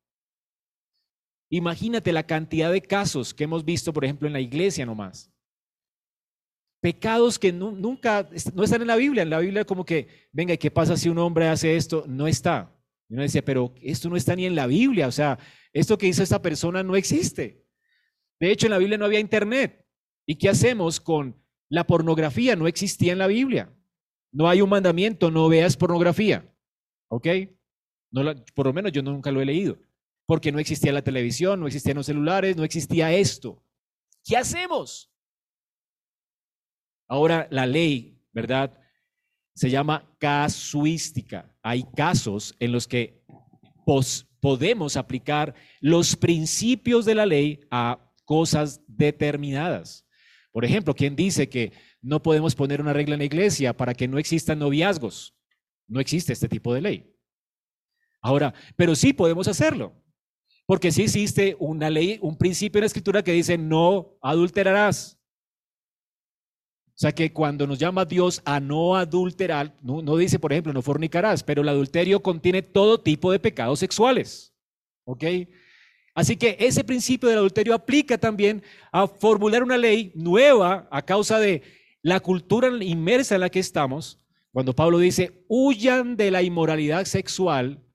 Imagínate 1.51 2.13
la 2.13 2.27
cantidad 2.27 2.71
de 2.73 2.83
casos 2.83 3.33
que 3.33 3.45
hemos 3.45 3.65
visto, 3.65 3.93
por 3.93 4.05
ejemplo, 4.05 4.27
en 4.27 4.33
la 4.33 4.41
iglesia 4.41 4.85
nomás. 4.85 5.33
Pecados 6.81 7.39
que 7.39 7.53
nunca 7.53 8.29
no 8.55 8.63
están 8.63 8.83
en 8.83 8.87
la 8.87 8.97
Biblia. 8.97 9.23
En 9.23 9.31
la 9.31 9.41
Biblia 9.41 9.65
como 9.65 9.85
que, 9.85 10.29
venga, 10.33 10.57
¿qué 10.57 10.71
pasa 10.71 10.97
si 10.97 11.09
un 11.09 11.19
hombre 11.19 11.49
hace 11.49 11.77
esto? 11.77 12.05
No 12.07 12.27
está. 12.29 12.73
Y 13.09 13.15
uno 13.15 13.23
decía, 13.23 13.45
pero 13.45 13.75
esto 13.81 14.09
no 14.09 14.17
está 14.17 14.37
ni 14.37 14.47
en 14.47 14.55
la 14.55 14.67
Biblia. 14.67 15.09
O 15.09 15.13
sea, 15.13 15.39
esto 15.73 15.99
que 15.99 16.07
hizo 16.07 16.23
esta 16.23 16.41
persona 16.41 16.83
no 16.83 16.95
existe. 16.95 17.67
De 18.39 18.53
hecho, 18.53 18.67
en 18.67 18.73
la 18.73 18.79
Biblia 18.79 18.99
no 18.99 19.07
había 19.07 19.19
internet. 19.19 19.85
¿Y 20.27 20.37
qué 20.37 20.51
hacemos 20.51 21.01
con 21.01 21.35
la 21.69 21.87
pornografía 21.87 22.57
no 22.57 22.67
existía 22.67 23.13
en 23.13 23.19
la 23.19 23.27
Biblia. 23.27 23.73
No 24.33 24.49
hay 24.49 24.61
un 24.61 24.71
mandamiento, 24.71 25.31
no 25.31 25.49
veas 25.49 25.77
pornografía. 25.77 26.51
¿Ok? 27.09 27.27
No 28.11 28.35
por 28.55 28.67
lo 28.67 28.73
menos 28.73 28.93
yo 28.93 29.03
nunca 29.03 29.31
lo 29.31 29.41
he 29.41 29.45
leído. 29.45 29.79
Porque 30.29 30.53
no 30.53 30.59
existía 30.59 30.93
la 30.93 31.01
televisión, 31.01 31.59
no 31.59 31.67
existían 31.67 31.97
los 31.97 32.05
celulares, 32.05 32.55
no 32.55 32.63
existía 32.63 33.11
esto. 33.15 33.65
¿Qué 34.23 34.37
hacemos? 34.37 35.11
Ahora 37.09 37.49
la 37.51 37.65
ley, 37.65 38.21
¿verdad? 38.31 38.79
Se 39.55 39.71
llama 39.71 40.15
casuística. 40.19 41.51
Hay 41.63 41.85
casos 41.97 42.55
en 42.59 42.73
los 42.73 42.87
que 42.87 43.25
podemos 44.41 44.99
aplicar 44.99 45.55
los 45.81 46.15
principios 46.15 47.07
de 47.07 47.15
la 47.15 47.25
ley 47.25 47.61
a 47.71 47.99
cosas 48.27 48.83
determinadas. 48.87 50.07
Por 50.53 50.67
ejemplo, 50.67 50.95
¿quién 50.95 51.17
dice 51.17 51.49
que 51.49 51.73
no 52.03 52.23
podemos 52.23 52.55
poner 52.55 52.83
una 52.83 52.93
regla 52.93 53.15
en 53.15 53.21
la 53.21 53.25
iglesia 53.25 53.75
para 53.75 53.95
que 53.95 54.07
no 54.07 54.19
existan 54.19 54.59
noviazgos? 54.59 55.35
No 55.87 56.01
existe 56.01 56.35
este 56.35 56.51
tipo 56.51 56.75
de 56.75 56.83
ley. 56.83 57.15
Ahora, 58.21 58.53
pero 58.77 58.95
sí 58.95 59.15
podemos 59.15 59.49
hacerlo, 59.49 60.05
porque 60.69 60.93
sí 60.93 61.05
existe 61.05 61.57
una 61.59 61.89
ley, 61.89 62.19
un 62.21 62.37
principio 62.37 62.79
en 62.79 62.83
la 62.83 62.89
escritura 62.89 63.25
que 63.25 63.33
dice 63.33 63.57
no 63.57 64.19
adulterarás. 64.21 65.19
O 66.89 66.93
sea 67.01 67.11
que 67.11 67.33
cuando 67.33 67.67
nos 67.67 67.79
llama 67.79 68.05
Dios 68.05 68.43
a 68.45 68.61
no 68.61 68.95
adulterar, 68.95 69.75
no, 69.81 70.03
no, 70.03 70.19
dice, 70.19 70.39
por 70.39 70.53
ejemplo, 70.53 70.75
no 70.75 70.83
fornicarás, 70.83 71.43
pero 71.43 71.63
el 71.63 71.71
adulterio 71.71 72.21
contiene 72.21 72.61
todo 72.61 73.01
tipo 73.01 73.33
de 73.33 73.39
pecados 73.39 73.79
sexuales. 73.79 74.53
¿Ok? 75.05 75.25
Así 76.15 76.37
que 76.37 76.59
ese 76.61 76.85
principio 76.85 77.31
del 77.31 77.39
adulterio 77.39 77.73
aplica 77.73 78.19
también 78.19 78.63
a 78.93 79.07
formular 79.07 79.63
una 79.63 79.79
ley 79.79 80.13
nueva 80.15 80.87
a 80.91 81.01
causa 81.01 81.39
de 81.39 81.63
la 82.03 82.21
cultura 82.21 82.69
inmersa 82.85 83.37
en 83.37 83.41
la 83.41 83.49
que 83.49 83.61
estamos. 83.61 84.19
Cuando 84.53 84.75
Pablo 84.75 84.99
dice, 84.99 85.47
huyan 85.49 86.15
de 86.15 86.31
la 86.31 86.43
inmoralidad 86.43 87.07
sexual, 87.07 87.88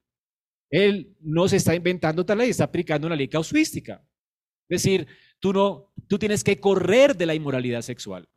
él 0.74 1.16
no 1.20 1.48
se 1.48 1.58
está 1.58 1.76
inventando 1.76 2.26
tal 2.26 2.40
ley, 2.40 2.50
está 2.50 2.64
aplicando 2.64 3.06
una 3.06 3.16
ley 3.16 3.28
casuística. 3.28 4.04
Es 4.68 4.82
decir, 4.82 5.08
tú 5.40 5.54
no, 5.54 5.94
tú 6.08 6.18
tienes 6.18 6.44
que 6.44 6.60
correr 6.60 7.16
de 7.16 7.28
la 7.28 7.36
inmoralidad 7.36 7.84
sexual. 7.84 8.28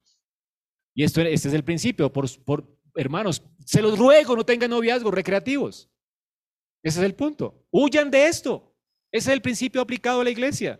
Y 0.95 1.03
esto, 1.03 1.23
este 1.23 1.49
es 1.49 1.55
el 1.55 1.65
principio, 1.65 2.13
por, 2.13 2.27
por 2.45 2.79
hermanos, 2.95 3.43
se 3.65 3.81
los 3.81 3.99
ruego, 3.99 4.37
no 4.37 4.45
tengan 4.45 4.69
noviazgos 4.69 5.15
recreativos. 5.15 5.91
Ese 6.83 6.99
es 7.01 7.07
el 7.07 7.15
punto. 7.15 7.67
Huyan 7.71 8.11
de 8.11 8.27
esto. 8.27 8.77
Ese 9.11 9.31
es 9.31 9.35
el 9.35 9.41
principio 9.41 9.81
aplicado 9.81 10.21
a 10.21 10.25
la 10.25 10.31
iglesia. 10.31 10.79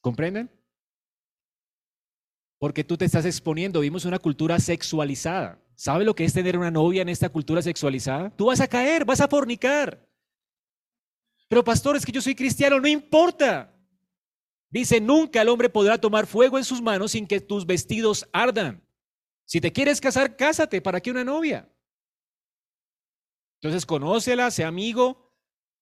¿Comprenden? 0.00 0.50
Porque 2.58 2.82
tú 2.82 2.96
te 2.96 3.04
estás 3.04 3.24
exponiendo, 3.24 3.78
vimos 3.78 4.04
una 4.04 4.18
cultura 4.18 4.58
sexualizada. 4.58 5.62
¿Sabe 5.82 6.04
lo 6.04 6.14
que 6.14 6.24
es 6.24 6.32
tener 6.32 6.56
una 6.56 6.70
novia 6.70 7.02
en 7.02 7.08
esta 7.08 7.28
cultura 7.28 7.60
sexualizada? 7.60 8.30
Tú 8.36 8.46
vas 8.46 8.60
a 8.60 8.68
caer, 8.68 9.04
vas 9.04 9.20
a 9.20 9.26
fornicar. 9.26 10.08
Pero 11.48 11.64
pastor, 11.64 11.96
es 11.96 12.06
que 12.06 12.12
yo 12.12 12.22
soy 12.22 12.36
cristiano, 12.36 12.78
no 12.78 12.86
importa. 12.86 13.74
Dice, 14.70 15.00
nunca 15.00 15.42
el 15.42 15.48
hombre 15.48 15.68
podrá 15.68 15.98
tomar 15.98 16.28
fuego 16.28 16.56
en 16.56 16.62
sus 16.62 16.80
manos 16.80 17.10
sin 17.10 17.26
que 17.26 17.40
tus 17.40 17.66
vestidos 17.66 18.28
ardan. 18.32 18.80
Si 19.44 19.60
te 19.60 19.72
quieres 19.72 20.00
casar, 20.00 20.36
cásate. 20.36 20.80
¿Para 20.80 21.00
qué 21.00 21.10
una 21.10 21.24
novia? 21.24 21.68
Entonces, 23.60 23.84
conócela, 23.84 24.52
sea 24.52 24.68
amigo, 24.68 25.34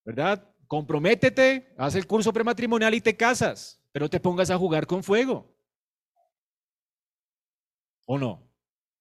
¿verdad? 0.03 0.51
Comprométete, 0.67 1.75
haz 1.77 1.95
el 1.95 2.07
curso 2.07 2.33
prematrimonial 2.33 2.95
y 2.95 3.03
te 3.03 3.19
casas, 3.19 3.85
pero 3.93 4.09
te 4.09 4.19
pongas 4.19 4.49
a 4.49 4.57
jugar 4.57 4.87
con 4.87 5.03
fuego. 5.03 5.55
¿O 8.07 8.17
no? 8.17 8.50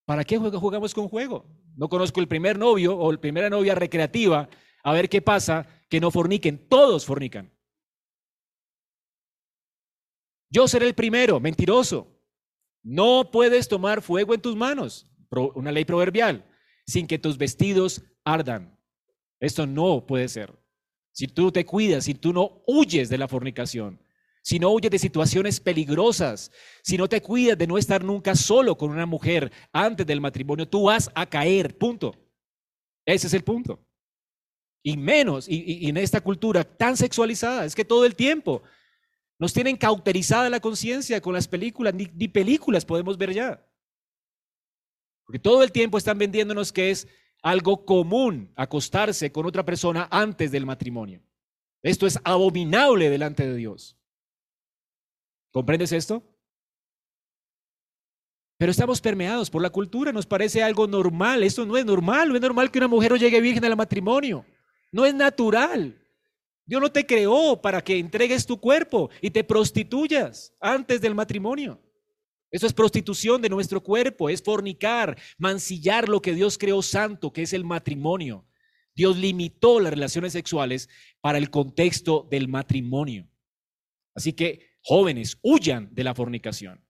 ¿Para 0.10 0.24
qué 0.24 0.40
jugamos 0.40 0.92
con 0.96 1.08
fuego? 1.08 1.46
No 1.76 1.88
conozco 1.88 2.20
el 2.20 2.28
primer 2.28 2.58
novio 2.58 2.98
o 2.98 3.12
la 3.12 3.22
primera 3.22 3.48
novia 3.48 3.76
recreativa, 3.76 4.50
a 4.84 4.92
ver 4.92 5.08
qué 5.08 5.22
pasa, 5.22 5.68
que 5.88 6.00
no 6.00 6.10
forniquen, 6.10 6.68
todos 6.68 7.06
fornican. 7.06 7.54
Yo 10.50 10.68
seré 10.68 10.88
el 10.88 10.96
primero, 10.96 11.40
mentiroso. 11.40 12.08
No 12.82 13.30
puedes 13.32 13.68
tomar 13.68 14.02
fuego 14.02 14.34
en 14.34 14.42
tus 14.42 14.56
manos, 14.56 15.12
una 15.54 15.72
ley 15.72 15.86
proverbial, 15.86 16.44
sin 16.88 17.06
que 17.06 17.20
tus 17.20 17.38
vestidos 17.38 18.02
ardan. 18.24 18.76
Esto 19.40 19.68
no 19.68 20.08
puede 20.08 20.28
ser. 20.28 20.52
Si 21.12 21.28
tú 21.28 21.52
te 21.52 21.68
cuidas, 21.68 22.06
si 22.06 22.16
tú 22.16 22.34
no 22.34 22.64
huyes 22.66 23.10
de 23.10 23.20
la 23.20 23.28
fornicación, 23.28 24.02
si 24.50 24.58
no 24.58 24.72
huyes 24.72 24.90
de 24.90 24.98
situaciones 24.98 25.60
peligrosas, 25.60 26.52
si 26.82 26.98
no 26.98 27.08
te 27.08 27.22
cuidas 27.22 27.56
de 27.56 27.68
no 27.68 27.78
estar 27.78 28.04
nunca 28.04 28.34
solo 28.34 28.76
con 28.76 28.90
una 28.90 29.06
mujer 29.06 29.52
antes 29.72 30.08
del 30.08 30.20
matrimonio, 30.20 30.68
tú 30.68 30.86
vas 30.86 31.12
a 31.14 31.28
caer, 31.28 31.78
punto. 31.78 32.16
Ese 33.06 33.28
es 33.28 33.34
el 33.36 33.44
punto. 33.44 33.80
Y 34.82 34.98
menos, 34.98 35.48
y, 35.48 35.88
en 35.88 35.98
esta 35.98 36.20
cultura 36.20 36.64
tan 36.64 36.98
sexualizada, 36.98 37.64
es 37.64 37.76
que 37.76 37.86
todo 37.86 38.06
el 38.06 38.16
tiempo 38.16 38.64
nos 39.38 39.54
tienen 39.54 39.78
cauterizada 39.78 40.50
la 40.50 40.60
conciencia 40.60 41.22
con 41.22 41.36
las 41.36 41.48
películas, 41.48 41.94
ni 41.94 42.28
películas 42.28 42.84
podemos 42.84 43.20
ver 43.20 43.32
ya. 43.36 43.64
Porque 45.26 45.38
todo 45.38 45.62
el 45.62 45.72
tiempo 45.72 46.00
están 46.00 46.18
vendiéndonos 46.18 46.74
que 46.74 46.90
es 46.90 47.08
algo 47.44 47.86
común 47.86 48.52
acostarse 48.56 49.32
con 49.32 49.46
otra 49.46 49.64
persona 49.64 50.08
antes 50.10 50.52
del 50.52 50.66
matrimonio. 50.66 51.22
Esto 51.84 52.08
es 52.08 52.18
abominable 52.24 53.12
delante 53.12 53.48
de 53.48 53.56
Dios. 53.56 53.99
¿Comprendes 55.52 55.92
esto? 55.92 56.24
Pero 58.58 58.72
estamos 58.72 59.00
permeados 59.00 59.50
por 59.50 59.62
la 59.62 59.70
cultura, 59.70 60.12
nos 60.12 60.26
parece 60.26 60.62
algo 60.62 60.86
normal. 60.86 61.44
Esto 61.44 61.66
no 61.66 61.78
es 61.78 61.86
normal, 61.86 62.30
no 62.30 62.36
es 62.36 62.42
normal 62.42 62.70
que 62.70 62.80
una 62.80 62.90
mujer 62.90 63.12
no 63.12 63.18
llegue 63.18 63.40
virgen 63.40 63.64
al 63.64 63.78
matrimonio. 63.78 64.46
No 64.92 65.06
es 65.06 65.14
natural. 65.14 65.98
Dios 66.66 66.82
no 66.82 66.92
te 66.92 67.06
creó 67.06 67.60
para 67.62 67.82
que 67.82 67.98
entregues 67.98 68.46
tu 68.46 68.60
cuerpo 68.60 69.10
y 69.22 69.32
te 69.32 69.44
prostituyas 69.44 70.54
antes 70.60 71.02
del 71.02 71.16
matrimonio. 71.16 71.82
Eso 72.52 72.68
es 72.68 72.74
prostitución 72.74 73.42
de 73.42 73.50
nuestro 73.50 73.82
cuerpo, 73.82 74.30
es 74.30 74.44
fornicar, 74.44 75.18
mancillar 75.38 76.10
lo 76.10 76.22
que 76.22 76.34
Dios 76.34 76.58
creó 76.58 76.82
santo, 76.82 77.32
que 77.32 77.44
es 77.44 77.54
el 77.54 77.64
matrimonio. 77.64 78.46
Dios 78.94 79.18
limitó 79.18 79.80
las 79.80 79.94
relaciones 79.94 80.34
sexuales 80.34 80.90
para 81.22 81.38
el 81.38 81.50
contexto 81.50 82.28
del 82.30 82.48
matrimonio. 82.48 83.28
Así 84.14 84.34
que, 84.34 84.69
jóvenes, 84.82 85.38
huyan 85.42 85.94
de 85.94 86.04
la 86.04 86.16
fornicación. 86.16 86.84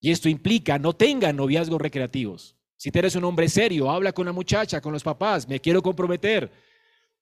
Y 0.00 0.10
esto 0.10 0.28
implica 0.28 0.78
no 0.78 0.92
tengan 0.92 1.36
noviazgos 1.36 1.80
recreativos. 1.80 2.56
Si 2.76 2.90
tú 2.90 2.98
eres 2.98 3.16
un 3.16 3.24
hombre 3.24 3.48
serio, 3.48 3.90
habla 3.90 4.12
con 4.12 4.26
la 4.26 4.32
muchacha, 4.32 4.80
con 4.80 4.92
los 4.92 5.02
papás, 5.02 5.48
me 5.48 5.60
quiero 5.60 5.80
comprometer. 5.80 6.50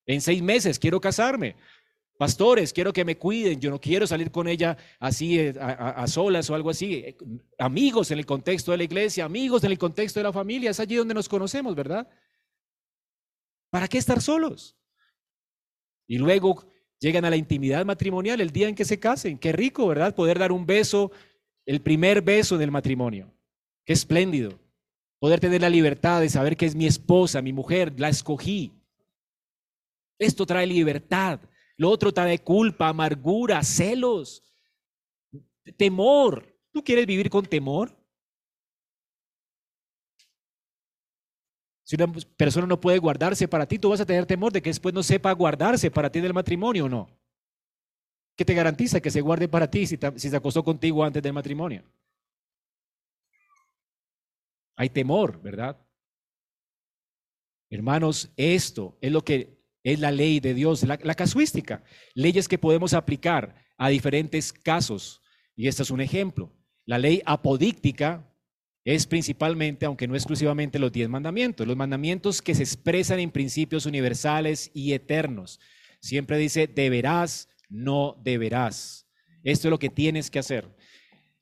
En 0.07 0.21
seis 0.21 0.43
meses 0.43 0.79
quiero 0.79 1.01
casarme. 1.01 1.55
Pastores, 2.19 2.73
quiero 2.73 2.93
que 2.93 3.05
me 3.05 3.17
cuiden, 3.17 3.61
yo 3.61 3.71
no 3.71 3.81
quiero 3.81 4.07
salir 4.07 4.31
con 4.31 4.47
ella 4.47 4.77
así 5.01 5.39
eh, 5.39 5.55
a, 5.59 6.07
solas 6.07 6.49
o 6.51 6.55
algo 6.55 6.71
así. 6.71 7.17
Amigos 7.59 8.11
en 8.11 8.19
el 8.19 8.27
contexto 8.27 8.71
de 8.71 8.79
la 8.79 8.85
iglesia, 8.85 9.25
amigos 9.25 9.65
en 9.65 9.71
el 9.71 9.79
contexto 9.79 10.21
de 10.21 10.25
la 10.25 10.33
familia, 10.33 10.71
es 10.71 10.81
allí 10.81 10.97
donde 10.97 11.15
nos 11.15 11.29
conocemos, 11.29 11.75
¿verdad? 11.75 12.09
¿Para 13.71 13.89
qué 13.89 13.99
estar 13.99 14.21
solos? 14.21 14.77
Y 16.07 16.19
luego 16.19 16.65
llegan 17.03 17.25
a 17.25 17.31
la 17.31 17.37
intimidad 17.37 17.85
matrimonial 17.85 18.41
el 18.41 18.51
día 18.51 18.69
en 18.69 18.77
que 18.77 18.85
se 18.85 19.01
casen. 19.01 19.37
Qué 19.37 19.51
rico, 19.51 19.89
¿verdad? 19.89 20.15
Poder 20.15 20.39
dar 20.39 20.53
un 20.53 20.65
beso, 20.65 21.11
el 21.67 21.83
primer 21.83 22.23
beso 22.23 22.57
del 22.57 22.71
matrimonio. 22.71 23.35
Qué 23.85 23.93
espléndido. 23.93 24.59
Poder 25.19 25.41
tener 25.41 25.61
la 25.61 25.69
libertad 25.69 26.21
de 26.21 26.29
saber 26.29 26.57
que 26.57 26.67
es 26.67 26.77
mi 26.77 26.87
esposa, 26.87 27.43
mi 27.43 27.53
mujer, 27.53 27.93
la 27.99 28.09
escogí. 28.09 28.73
Esto 30.19 30.47
trae 30.47 30.67
libertad. 30.67 31.41
Lo 31.77 31.91
otro 31.91 32.13
trae 32.13 32.39
culpa, 32.39 32.89
amargura, 32.89 33.63
celos, 33.65 34.45
temor. 35.77 36.57
¿Tú 36.71 36.85
quieres 36.85 37.07
vivir 37.07 37.29
con 37.29 37.45
temor? 37.45 37.97
Si 41.85 41.97
una 41.97 42.13
persona 42.37 42.67
no 42.67 42.81
puede 42.81 42.99
guardarse 42.99 43.49
para 43.49 43.67
ti, 43.67 43.79
tú 43.79 43.91
vas 43.91 44.01
a 44.01 44.07
tener 44.07 44.27
temor 44.27 44.53
de 44.53 44.63
que 44.63 44.71
después 44.71 44.95
no 44.95 45.03
sepa 45.03 45.33
guardarse 45.33 45.91
para 45.91 46.11
ti 46.11 46.21
del 46.21 46.35
matrimonio 46.35 46.87
o 46.87 46.89
no. 46.89 47.09
¿Qué 48.37 48.45
te 48.45 48.55
garantiza 48.55 49.01
que 49.01 49.11
se 49.11 49.21
guarde 49.21 49.49
para 49.49 49.71
ti 49.71 49.87
si, 49.87 49.99
si 50.17 50.31
se 50.31 50.37
acostó 50.37 50.63
contigo 50.65 51.05
antes 51.05 51.23
del 51.23 51.33
matrimonio? 51.33 51.85
Hay 54.77 54.89
temor, 54.89 55.41
¿verdad? 55.43 55.77
Hermanos, 57.71 58.31
esto 58.37 58.99
es 59.01 59.11
lo 59.11 59.25
que 59.25 59.63
es 59.83 59.99
la 59.99 60.11
ley 60.11 60.41
de 60.41 60.55
Dios, 60.55 60.83
la, 60.85 61.15
casuística, 61.15 61.83
leyes 62.15 62.49
que 62.49 62.59
podemos 62.59 62.95
aplicar 62.95 63.57
a 63.77 63.89
diferentes 63.89 64.53
casos. 64.53 65.23
Y 65.57 65.69
este 65.69 65.83
es 65.83 65.91
un 65.91 66.01
ejemplo. 66.01 66.53
La 66.85 66.99
ley 66.99 67.23
apodíctica 67.25 68.32
es 68.85 69.07
principalmente, 69.07 69.87
aunque 69.87 70.09
no 70.09 70.15
exclusivamente, 70.15 70.79
los 70.79 70.93
diez 70.93 71.09
mandamientos, 71.09 71.67
los 71.67 71.77
mandamientos 71.77 72.43
que 72.43 72.55
se 72.55 72.63
expresan 72.63 73.21
en 73.21 73.31
principios 73.31 73.87
universales 73.87 74.71
y 74.75 74.93
eternos. 74.93 75.61
Siempre 76.01 76.37
dice, 76.39 76.67
deberás, 76.67 77.49
no 77.69 78.21
deberás. 78.25 79.07
Esto 79.45 79.69
es 79.69 79.71
lo 79.71 79.79
que 79.79 79.89
tienes 79.89 80.31
que 80.31 80.41
hacer. 80.41 80.69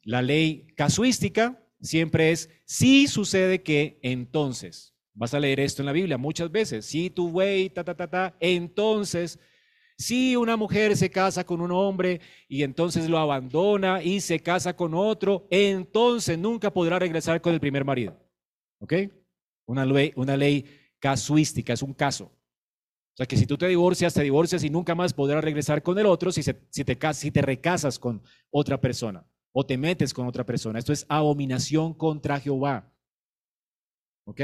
La 0.02 0.22
ley 0.22 0.66
casuística 0.76 1.62
siempre 1.80 2.30
es, 2.30 2.50
si 2.64 3.06
sucede 3.06 3.62
que, 3.62 3.98
entonces. 4.02 4.94
Vas 5.14 5.34
a 5.34 5.40
leer 5.40 5.60
esto 5.60 5.82
en 5.82 5.86
la 5.86 5.92
Biblia 5.92 6.18
muchas 6.18 6.50
veces. 6.50 6.86
Si 6.86 7.10
tu 7.10 7.30
güey, 7.30 7.68
ta, 7.70 7.84
ta, 7.84 7.94
ta, 7.94 8.08
ta, 8.08 8.36
entonces, 8.40 9.38
si 10.00 10.34
una 10.34 10.56
mujer 10.56 10.96
se 10.96 11.10
casa 11.10 11.44
con 11.44 11.60
un 11.60 11.70
hombre 11.70 12.22
y 12.48 12.62
entonces 12.62 13.06
lo 13.10 13.18
abandona 13.18 14.02
y 14.02 14.22
se 14.22 14.40
casa 14.40 14.74
con 14.74 14.94
otro, 14.94 15.46
entonces 15.50 16.38
nunca 16.38 16.72
podrá 16.72 16.98
regresar 16.98 17.42
con 17.42 17.52
el 17.52 17.60
primer 17.60 17.84
marido. 17.84 18.18
¿Ok? 18.78 18.94
Una 19.66 19.84
ley, 19.84 20.64
casuística, 20.98 21.74
es 21.74 21.82
un 21.82 21.92
caso. 21.92 22.24
O 22.24 23.16
sea 23.18 23.26
que 23.26 23.36
si 23.36 23.46
tú 23.46 23.58
te 23.58 23.68
divorcias, 23.68 24.14
te 24.14 24.22
divorcias 24.22 24.64
y 24.64 24.70
nunca 24.70 24.94
más 24.94 25.12
podrás 25.12 25.44
regresar 25.44 25.82
con 25.82 25.98
el 25.98 26.06
otro 26.06 26.32
si, 26.32 26.42
si, 26.42 26.84
te, 26.84 26.98
si 27.12 27.30
te 27.30 27.42
recasas 27.42 27.98
con 27.98 28.22
otra 28.48 28.80
persona 28.80 29.26
o 29.52 29.66
te 29.66 29.76
metes 29.76 30.14
con 30.14 30.26
otra 30.26 30.46
persona. 30.46 30.78
Esto 30.78 30.94
es 30.94 31.04
abominación 31.10 31.92
contra 31.92 32.40
Jehová. 32.40 32.90
¿Ok? 34.24 34.40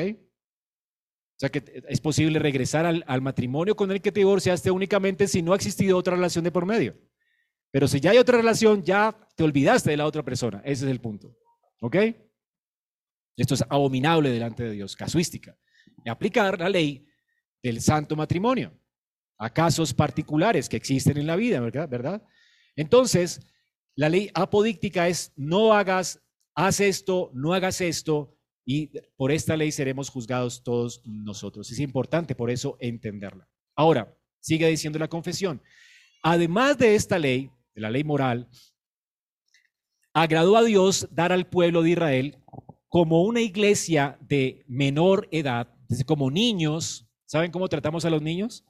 O 1.36 1.38
sea 1.38 1.50
que 1.50 1.82
es 1.88 2.00
posible 2.00 2.38
regresar 2.38 2.86
al, 2.86 3.20
matrimonio 3.20 3.76
con 3.76 3.90
el 3.90 4.00
que 4.00 4.10
te 4.10 4.20
divorciaste 4.20 4.70
únicamente 4.70 5.28
si 5.28 5.42
no 5.42 5.52
ha 5.52 5.56
existido 5.56 5.98
otra 5.98 6.16
relación 6.16 6.42
de 6.44 6.50
por 6.50 6.64
medio. 6.64 6.96
Pero 7.70 7.86
si 7.88 8.00
ya 8.00 8.12
hay 8.12 8.18
otra 8.18 8.38
relación, 8.38 8.82
ya 8.82 9.14
te 9.36 9.44
olvidaste 9.44 9.90
de 9.90 9.98
la 9.98 10.06
otra 10.06 10.22
persona. 10.22 10.62
Ese 10.64 10.86
es 10.86 10.90
el 10.90 10.98
punto. 10.98 11.36
¿Ok? 11.82 11.96
Esto 13.36 13.52
es 13.52 13.64
abominable 13.68 14.30
delante 14.30 14.64
de 14.64 14.70
Dios, 14.70 14.96
casuística. 14.96 15.54
Y 16.06 16.08
aplicar 16.08 16.58
la 16.58 16.70
ley 16.70 17.06
del 17.62 17.82
santo 17.82 18.16
matrimonio 18.16 18.72
a 19.36 19.50
casos 19.50 19.92
particulares 19.92 20.70
que 20.70 20.78
existen 20.78 21.18
en 21.18 21.26
la 21.26 21.36
vida. 21.36 21.60
¿verdad? 21.60 22.22
Entonces, 22.76 23.46
la 23.94 24.08
ley 24.08 24.30
apodíctica 24.32 25.06
es 25.06 25.34
no 25.36 25.74
hagas, 25.74 26.22
haz 26.54 26.80
esto, 26.80 27.30
no 27.34 27.52
hagas 27.52 27.82
esto, 27.82 28.35
y 28.68 28.90
por 29.16 29.30
esta 29.30 29.56
ley 29.56 29.70
seremos 29.70 30.10
juzgados 30.10 30.64
todos 30.64 31.00
nosotros. 31.04 31.70
Es 31.70 31.78
importante 31.78 32.34
por 32.34 32.50
eso 32.50 32.76
entenderla. 32.80 33.48
Ahora, 33.76 34.12
sigue 34.40 34.68
diciendo 34.68 34.98
la 34.98 35.08
confesión. 35.08 35.62
Además 36.20 36.76
de 36.76 36.96
esta 36.96 37.16
ley, 37.16 37.48
de 37.74 37.80
la 37.80 37.90
ley 37.90 38.02
moral, 38.02 38.48
agradó 40.12 40.56
a 40.56 40.64
Dios 40.64 41.08
dar 41.12 41.30
al 41.30 41.48
pueblo 41.48 41.82
de 41.82 41.90
Israel 41.90 42.42
como 42.88 43.22
una 43.22 43.40
iglesia 43.40 44.18
de 44.20 44.64
menor 44.66 45.28
edad, 45.30 45.72
como 46.04 46.28
niños. 46.28 47.08
¿Saben 47.24 47.52
cómo 47.52 47.68
tratamos 47.68 48.04
a 48.04 48.10
los 48.10 48.20
niños? 48.20 48.64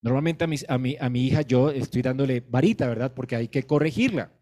Normalmente 0.00 0.44
a 0.44 0.46
mi, 0.78 0.96
a, 0.98 1.08
mi, 1.10 1.26
hija 1.26 1.42
yo 1.42 1.70
estoy 1.70 2.02
dándole 2.02 2.40
varita, 2.40 2.86
¿verdad? 2.86 3.14
Porque 3.14 3.34
hay 3.34 3.48
que 3.48 3.64
corregirla. 3.64 4.32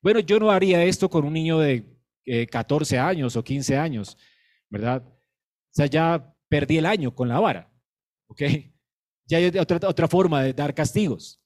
Bueno, 0.00 0.20
yo 0.20 0.38
no 0.38 0.50
haría 0.50 0.82
esto 0.84 1.10
con 1.10 1.26
un 1.26 1.34
niño 1.34 1.58
de 1.58 1.95
14 2.50 2.98
años 2.98 3.36
o 3.36 3.44
15 3.44 3.76
años, 3.76 4.16
¿verdad? 4.68 5.02
O 5.06 5.72
sea, 5.72 5.86
ya 5.86 6.34
perdí 6.48 6.78
el 6.78 6.86
año 6.86 7.14
con 7.14 7.28
la 7.28 7.40
vara, 7.40 7.72
¿ok? 8.26 8.42
Ya 9.28 9.38
hay 9.38 9.46
otra, 9.46 9.88
otra 9.88 10.06
forma 10.06 10.40
de 10.42 10.52
dar 10.52 10.72
castigos. 10.72 11.40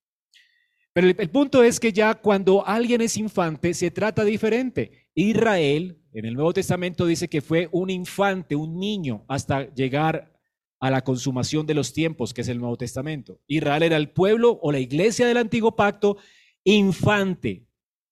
Pero 0.93 1.07
el, 1.07 1.31
punto 1.31 1.63
es 1.63 1.79
que 1.79 1.93
ya 1.93 2.15
cuando 2.15 2.67
alguien 2.67 3.01
es 3.01 3.17
infante 3.17 3.75
se 3.75 3.91
trata 3.91 4.25
diferente. 4.25 5.07
Israel, 5.15 5.99
en 6.13 6.25
el 6.25 6.35
Nuevo 6.35 6.53
Testamento 6.53 7.07
dice 7.07 7.29
que 7.29 7.41
fue 7.41 7.69
un 7.71 7.91
infante, 7.91 8.57
un 8.57 8.79
niño, 8.79 9.25
hasta 9.29 9.73
llegar 9.73 10.33
a 10.81 10.91
la 10.91 11.03
consumación 11.03 11.67
de 11.67 11.75
los 11.75 11.93
tiempos, 11.93 12.35
que 12.35 12.41
es 12.41 12.49
el 12.49 12.59
Nuevo 12.59 12.77
Testamento. 12.77 13.41
Israel 13.47 13.85
era 13.85 13.97
el 13.97 14.11
pueblo 14.11 14.59
o 14.63 14.73
la 14.73 14.81
iglesia 14.81 15.27
del 15.27 15.37
antiguo 15.37 15.77
pacto 15.77 16.17
infante, 16.65 17.67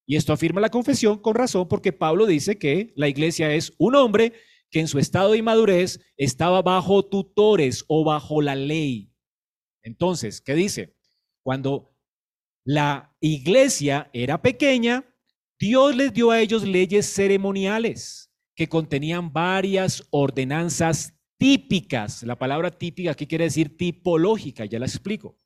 y 0.09 0.16
esto 0.16 0.32
afirma 0.32 0.62
la 0.62 0.70
confesión 0.70 1.18
con 1.18 1.34
razón 1.34 1.68
porque 1.68 1.92
Pablo 1.92 2.24
dice 2.24 2.59
que 2.59 2.94
la 2.96 3.09
iglesia 3.09 3.52
es 3.52 3.74
un 3.76 3.94
hombre 3.94 4.32
que 4.70 4.80
en 4.80 4.88
su 4.88 4.98
estado 4.98 5.32
de 5.32 5.38
inmadurez 5.38 6.00
estaba 6.16 6.62
bajo 6.62 7.04
tutores 7.04 7.84
o 7.88 8.04
bajo 8.04 8.40
la 8.40 8.54
ley. 8.54 9.12
Entonces, 9.82 10.40
¿qué 10.40 10.54
dice? 10.54 10.96
Cuando 11.42 11.94
la 12.64 13.14
iglesia 13.20 14.09
era 14.14 14.40
pequeña, 14.40 15.04
Dios 15.61 15.94
les 15.94 16.14
dio 16.14 16.30
a 16.30 16.40
ellos 16.40 16.66
leyes 16.66 17.04
ceremoniales 17.04 18.32
que 18.54 18.66
contenían 18.66 19.30
varias 19.30 20.09
ordenanzas 20.09 21.12
típicas. 21.36 22.22
La 22.22 22.38
palabra 22.38 22.70
típica 22.70 23.11
aquí 23.11 23.26
quiere 23.26 23.44
decir 23.44 23.76
tipológica, 23.76 24.64
ya 24.64 24.78
la 24.78 24.86
explico. 24.86 25.36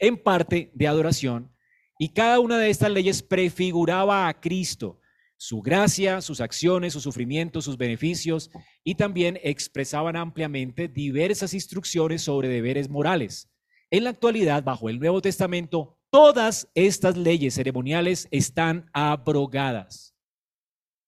En 0.00 0.20
parte 0.20 0.72
de 0.74 0.88
adoración 0.88 1.54
y 2.02 2.08
cada 2.08 2.40
una 2.40 2.56
de 2.56 2.70
estas 2.70 2.90
leyes 2.90 3.22
prefiguraba 3.22 4.26
a 4.26 4.40
Cristo, 4.40 4.98
su 5.36 5.60
gracia, 5.60 6.22
sus 6.22 6.40
acciones, 6.40 6.94
sus 6.94 7.02
sufrimientos, 7.02 7.66
sus 7.66 7.76
beneficios, 7.76 8.50
y 8.82 8.94
también 8.94 9.38
expresaban 9.42 10.16
ampliamente 10.16 10.88
diversas 10.88 11.52
instrucciones 11.52 12.22
sobre 12.22 12.48
deberes 12.48 12.88
morales. 12.88 13.50
En 13.90 14.04
la 14.04 14.10
actualidad, 14.10 14.64
bajo 14.64 14.88
el 14.88 14.98
Nuevo 14.98 15.20
Testamento, 15.20 15.98
todas 16.08 16.70
estas 16.74 17.18
leyes 17.18 17.52
ceremoniales 17.52 18.28
están 18.30 18.88
abrogadas. 18.94 20.16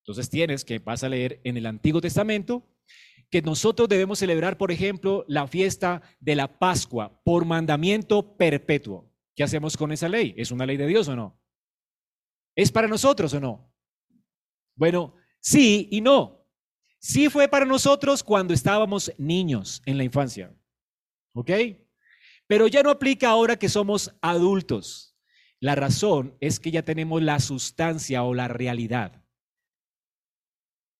Entonces 0.03 0.29
tienes 0.29 0.63
que, 0.63 0.77
vas 0.77 1.03
a 1.03 1.09
leer 1.09 1.41
en 1.43 1.57
el 1.57 1.65
Antiguo 1.65 2.01
Testamento, 2.01 2.67
que 3.31 3.41
nosotros 3.41 3.89
debemos 3.89 4.19
celebrar, 4.19 4.59
por 4.59 4.71
ejemplo, 4.71 5.25
la 5.27 5.47
fiesta 5.47 6.03
de 6.19 6.35
la 6.35 6.59
Pascua 6.59 7.19
por 7.23 7.45
mandamiento 7.45 8.37
perpetuo. 8.37 9.12
¿Qué 9.35 9.43
hacemos 9.43 9.77
con 9.77 9.91
esa 9.91 10.07
ley? 10.09 10.33
¿Es 10.37 10.51
una 10.51 10.65
ley 10.65 10.77
de 10.77 10.87
Dios 10.87 11.07
o 11.07 11.15
no? 11.15 11.39
¿Es 12.55 12.71
para 12.71 12.87
nosotros 12.87 13.33
o 13.33 13.39
no? 13.39 13.73
Bueno, 14.75 15.15
sí 15.39 15.87
y 15.91 16.01
no. 16.01 16.45
Sí 16.99 17.29
fue 17.29 17.47
para 17.47 17.65
nosotros 17.65 18.23
cuando 18.23 18.53
estábamos 18.53 19.11
niños 19.17 19.81
en 19.85 19.97
la 19.97 20.03
infancia. 20.03 20.55
¿Ok? 21.33 21.51
Pero 22.47 22.67
ya 22.67 22.83
no 22.83 22.91
aplica 22.91 23.29
ahora 23.29 23.57
que 23.57 23.69
somos 23.69 24.15
adultos. 24.21 25.17
La 25.59 25.75
razón 25.75 26.37
es 26.39 26.59
que 26.59 26.71
ya 26.71 26.83
tenemos 26.83 27.21
la 27.21 27.39
sustancia 27.39 28.23
o 28.23 28.33
la 28.33 28.47
realidad. 28.47 29.23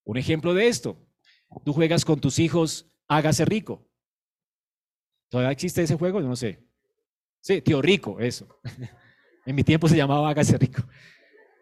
Un 0.06 0.18
ejemplo 0.18 0.54
de 0.54 0.68
esto. 0.68 0.98
Tú 1.64 1.74
juegas 1.74 2.04
con 2.04 2.20
tus 2.20 2.40
hijos, 2.40 2.92
hágase 3.08 3.46
rico. 3.46 3.88
¿Todavía 5.30 5.52
existe 5.52 5.82
ese 5.84 5.96
juego? 5.96 6.22
No 6.22 6.36
sé. 6.36 6.66
Sí, 7.44 7.62
tío 7.62 7.82
rico, 7.82 8.22
eso. 8.22 8.48
en 9.46 9.54
mi 9.54 9.66
tiempo 9.66 9.90
se 9.90 9.98
llamaba 9.98 10.30
hágase 10.30 10.58
rico. 10.58 10.82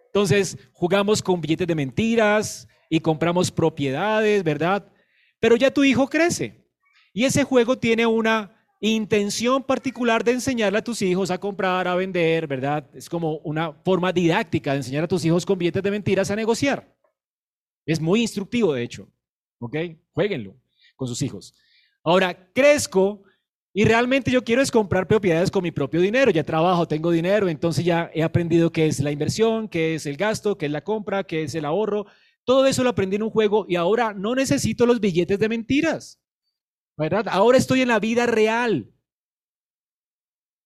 Entonces, 0.06 0.56
jugamos 0.74 1.24
con 1.24 1.42
billetes 1.42 1.66
de 1.66 1.74
mentiras 1.74 2.68
y 2.88 3.00
compramos 3.00 3.50
propiedades, 3.50 4.44
¿verdad? 4.44 4.88
Pero 5.40 5.56
ya 5.56 5.74
tu 5.74 5.84
hijo 5.84 6.08
crece. 6.08 6.64
Y 7.14 7.26
ese 7.26 7.44
juego 7.44 7.80
tiene 7.80 8.06
una 8.06 8.56
intención 8.80 9.64
particular 9.64 10.24
de 10.24 10.34
enseñarle 10.34 10.78
a 10.78 10.84
tus 10.84 11.02
hijos 11.02 11.32
a 11.32 11.40
comprar, 11.40 11.88
a 11.88 11.96
vender, 11.96 12.46
¿verdad? 12.46 12.88
Es 12.94 13.10
como 13.10 13.38
una 13.38 13.74
forma 13.74 14.14
didáctica 14.14 14.74
de 14.74 14.78
enseñar 14.78 15.06
a 15.06 15.08
tus 15.08 15.26
hijos 15.26 15.48
con 15.48 15.58
billetes 15.58 15.82
de 15.82 15.90
mentiras 15.90 16.30
a 16.30 16.36
negociar. 16.36 16.96
Es 17.88 18.00
muy 18.00 18.22
instructivo, 18.22 18.74
de 18.74 18.84
hecho. 18.84 19.08
¿Ok? 19.58 19.78
Jueguenlo 20.12 20.56
con 20.96 21.08
sus 21.08 21.24
hijos. 21.24 21.56
Ahora, 22.04 22.52
crezco 22.54 23.24
y 23.74 23.86
realmente 23.86 24.32
yo 24.32 24.44
quiero 24.44 24.62
es 24.62 24.70
comprar 24.70 25.08
propiedades 25.08 25.50
con 25.50 25.64
mi 25.64 25.72
propio 25.72 26.02
dinero. 26.02 26.30
Ya 26.30 26.44
trabajo, 26.44 26.88
tengo 26.88 27.10
dinero, 27.10 27.48
entonces 27.48 27.86
ya 27.86 28.12
he 28.14 28.22
aprendido 28.22 28.72
qué 28.72 28.88
es 28.88 29.00
la 29.00 29.12
inversión, 29.12 29.70
qué 29.70 29.96
es 29.96 30.06
el 30.06 30.18
gasto, 30.18 30.58
qué 30.58 30.66
es 30.66 30.72
la 30.72 30.84
compra, 30.84 31.24
qué 31.24 31.44
es 31.44 31.56
el 31.56 31.64
ahorro. 31.64 32.06
Todo 32.44 32.66
eso 32.66 32.84
lo 32.84 32.90
aprendí 32.90 33.16
en 33.16 33.24
un 33.24 33.30
juego 33.30 33.66
y 33.70 33.78
ahora 33.78 34.14
no 34.14 34.36
necesito 34.36 34.86
los 34.86 35.00
billetes 35.00 35.40
de 35.40 35.48
mentiras. 35.48 36.20
¿Verdad? 36.98 37.28
Ahora 37.30 37.58
estoy 37.58 37.82
en 37.82 37.88
la 37.88 38.00
vida 38.00 38.26
real. 38.26 38.92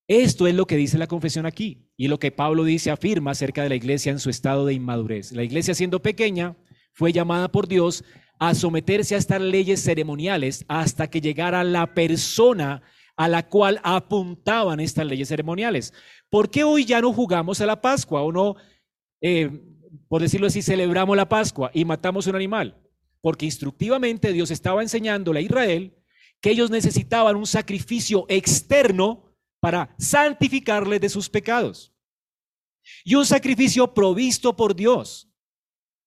Esto 0.08 0.46
es 0.46 0.54
lo 0.54 0.66
que 0.66 0.76
dice 0.76 0.98
la 0.98 1.06
confesión 1.06 1.46
aquí 1.46 1.88
y 1.96 2.08
lo 2.08 2.18
que 2.18 2.32
Pablo 2.32 2.64
dice, 2.64 2.90
afirma 2.90 3.32
acerca 3.32 3.62
de 3.62 3.68
la 3.68 3.76
iglesia 3.76 4.10
en 4.10 4.18
su 4.18 4.30
estado 4.30 4.66
de 4.66 4.74
inmadurez. 4.74 5.30
La 5.30 5.44
iglesia 5.44 5.74
siendo 5.74 6.02
pequeña 6.02 6.56
fue 6.92 7.12
llamada 7.12 7.52
por 7.52 7.68
Dios 7.68 8.04
a 8.38 8.54
someterse 8.54 9.14
a 9.14 9.18
estas 9.18 9.40
leyes 9.40 9.82
ceremoniales 9.82 10.64
hasta 10.68 11.08
que 11.08 11.20
llegara 11.20 11.62
la 11.64 11.94
persona 11.94 12.82
a 13.16 13.28
la 13.28 13.48
cual 13.48 13.80
apuntaban 13.82 14.80
estas 14.80 15.06
leyes 15.06 15.28
ceremoniales. 15.28 15.92
¿Por 16.28 16.50
qué 16.50 16.64
hoy 16.64 16.84
ya 16.84 17.00
no 17.00 17.12
jugamos 17.12 17.60
a 17.60 17.66
la 17.66 17.80
Pascua 17.80 18.22
o 18.22 18.30
no, 18.30 18.56
eh, 19.20 19.50
por 20.08 20.20
decirlo 20.20 20.46
así, 20.46 20.62
celebramos 20.62 21.16
la 21.16 21.28
Pascua 21.28 21.70
y 21.72 21.84
matamos 21.84 22.26
un 22.26 22.36
animal? 22.36 22.76
Porque 23.22 23.46
instructivamente 23.46 24.32
Dios 24.32 24.50
estaba 24.50 24.82
enseñándole 24.82 25.40
a 25.40 25.42
Israel 25.42 25.96
que 26.40 26.50
ellos 26.50 26.70
necesitaban 26.70 27.36
un 27.36 27.46
sacrificio 27.46 28.26
externo 28.28 29.34
para 29.60 29.94
santificarles 29.98 31.00
de 31.00 31.08
sus 31.08 31.28
pecados. 31.28 31.94
Y 33.04 33.14
un 33.14 33.24
sacrificio 33.24 33.94
provisto 33.94 34.54
por 34.54 34.76
Dios. 34.76 35.28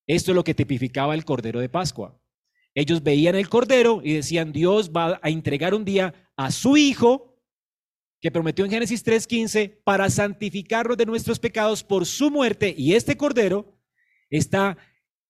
Esto 0.08 0.32
es 0.32 0.36
lo 0.36 0.44
que 0.44 0.54
tipificaba 0.54 1.14
el 1.14 1.26
Cordero 1.26 1.60
de 1.60 1.70
Pascua. 1.70 2.19
Ellos 2.76 3.04
veían 3.04 3.36
el 3.36 3.50
Cordero 3.50 4.02
y 4.04 4.14
decían, 4.14 4.52
Dios 4.52 4.92
va 4.92 5.20
a 5.22 5.30
entregar 5.30 5.74
un 5.74 5.86
día 5.86 6.14
a 6.36 6.52
su 6.52 6.78
Hijo, 6.78 7.36
que 8.22 8.32
prometió 8.32 8.66
en 8.66 8.72
Génesis 8.72 9.06
3.15, 9.06 9.82
para 9.84 10.10
santificarnos 10.10 10.98
de 10.98 11.06
nuestros 11.06 11.40
pecados 11.40 11.84
por 11.84 12.06
su 12.06 12.30
muerte. 12.30 12.74
Y 12.78 12.94
este 12.94 13.18
Cordero 13.18 13.80
está 14.30 14.78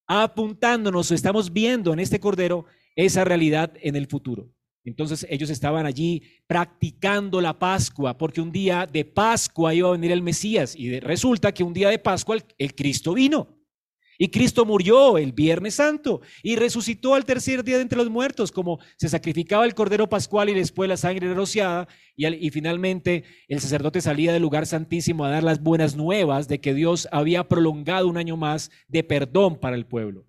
apuntándonos, 0.07 1.11
estamos 1.11 1.53
viendo 1.53 1.93
en 1.93 1.99
este 1.99 2.19
Cordero 2.19 2.65
esa 2.95 3.23
realidad 3.23 3.73
en 3.81 3.95
el 3.95 4.07
futuro. 4.07 4.51
Entonces 4.83 5.25
ellos 5.29 5.49
estaban 5.49 5.85
allí 5.85 6.23
practicando 6.47 7.41
la 7.41 7.57
Pascua, 7.57 8.17
porque 8.17 8.41
un 8.41 8.51
día 8.51 8.87
de 8.91 9.05
Pascua 9.05 9.73
iba 9.73 9.87
a 9.87 9.91
venir 9.91 10.11
el 10.11 10.23
Mesías 10.23 10.75
y 10.75 10.99
resulta 10.99 11.53
que 11.53 11.63
un 11.63 11.73
día 11.73 11.89
de 11.89 11.99
Pascua 11.99 12.37
el, 12.57 12.75
Cristo 12.75 13.13
vino. 13.13 13.58
Y 14.21 14.27
Cristo 14.31 14.65
murió 14.65 15.17
el 15.17 15.31
Viernes 15.31 15.75
Santo 15.75 16.19
y 16.43 16.57
resucitó 16.57 17.15
al 17.15 17.23
tercer 17.23 17.63
día 17.63 17.77
de 17.77 17.83
entre 17.83 17.97
los 17.97 18.09
muertos, 18.09 18.51
como 18.51 18.79
se 18.97 19.07
sacrificaba 19.07 19.63
el 19.63 19.73
Cordero 19.73 20.09
Pascual 20.09 20.49
y 20.49 20.53
después 20.53 20.89
la 20.89 20.97
sangre 20.97 21.33
rociada. 21.33 21.87
Y, 22.17 22.49
finalmente 22.49 23.23
el 23.47 23.61
sacerdote 23.61 24.01
salía 24.01 24.33
del 24.33 24.41
lugar 24.41 24.65
santísimo 24.65 25.23
a 25.23 25.29
dar 25.29 25.43
las 25.43 25.63
buenas 25.63 25.95
nuevas 25.95 26.49
de 26.49 26.59
que 26.59 26.73
Dios 26.73 27.07
había 27.13 27.47
prolongado 27.47 28.09
un 28.09 28.17
año 28.17 28.35
más 28.35 28.71
de 28.89 29.05
perdón 29.05 29.57
para 29.57 29.77
el 29.77 29.85
pueblo. 29.85 30.25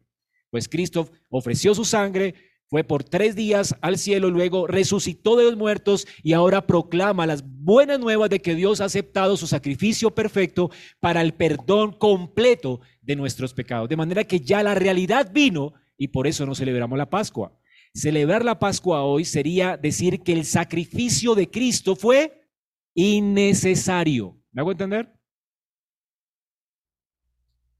Pues 0.50 0.68
Cristo 0.68 1.10
ofreció 1.28 1.74
su 1.74 1.84
sangre, 1.84 2.36
fue 2.70 2.84
por 2.84 3.02
tres 3.02 3.34
días 3.34 3.74
al 3.80 3.98
cielo, 3.98 4.30
luego 4.30 4.68
resucitó 4.68 5.34
de 5.34 5.42
los 5.42 5.56
muertos 5.56 6.06
y 6.22 6.34
ahora 6.34 6.68
proclama 6.68 7.26
las 7.26 7.42
buenas 7.44 7.98
nuevas 7.98 8.30
de 8.30 8.40
que 8.40 8.54
Dios 8.54 8.80
ha 8.80 8.84
aceptado 8.84 9.36
su 9.36 9.48
sacrificio 9.48 10.14
perfecto 10.14 10.70
para 11.00 11.20
el 11.20 11.34
perdón 11.34 11.92
completo 11.92 12.80
de 13.02 13.16
nuestros 13.16 13.54
pecados. 13.54 13.88
De 13.88 13.96
manera 13.96 14.22
que 14.22 14.38
ya 14.38 14.62
la 14.62 14.76
realidad 14.76 15.32
vino 15.32 15.72
y 15.98 16.08
por 16.08 16.28
eso 16.28 16.46
no 16.46 16.54
celebramos 16.54 16.96
la 16.96 17.10
Pascua. 17.10 17.58
Celebrar 17.92 18.44
la 18.44 18.60
Pascua 18.60 19.02
hoy 19.02 19.24
sería 19.24 19.76
decir 19.76 20.20
que 20.22 20.32
el 20.32 20.44
sacrificio 20.44 21.34
de 21.34 21.50
Cristo 21.50 21.96
fue 21.96 22.46
innecesario. 22.94 24.38
¿Me 24.52 24.62
hago 24.62 24.70
entender? 24.70 25.12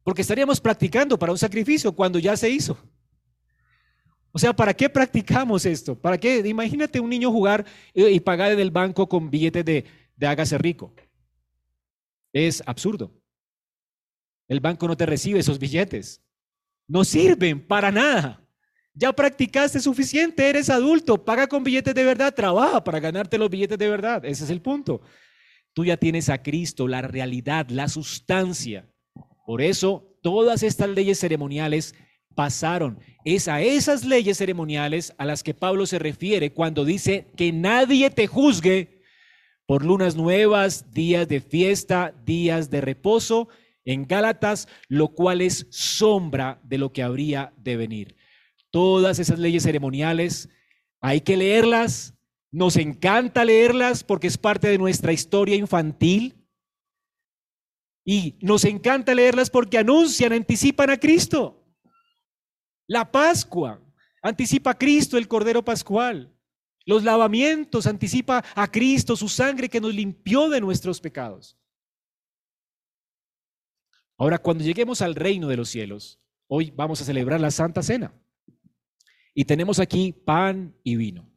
Porque 0.02 0.22
estaríamos 0.22 0.60
practicando 0.60 1.16
para 1.16 1.30
un 1.30 1.38
sacrificio 1.38 1.92
cuando 1.92 2.18
ya 2.18 2.36
se 2.36 2.50
hizo. 2.50 2.76
O 4.32 4.38
sea, 4.38 4.52
¿para 4.52 4.74
qué 4.74 4.88
practicamos 4.88 5.66
esto? 5.66 5.98
¿Para 5.98 6.18
qué? 6.18 6.38
Imagínate 6.46 7.00
un 7.00 7.10
niño 7.10 7.30
jugar 7.30 7.64
y 7.94 8.20
pagar 8.20 8.52
en 8.52 8.60
el 8.60 8.70
banco 8.70 9.08
con 9.08 9.30
billetes 9.30 9.64
de, 9.64 9.84
de 10.16 10.26
hágase 10.26 10.56
rico. 10.58 10.94
Es 12.32 12.62
absurdo. 12.66 13.12
El 14.46 14.60
banco 14.60 14.86
no 14.86 14.96
te 14.96 15.06
recibe 15.06 15.40
esos 15.40 15.58
billetes. 15.58 16.22
No 16.86 17.04
sirven 17.04 17.64
para 17.66 17.90
nada. 17.90 18.44
Ya 18.94 19.12
practicaste 19.12 19.80
suficiente, 19.80 20.48
eres 20.48 20.68
adulto, 20.68 21.24
paga 21.24 21.46
con 21.46 21.62
billetes 21.62 21.94
de 21.94 22.04
verdad, 22.04 22.34
trabaja 22.34 22.82
para 22.82 22.98
ganarte 22.98 23.38
los 23.38 23.48
billetes 23.48 23.78
de 23.78 23.88
verdad. 23.88 24.24
Ese 24.24 24.44
es 24.44 24.50
el 24.50 24.60
punto. 24.60 25.00
Tú 25.72 25.84
ya 25.84 25.96
tienes 25.96 26.28
a 26.28 26.42
Cristo, 26.42 26.88
la 26.88 27.00
realidad, 27.02 27.68
la 27.70 27.88
sustancia. 27.88 28.88
Por 29.46 29.62
eso, 29.62 30.16
todas 30.20 30.62
estas 30.62 30.90
leyes 30.90 31.20
ceremoniales 31.20 31.94
pasaron. 32.40 32.98
Es 33.22 33.48
a 33.48 33.60
esas 33.60 34.02
leyes 34.02 34.38
ceremoniales 34.38 35.12
a 35.18 35.26
las 35.26 35.42
que 35.42 35.52
Pablo 35.52 35.84
se 35.84 35.98
refiere 35.98 36.54
cuando 36.54 36.86
dice 36.86 37.26
que 37.36 37.52
nadie 37.52 38.08
te 38.08 38.26
juzgue 38.26 39.02
por 39.66 39.84
lunas 39.84 40.16
nuevas, 40.16 40.90
días 40.90 41.28
de 41.28 41.42
fiesta, 41.42 42.14
días 42.24 42.70
de 42.70 42.80
reposo 42.80 43.50
en 43.84 44.06
Gálatas, 44.06 44.68
lo 44.88 45.08
cual 45.08 45.42
es 45.42 45.66
sombra 45.68 46.62
de 46.64 46.78
lo 46.78 46.94
que 46.94 47.02
habría 47.02 47.52
de 47.58 47.76
venir. 47.76 48.16
Todas 48.70 49.18
esas 49.18 49.38
leyes 49.38 49.64
ceremoniales 49.64 50.48
hay 51.02 51.20
que 51.20 51.36
leerlas, 51.36 52.14
nos 52.50 52.76
encanta 52.76 53.44
leerlas 53.44 54.02
porque 54.02 54.28
es 54.28 54.38
parte 54.38 54.68
de 54.68 54.78
nuestra 54.78 55.12
historia 55.12 55.56
infantil. 55.56 56.38
Y 58.02 58.38
nos 58.40 58.64
encanta 58.64 59.14
leerlas 59.14 59.50
porque 59.50 59.76
anuncian, 59.76 60.32
anticipan 60.32 60.88
a 60.88 60.96
Cristo. 60.96 61.59
La 62.90 63.08
Pascua 63.08 63.80
anticipa 64.20 64.72
a 64.72 64.74
Cristo, 64.76 65.16
el 65.16 65.28
Cordero 65.28 65.64
Pascual. 65.64 66.36
Los 66.84 67.04
lavamientos 67.04 67.86
anticipa 67.86 68.44
a 68.52 68.66
Cristo, 68.68 69.14
su 69.14 69.28
sangre 69.28 69.68
que 69.68 69.80
nos 69.80 69.94
limpió 69.94 70.48
de 70.48 70.60
nuestros 70.60 71.00
pecados. 71.00 71.56
Ahora, 74.16 74.38
cuando 74.38 74.64
lleguemos 74.64 75.02
al 75.02 75.14
reino 75.14 75.46
de 75.46 75.56
los 75.56 75.68
cielos, 75.68 76.20
hoy 76.48 76.72
vamos 76.72 77.00
a 77.00 77.04
celebrar 77.04 77.40
la 77.40 77.52
Santa 77.52 77.80
Cena. 77.80 78.12
Y 79.34 79.44
tenemos 79.44 79.78
aquí 79.78 80.12
pan 80.12 80.74
y 80.82 80.96
vino. 80.96 81.32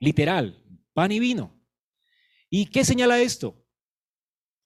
Literal, 0.00 0.60
pan 0.94 1.12
y 1.12 1.20
vino. 1.20 1.56
¿Y 2.50 2.66
qué 2.66 2.84
señala 2.84 3.20
esto? 3.20 3.64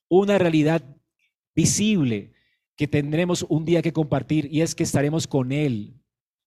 Una 0.09 0.39
realidad 0.39 0.83
visible 1.55 2.33
que 2.75 2.89
tendremos 2.89 3.45
un 3.51 3.67
día 3.67 3.83
que 3.83 3.93
compartir 3.93 4.49
y 4.51 4.63
es 4.63 4.75
que 4.75 4.85
estaremos 4.85 5.27
con 5.27 5.53
Él 5.53 6.02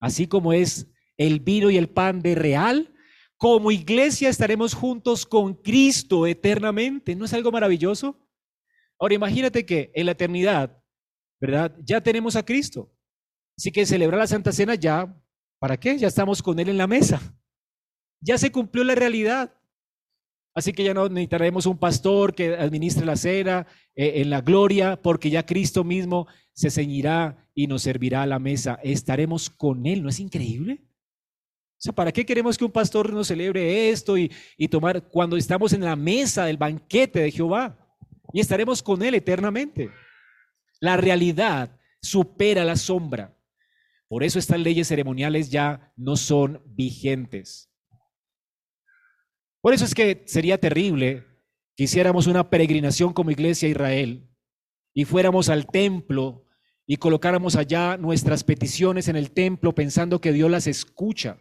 Así 0.05 0.27
como 0.27 0.53
es 0.53 0.85
el 1.17 1.39
vino 1.39 1.71
y 1.71 1.77
el 1.77 1.89
pan 1.89 2.21
de 2.21 2.35
real, 2.35 2.93
como 3.37 3.71
iglesia 3.71 4.29
estaremos 4.29 4.75
juntos 4.75 5.25
con 5.25 5.55
Cristo 5.55 6.27
eternamente. 6.27 7.15
¿No 7.15 7.25
es 7.25 7.33
algo 7.33 7.51
maravilloso? 7.51 8.15
Ahora 8.99 9.15
imagínate 9.15 9.65
que 9.65 9.91
en 9.95 10.05
la 10.05 10.11
eternidad, 10.11 10.79
¿verdad? 11.41 11.75
Ya 11.83 12.01
tenemos 12.01 12.35
a 12.35 12.45
Cristo. 12.45 12.93
Así 13.57 13.71
que 13.71 13.83
celebrar 13.87 14.19
la 14.19 14.27
Santa 14.27 14.51
Cena 14.51 14.75
ya, 14.75 15.11
¿para 15.57 15.75
qué? 15.75 15.97
Ya 15.97 16.07
estamos 16.07 16.43
con 16.43 16.59
Él 16.59 16.69
en 16.69 16.77
la 16.77 16.85
mesa. 16.85 17.19
Ya 18.21 18.37
se 18.37 18.51
cumplió 18.51 18.83
la 18.83 18.93
realidad. 18.93 19.59
Así 20.53 20.71
que 20.71 20.83
ya 20.83 20.93
no 20.93 21.09
necesitaremos 21.09 21.65
un 21.65 21.79
pastor 21.79 22.35
que 22.35 22.55
administre 22.55 23.07
la 23.07 23.15
cena 23.15 23.65
eh, 23.95 24.21
en 24.21 24.29
la 24.29 24.41
gloria, 24.41 25.01
porque 25.01 25.31
ya 25.31 25.47
Cristo 25.47 25.83
mismo 25.83 26.27
se 26.53 26.69
ceñirá 26.69 27.44
y 27.55 27.67
nos 27.67 27.83
servirá 27.83 28.21
a 28.21 28.27
la 28.27 28.37
mesa. 28.37 28.79
Estaremos 28.83 29.49
con 29.49 29.85
Él, 29.87 30.03
¿no 30.03 30.09
es 30.09 30.19
increíble? 30.19 30.81
O 30.83 31.81
sea, 31.85 31.93
¿para 31.93 32.11
qué 32.11 32.25
queremos 32.25 32.57
que 32.57 32.65
un 32.65 32.71
pastor 32.71 33.11
nos 33.11 33.27
celebre 33.27 33.89
esto 33.89 34.17
y, 34.17 34.31
y 34.57 34.67
tomar 34.67 35.09
cuando 35.09 35.37
estamos 35.37 35.73
en 35.73 35.81
la 35.81 35.95
mesa 35.95 36.45
del 36.45 36.57
banquete 36.57 37.21
de 37.21 37.31
Jehová? 37.31 37.77
Y 38.33 38.41
estaremos 38.41 38.83
con 38.83 39.01
Él 39.01 39.15
eternamente. 39.15 39.89
La 40.79 40.97
realidad 40.97 41.79
supera 42.01 42.65
la 42.65 42.75
sombra. 42.75 43.35
Por 44.07 44.23
eso 44.23 44.37
estas 44.37 44.59
leyes 44.59 44.87
ceremoniales 44.87 45.49
ya 45.49 45.91
no 45.95 46.15
son 46.15 46.61
vigentes. 46.65 47.71
Por 49.61 49.73
eso 49.73 49.85
es 49.85 49.95
que 49.95 50.23
sería 50.27 50.59
terrible 50.59 51.25
que 51.75 51.85
hiciéramos 51.85 52.27
una 52.27 52.49
peregrinación 52.49 53.13
como 53.13 53.31
iglesia 53.31 53.67
a 53.67 53.71
Israel 53.71 54.29
y 54.93 55.05
fuéramos 55.05 55.49
al 55.49 55.65
templo 55.65 56.44
y 56.87 56.97
colocáramos 56.97 57.55
allá 57.55 57.97
nuestras 57.97 58.43
peticiones 58.43 59.07
en 59.07 59.15
el 59.15 59.31
templo 59.31 59.73
pensando 59.73 60.21
que 60.21 60.31
Dios 60.31 60.49
las 60.51 60.67
escucha 60.67 61.39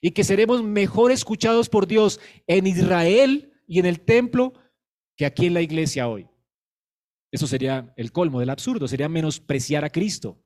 y 0.00 0.12
que 0.12 0.24
seremos 0.24 0.62
mejor 0.62 1.12
escuchados 1.12 1.68
por 1.68 1.86
Dios 1.86 2.20
en 2.46 2.66
Israel 2.66 3.52
y 3.66 3.78
en 3.78 3.86
el 3.86 4.00
templo 4.00 4.52
que 5.16 5.26
aquí 5.26 5.46
en 5.46 5.54
la 5.54 5.62
iglesia 5.62 6.08
hoy. 6.08 6.26
Eso 7.30 7.46
sería 7.46 7.92
el 7.96 8.10
colmo 8.10 8.40
del 8.40 8.50
absurdo, 8.50 8.88
sería 8.88 9.08
menospreciar 9.08 9.84
a 9.84 9.90
Cristo. 9.90 10.42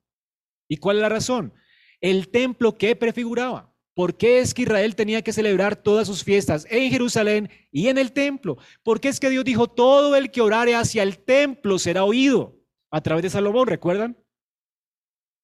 ¿Y 0.67 0.77
cuál 0.77 0.97
es 0.97 1.01
la 1.01 1.09
razón? 1.09 1.53
El 1.99 2.29
templo 2.29 2.77
que 2.77 2.95
prefiguraba. 2.95 3.73
¿Por 3.95 4.17
qué 4.17 4.39
es 4.39 4.53
que 4.53 4.63
Israel 4.63 4.93
tenía 4.93 5.21
que 5.21 5.31
celebrar 5.31 5.77
todas 5.77 6.05
sus 6.07 6.23
fiestas 6.23 6.67
en 6.69 6.91
Jerusalén 6.91 7.49
y 7.71 7.87
en 7.87 7.97
el 7.97 8.11
templo? 8.11 8.57
¿Por 8.83 8.99
qué 8.99 9.07
es 9.07 9.21
que 9.21 9.29
Dios 9.29 9.45
dijo, 9.45 9.67
todo 9.67 10.15
el 10.17 10.31
que 10.31 10.41
orare 10.41 10.75
hacia 10.75 11.01
el 11.01 11.17
templo 11.17 11.79
será 11.79 12.03
oído 12.03 12.59
a 12.91 13.01
través 13.01 13.23
de 13.23 13.29
Salomón? 13.29 13.67
¿Recuerdan? 13.67 14.17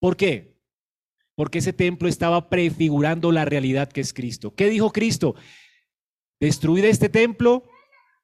¿Por 0.01 0.17
qué? 0.17 0.57
Porque 1.35 1.59
ese 1.59 1.73
templo 1.73 2.09
estaba 2.09 2.49
prefigurando 2.49 3.31
la 3.31 3.45
realidad 3.45 3.91
que 3.91 4.01
es 4.01 4.13
Cristo. 4.13 4.55
¿Qué 4.55 4.67
dijo 4.67 4.91
Cristo? 4.91 5.35
Destruid 6.39 6.85
este 6.85 7.07
templo 7.07 7.63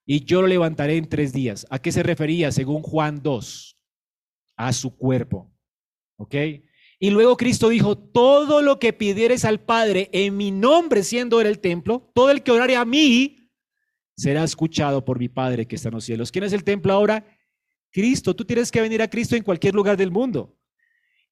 y 0.04 0.26
yo 0.26 0.42
lo 0.42 0.48
levantaré 0.48 0.98
en 0.98 1.08
tres 1.08 1.34
días. 1.34 1.68
¿A 1.70 1.80
qué 1.80 1.92
se 1.92 2.02
refería 2.02 2.52
según 2.52 2.82
Juan 2.82 3.22
2? 3.22 3.78
A 4.56 4.74
su 4.74 4.98
cuerpo. 4.98 5.54
¿Ok? 6.18 6.34
Y 7.00 7.12
luego 7.12 7.38
Cristo 7.38 7.70
dijo, 7.70 7.96
todo 7.96 8.64
lo 8.64 8.80
que 8.80 8.92
pidieres 8.92 9.46
al 9.46 9.60
Padre 9.60 10.10
en 10.14 10.36
mi 10.36 10.50
nombre, 10.50 11.04
siendo 11.04 11.40
él 11.42 11.46
el 11.46 11.60
templo, 11.60 12.12
todo 12.16 12.32
el 12.32 12.42
que 12.42 12.52
orare 12.52 12.76
a 12.76 12.86
mí, 12.86 13.52
será 14.16 14.44
escuchado 14.44 15.06
por 15.06 15.20
mi 15.20 15.30
Padre 15.30 15.68
que 15.68 15.76
está 15.76 15.90
en 15.90 15.96
los 15.96 16.06
cielos. 16.06 16.32
¿Quién 16.32 16.46
es 16.46 16.54
el 16.54 16.64
templo 16.64 16.92
ahora? 16.92 17.24
Cristo. 17.92 18.36
Tú 18.36 18.46
tienes 18.46 18.72
que 18.72 18.82
venir 18.82 19.04
a 19.04 19.10
Cristo 19.10 19.36
en 19.36 19.44
cualquier 19.44 19.76
lugar 19.76 19.96
del 19.96 20.10
mundo. 20.10 20.57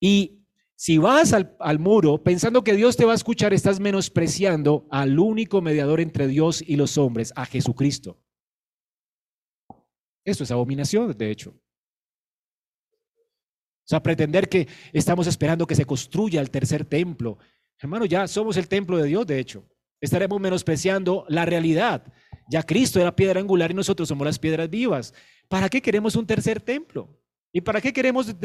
Y 0.06 0.46
si 0.76 1.00
vas 1.00 1.34
al, 1.34 1.80
muro 1.80 2.22
pensando 2.22 2.64
que 2.64 2.76
Dios 2.76 2.96
te 2.96 3.06
va 3.06 3.14
a 3.14 3.16
escuchar, 3.16 3.56
estás 3.56 3.80
menospreciando 3.80 4.86
al 4.92 5.18
único 5.18 5.64
mediador 5.64 6.00
entre 6.00 6.28
Dios 6.28 6.62
y 6.62 6.76
los 6.76 7.00
hombres, 7.00 7.34
a 7.36 7.48
Jesucristo. 7.48 8.22
Esto 10.24 10.44
es 10.44 10.52
abominación, 10.52 11.12
de 11.12 11.32
hecho. 11.32 11.56
O 13.10 13.88
sea, 13.88 14.04
pretender 14.04 14.48
que 14.48 14.68
estamos 14.94 15.26
esperando 15.26 15.66
que 15.66 15.74
se 15.74 15.86
construya 15.86 16.40
el 16.40 16.52
tercer 16.52 16.86
templo. 16.86 17.40
Hermano, 17.80 18.06
ya 18.06 18.28
somos 18.28 18.58
el 18.58 18.68
templo 18.68 18.98
de 18.98 19.08
Dios, 19.08 19.26
de 19.26 19.40
hecho. 19.40 19.68
Estaremos 20.00 20.40
menospreciando 20.40 21.26
la 21.30 21.46
realidad. 21.46 22.14
Ya 22.48 22.62
Cristo 22.62 23.00
era 23.00 23.16
piedra 23.16 23.40
angular 23.40 23.72
y 23.72 23.74
nosotros 23.74 24.08
somos 24.08 24.28
las 24.28 24.38
piedras 24.38 24.70
vivas. 24.70 25.16
¿Para 25.48 25.68
qué 25.68 25.82
queremos 25.82 26.16
un 26.16 26.28
tercer 26.28 26.62
templo? 26.62 27.25
¿Y 27.56 27.62
para 27.62 27.80
qué 27.80 27.94
queremos 27.94 28.36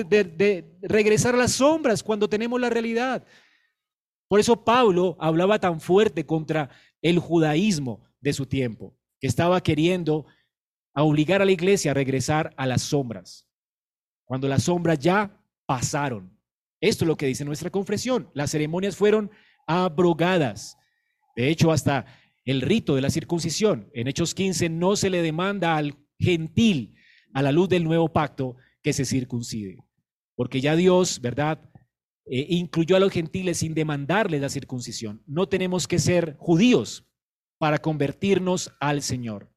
regresar 0.82 1.34
a 1.34 1.38
las 1.38 1.54
sombras 1.54 2.00
cuando 2.00 2.28
tenemos 2.28 2.60
la 2.60 2.70
realidad? 2.70 3.26
Por 4.28 4.38
eso 4.38 4.64
Pablo 4.64 5.16
hablaba 5.18 5.58
tan 5.58 5.80
fuerte 5.80 6.24
contra 6.24 6.70
el 7.02 7.18
judaísmo 7.18 8.04
de 8.20 8.32
su 8.32 8.46
tiempo, 8.46 8.96
que 9.18 9.26
estaba 9.26 9.60
queriendo 9.64 10.26
obligar 10.94 11.42
a 11.42 11.44
la 11.44 11.50
iglesia 11.50 11.90
a 11.90 11.94
regresar 11.94 12.54
a 12.56 12.66
las 12.66 12.82
sombras 12.82 13.48
cuando 14.26 14.46
las 14.46 14.62
sombras 14.62 15.00
ya 15.00 15.36
pasaron. 15.66 16.38
Esto 16.80 17.02
es 17.02 17.08
lo 17.08 17.16
que 17.16 17.26
dice 17.26 17.44
nuestra 17.44 17.68
confesión. 17.68 18.30
Las 18.32 18.52
ceremonias 18.52 18.96
fueron 18.96 19.28
abrogadas. 19.66 20.78
De 21.34 21.48
hecho, 21.48 21.72
hasta 21.72 22.06
el 22.44 22.60
rito 22.60 22.94
de 22.94 23.00
la 23.00 23.10
circuncisión, 23.10 23.90
en 23.92 24.06
Hechos 24.06 24.36
15, 24.36 24.68
no 24.68 24.94
se 24.94 25.10
le 25.10 25.20
demanda 25.20 25.76
al 25.76 25.96
gentil, 26.20 26.94
a 27.34 27.42
la 27.42 27.50
luz 27.50 27.68
del 27.68 27.82
nuevo 27.82 28.12
pacto, 28.12 28.56
que 28.82 28.92
se 28.92 29.04
circuncide. 29.04 29.84
Porque 30.34 30.60
ya 30.60 30.76
Dios, 30.76 31.20
¿verdad? 31.20 31.60
Eh, 32.26 32.46
incluyó 32.50 32.96
a 32.96 33.00
los 33.00 33.12
gentiles 33.12 33.58
sin 33.58 33.74
demandarles 33.74 34.40
la 34.40 34.48
circuncisión. 34.48 35.22
No 35.26 35.48
tenemos 35.48 35.88
que 35.88 35.98
ser 35.98 36.36
judíos 36.38 37.04
para 37.58 37.78
convertirnos 37.78 38.72
al 38.80 39.02
Señor. 39.02 39.52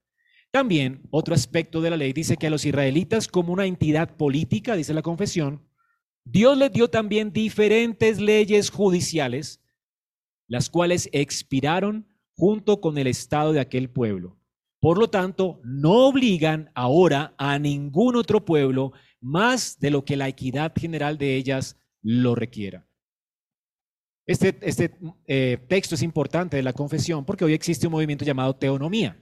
También 0.52 1.08
otro 1.10 1.34
aspecto 1.34 1.82
de 1.82 1.90
la 1.90 1.98
ley 1.98 2.14
dice 2.14 2.38
que 2.38 2.48
a 2.48 2.50
los 2.50 2.66
israelitas 2.66 3.28
como 3.28 3.54
una 3.54 3.66
entidad 3.66 4.16
política, 4.18 4.76
dice 4.76 4.94
la 4.94 5.02
confesión, 5.02 5.68
Dios 6.26 6.58
les 6.58 6.72
dio 6.72 6.90
también 6.90 7.34
diferentes 7.34 8.20
leyes 8.20 8.70
judiciales, 8.70 9.62
las 10.48 10.70
cuales 10.70 11.10
expiraron 11.12 12.08
junto 12.36 12.82
con 12.82 12.98
el 12.98 13.08
estado 13.08 13.54
de 13.54 13.60
aquel 13.60 13.90
pueblo. 13.90 14.38
Por 14.80 14.98
lo 14.98 15.10
tanto, 15.10 15.62
no 15.64 16.08
obligan 16.08 16.70
ahora 16.76 17.34
a 17.38 17.58
ningún 17.58 18.16
otro 18.16 18.44
pueblo 18.44 18.92
más 19.24 19.80
de 19.80 19.90
lo 19.90 20.04
que 20.04 20.18
la 20.18 20.28
equidad 20.28 20.74
general 20.76 21.18
de 21.18 21.36
ellas 21.36 21.78
lo 22.02 22.36
requiera. 22.36 22.86
Este, 24.26 24.58
este 24.62 24.96
eh, 25.26 25.58
texto 25.68 25.96
es 25.96 26.02
importante 26.02 26.58
de 26.58 26.64
la 26.64 26.74
confesión 26.74 27.26
porque 27.26 27.46
hoy 27.46 27.54
existe 27.54 27.88
un 27.88 27.94
movimiento 27.94 28.26
llamado 28.26 28.56
teonomía. 28.56 29.18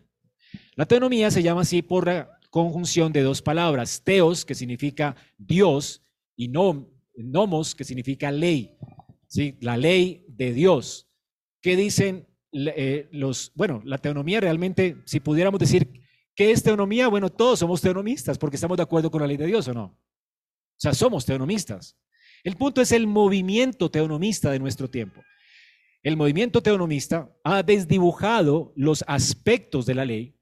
La 0.76 0.86
teonomía 0.86 1.32
se 1.32 1.43
llama 1.43 1.62
así 1.62 1.82
por 1.82 2.30
conjunción 2.49 3.14
de 3.14 3.22
dos 3.22 3.41
palabras, 3.41 4.02
teos, 4.04 4.43
que 4.43 4.56
significa 4.56 5.16
Dios, 5.38 6.04
y 6.36 6.47
nom, 6.47 6.88
nomos, 7.16 7.76
que 7.76 7.84
significa 7.84 8.32
ley, 8.32 8.78
¿sí? 9.28 9.58
la 9.62 9.78
ley 9.78 10.26
de 10.28 10.54
Dios. 10.54 11.08
¿Qué 11.62 11.76
dicen 11.76 12.28
eh, 12.52 13.08
los, 13.12 13.52
bueno, 13.56 13.82
la 13.86 13.99
teonomía 13.99 14.39
realmente, 14.39 14.97
si 15.06 15.20
pudiéramos 15.20 15.60
decir, 15.60 16.01
¿qué 16.36 16.51
es 16.51 16.63
teonomía? 16.63 17.07
Bueno, 17.07 17.29
todos 17.29 17.59
somos 17.59 17.82
teonomistas 17.82 18.38
porque 18.38 18.55
estamos 18.55 18.77
de 18.77 18.84
acuerdo 18.84 19.11
con 19.11 19.21
la 19.21 19.27
ley 19.27 19.38
de 19.38 19.47
Dios 19.47 19.67
o 19.67 19.73
no. 19.73 19.84
O 19.84 19.97
sea, 20.77 20.93
somos 20.93 21.25
teonomistas. 21.25 21.97
El 22.43 22.55
punto 22.55 22.82
es 22.82 22.91
el 22.91 23.07
movimiento 23.07 23.91
teonomista 23.91 24.51
de 24.51 24.59
nuestro 24.59 24.89
tiempo. 24.89 25.21
El 26.03 26.17
movimiento 26.17 26.63
teonomista 26.63 27.32
ha 27.43 27.61
desdibujado 27.61 28.73
los 28.75 29.03
aspectos 29.07 29.86
de 29.86 29.93
la 29.93 30.05
ley 30.05 30.36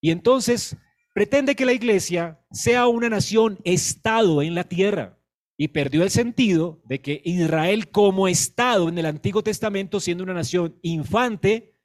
y 0.00 0.10
entonces 0.10 0.76
pretende 1.14 1.54
que 1.54 1.66
la 1.66 1.72
iglesia 1.72 2.40
sea 2.50 2.88
una 2.88 3.08
nación 3.08 3.58
estado 3.64 4.42
en 4.42 4.54
la 4.54 4.64
tierra. 4.64 5.18
Y 5.56 5.68
perdió 5.68 6.02
el 6.02 6.10
sentido 6.10 6.80
de 6.86 7.02
que 7.02 7.20
Israel 7.22 7.90
como 7.90 8.28
estado 8.28 8.88
en 8.88 8.96
el 8.96 9.04
Antiguo 9.04 9.42
Testamento, 9.42 10.00
siendo 10.00 10.24
una 10.24 10.32
nación 10.32 10.78
infante, 10.80 11.76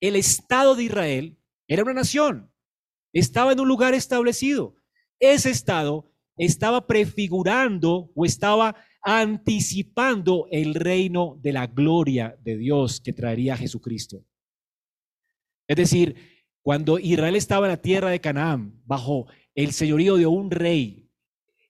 el 0.00 0.16
estado 0.16 0.74
de 0.74 0.84
Israel 0.84 1.38
era 1.66 1.82
una 1.82 1.94
nación, 1.94 2.52
estaba 3.18 3.52
en 3.52 3.60
un 3.60 3.68
lugar 3.68 3.94
establecido. 3.94 4.76
Ese 5.18 5.50
estado 5.50 6.12
estaba 6.36 6.86
prefigurando 6.86 8.10
o 8.14 8.24
estaba 8.24 8.76
anticipando 9.02 10.48
el 10.50 10.74
reino 10.74 11.38
de 11.40 11.52
la 11.52 11.66
gloria 11.66 12.36
de 12.42 12.58
Dios 12.58 13.00
que 13.00 13.12
traería 13.12 13.56
Jesucristo. 13.56 14.24
Es 15.66 15.76
decir, 15.76 16.16
cuando 16.62 16.98
Israel 16.98 17.36
estaba 17.36 17.66
en 17.66 17.72
la 17.72 17.80
tierra 17.80 18.10
de 18.10 18.20
Canaán, 18.20 18.82
bajo 18.84 19.26
el 19.54 19.72
señorío 19.72 20.16
de 20.16 20.26
un 20.26 20.50
rey, 20.50 21.08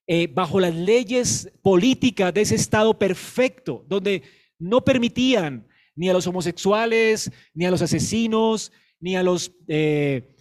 eh, 0.06 0.26
bajo 0.26 0.58
las 0.58 0.74
leyes 0.74 1.52
políticas 1.62 2.32
de 2.32 2.40
ese 2.40 2.54
estado 2.54 2.98
perfecto, 2.98 3.84
donde 3.88 4.22
no 4.58 4.84
permitían 4.84 5.68
ni 5.94 6.08
a 6.08 6.12
los 6.12 6.26
homosexuales, 6.26 7.30
ni 7.54 7.66
a 7.66 7.70
los 7.70 7.82
asesinos, 7.82 8.72
ni 8.98 9.16
a 9.16 9.22
los 9.22 9.52
eh, 9.68 10.35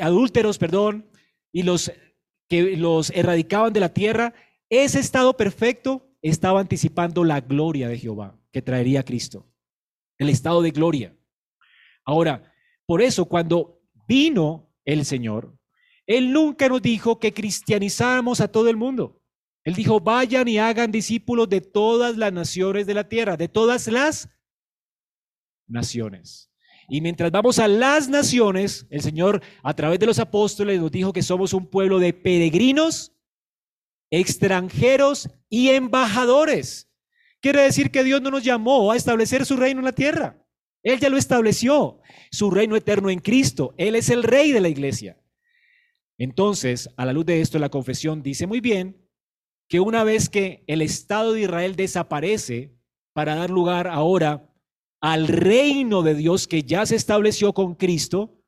adúlteros, 0.00 0.58
perdón, 0.58 1.10
y 1.52 1.62
los 1.62 1.92
que 2.48 2.76
los 2.76 3.10
erradicaban 3.10 3.72
de 3.72 3.80
la 3.80 3.92
tierra, 3.92 4.34
ese 4.70 5.00
estado 5.00 5.36
perfecto 5.36 6.08
estaba 6.22 6.60
anticipando 6.60 7.24
la 7.24 7.40
gloria 7.40 7.88
de 7.88 7.98
Jehová 7.98 8.38
que 8.52 8.62
traería 8.62 9.04
Cristo, 9.04 9.46
el 10.18 10.28
estado 10.28 10.62
de 10.62 10.70
gloria. 10.70 11.16
Ahora, 12.04 12.52
por 12.86 13.02
eso, 13.02 13.26
cuando 13.26 13.82
vino 14.06 14.72
el 14.84 15.04
Señor, 15.04 15.54
Él 16.06 16.32
nunca 16.32 16.68
nos 16.68 16.80
dijo 16.80 17.20
que 17.20 17.34
cristianizáramos 17.34 18.40
a 18.40 18.48
todo 18.48 18.68
el 18.70 18.76
mundo. 18.76 19.22
Él 19.64 19.74
dijo, 19.74 20.00
vayan 20.00 20.48
y 20.48 20.56
hagan 20.56 20.90
discípulos 20.90 21.48
de 21.50 21.60
todas 21.60 22.16
las 22.16 22.32
naciones 22.32 22.86
de 22.86 22.94
la 22.94 23.06
tierra, 23.06 23.36
de 23.36 23.48
todas 23.48 23.86
las 23.88 24.30
naciones. 25.66 26.47
Y 26.88 27.02
mientras 27.02 27.30
vamos 27.30 27.58
a 27.58 27.68
las 27.68 28.08
naciones, 28.08 28.86
el 28.88 29.02
Señor 29.02 29.42
a 29.62 29.74
través 29.74 29.98
de 29.98 30.06
los 30.06 30.18
apóstoles 30.18 30.80
nos 30.80 30.90
dijo 30.90 31.12
que 31.12 31.22
somos 31.22 31.52
un 31.52 31.66
pueblo 31.66 31.98
de 31.98 32.14
peregrinos, 32.14 33.12
extranjeros 34.10 35.28
y 35.50 35.68
embajadores. 35.68 36.88
Quiere 37.40 37.62
decir 37.62 37.90
que 37.90 38.04
Dios 38.04 38.22
no 38.22 38.30
nos 38.30 38.42
llamó 38.42 38.90
a 38.90 38.96
establecer 38.96 39.44
su 39.44 39.56
reino 39.56 39.80
en 39.80 39.84
la 39.84 39.92
tierra. 39.92 40.42
Él 40.82 40.98
ya 40.98 41.10
lo 41.10 41.18
estableció, 41.18 42.00
su 42.30 42.50
reino 42.50 42.74
eterno 42.74 43.10
en 43.10 43.18
Cristo. 43.18 43.74
Él 43.76 43.94
es 43.94 44.08
el 44.08 44.22
rey 44.22 44.52
de 44.52 44.60
la 44.60 44.70
iglesia. 44.70 45.20
Entonces, 46.16 46.88
a 46.96 47.04
la 47.04 47.12
luz 47.12 47.26
de 47.26 47.42
esto, 47.42 47.58
la 47.58 47.68
confesión 47.68 48.22
dice 48.22 48.46
muy 48.46 48.60
bien 48.60 49.06
que 49.68 49.80
una 49.80 50.04
vez 50.04 50.30
que 50.30 50.64
el 50.66 50.80
Estado 50.80 51.34
de 51.34 51.42
Israel 51.42 51.76
desaparece 51.76 52.74
para 53.12 53.34
dar 53.34 53.50
lugar 53.50 53.86
ahora 53.86 54.47
al 55.00 55.28
reino 55.28 56.02
de 56.02 56.14
Dios 56.14 56.48
que 56.48 56.62
ya 56.62 56.86
se 56.86 56.96
estableció 56.96 57.52
con 57.52 57.74
Cristo, 57.74 58.38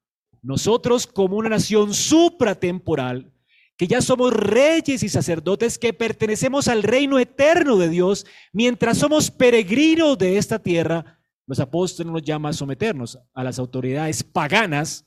nosotros 0.43 1.07
como 1.07 1.37
una 1.37 1.49
nación 1.49 1.95
supratemporal, 1.95 3.33
que 3.77 3.87
ya 3.87 4.03
somos 4.03 4.33
reyes 4.33 5.03
y 5.03 5.09
sacerdotes 5.09 5.79
que 5.79 5.93
pertenecemos 5.93 6.69
al 6.69 6.83
reino 6.83 7.19
eterno 7.19 7.77
de 7.77 7.89
Dios, 7.89 8.27
mientras 8.53 8.99
somos 8.99 9.31
peregrinos 9.31 10.19
de 10.19 10.39
esta 10.39 10.59
tierra, 10.59 11.19
los 11.47 11.61
apóstoles 11.61 12.13
nos 12.13 12.23
llaman 12.23 12.51
a 12.51 12.53
someternos 12.53 13.19
a 13.33 13.43
las 13.43 13.59
autoridades 13.59 14.23
paganas 14.23 15.07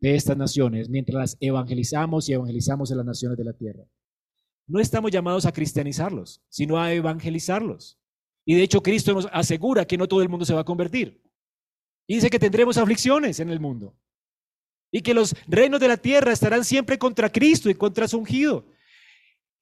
de 0.00 0.14
estas 0.14 0.36
naciones 0.36 0.88
mientras 0.88 1.16
las 1.16 1.36
evangelizamos 1.40 2.28
y 2.28 2.34
evangelizamos 2.34 2.90
en 2.90 2.98
las 2.98 3.06
naciones 3.06 3.38
de 3.38 3.44
la 3.44 3.52
tierra. 3.52 3.84
No 4.68 4.80
estamos 4.80 5.10
llamados 5.10 5.46
a 5.46 5.52
cristianizarlos, 5.52 6.42
sino 6.48 6.78
a 6.78 6.92
evangelizarlos. 6.92 7.98
Y 8.46 8.54
de 8.54 8.62
hecho 8.62 8.82
Cristo 8.82 9.12
nos 9.12 9.28
asegura 9.32 9.84
que 9.84 9.98
no 9.98 10.06
todo 10.06 10.22
el 10.22 10.28
mundo 10.28 10.46
se 10.46 10.54
va 10.54 10.60
a 10.60 10.64
convertir. 10.64 11.20
Y 12.06 12.14
dice 12.14 12.30
que 12.30 12.38
tendremos 12.38 12.78
aflicciones 12.78 13.40
en 13.40 13.50
el 13.50 13.58
mundo. 13.58 13.98
Y 14.92 15.02
que 15.02 15.12
los 15.12 15.34
reinos 15.48 15.80
de 15.80 15.88
la 15.88 15.96
tierra 15.96 16.32
estarán 16.32 16.64
siempre 16.64 16.96
contra 16.96 17.30
Cristo 17.30 17.68
y 17.68 17.74
contra 17.74 18.06
su 18.06 18.18
ungido. 18.18 18.64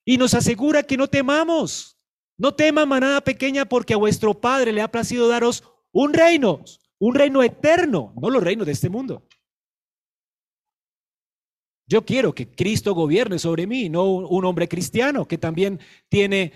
Y 0.05 0.19
nos 0.19 0.35
asegura 0.35 0.83
que 0.83 0.99
no 0.99 1.09
temamos. 1.09 1.99
No 2.37 2.55
teman 2.55 2.89
manada 2.89 3.23
pequeña 3.23 3.65
porque 3.65 3.95
a 3.95 3.97
vuestro 3.97 4.39
Padre 4.39 4.73
le 4.73 4.83
ha 4.83 4.91
placido 4.91 5.29
daros 5.29 5.65
un 5.91 6.13
reino, 6.13 6.63
un 6.99 7.15
reino 7.15 7.43
eterno, 7.43 8.13
no 8.21 8.29
los 8.29 8.43
reinos 8.43 8.67
de 8.67 8.73
este 8.73 8.91
mundo. 8.91 9.27
Yo 11.87 12.05
quiero 12.05 12.35
que 12.35 12.51
Cristo 12.51 12.93
gobierne 12.95 13.39
sobre 13.39 13.67
mí, 13.67 13.89
no 13.89 14.05
un 14.05 14.45
hombre 14.45 14.69
cristiano 14.69 15.27
que 15.27 15.39
también 15.39 15.81
tiene 16.09 16.53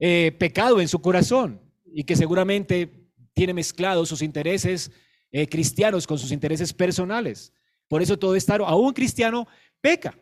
eh, 0.00 0.32
pecado 0.38 0.80
en 0.80 0.88
su 0.88 1.00
corazón 1.00 1.60
y 1.84 2.04
que 2.04 2.16
seguramente 2.16 3.06
tiene 3.34 3.52
mezclados 3.54 4.08
sus 4.08 4.22
intereses 4.22 4.90
eh, 5.30 5.46
cristianos 5.46 6.06
con 6.06 6.18
sus 6.18 6.32
intereses 6.32 6.72
personales. 6.72 7.52
Por 7.86 8.02
eso 8.02 8.18
todo 8.18 8.34
Estado, 8.34 8.66
aún 8.66 8.92
cristiano, 8.92 9.46
peca. 9.80 10.18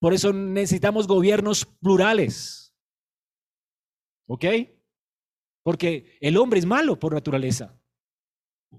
Por 0.00 0.12
eso 0.12 0.32
necesitamos 0.32 1.06
gobiernos 1.06 1.64
plurales. 1.64 2.74
¿Ok? 4.26 4.44
Porque 5.62 6.18
el 6.20 6.36
hombre 6.36 6.58
es 6.58 6.66
malo 6.66 6.98
por 6.98 7.14
naturaleza. 7.14 7.78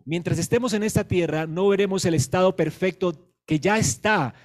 Mientras 0.04 0.38
estemos 0.38 0.74
en 0.74 0.84
esta 0.84 1.08
tierra, 1.08 1.48
no 1.48 1.70
veremos 1.70 2.06
el 2.06 2.16
estado 2.16 2.56
perfecto 2.56 3.32
que 3.46 3.60
ya 3.60 3.78
está 3.78 4.36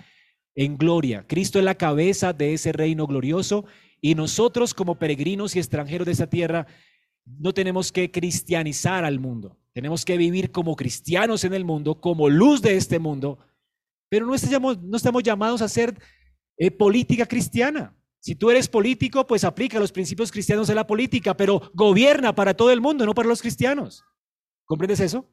en 0.55 0.77
gloria. 0.79 1.27
Cristo 1.27 1.59
es 1.59 1.65
la 1.65 1.75
cabeza 1.75 2.33
de 2.33 2.55
ese 2.55 2.73
reino 2.73 3.07
glorioso 3.07 3.65
y 4.01 4.15
nosotros 4.15 4.75
como 4.75 4.99
peregrinos 4.99 5.55
y 5.55 5.59
extranjeros 5.59 6.07
de 6.07 6.13
esta 6.13 6.29
tierra 6.29 6.67
no 7.25 7.53
tenemos 7.53 7.93
que 7.93 8.11
cristianizar 8.11 9.05
al 9.05 9.21
mundo. 9.21 9.59
Tenemos 9.73 10.05
que 10.05 10.17
vivir 10.17 10.51
como 10.51 10.75
cristianos 10.75 11.45
en 11.45 11.55
el 11.55 11.65
mundo, 11.65 12.01
como 12.01 12.29
luz 12.29 12.61
de 12.63 12.77
este 12.77 12.99
mundo, 12.99 13.39
pero 14.09 14.27
no 14.27 14.35
estamos, 14.35 14.83
no 14.83 14.97
estamos 14.97 15.23
llamados 15.23 15.63
a 15.63 15.67
hacer 15.67 15.97
eh, 16.57 16.71
política 16.71 17.27
cristiana. 17.27 17.97
Si 18.19 18.35
tú 18.35 18.51
eres 18.51 18.69
político, 18.69 19.27
pues 19.27 19.45
aplica 19.45 19.79
los 19.79 19.93
principios 19.93 20.31
cristianos 20.31 20.67
de 20.67 20.75
la 20.75 20.87
política, 20.87 21.37
pero 21.37 21.71
gobierna 21.73 22.35
para 22.35 22.55
todo 22.55 22.71
el 22.71 22.81
mundo, 22.81 23.07
no 23.07 23.15
para 23.15 23.29
los 23.29 23.41
cristianos. 23.41 24.05
¿Comprendes 24.65 25.01
eso? 25.01 25.27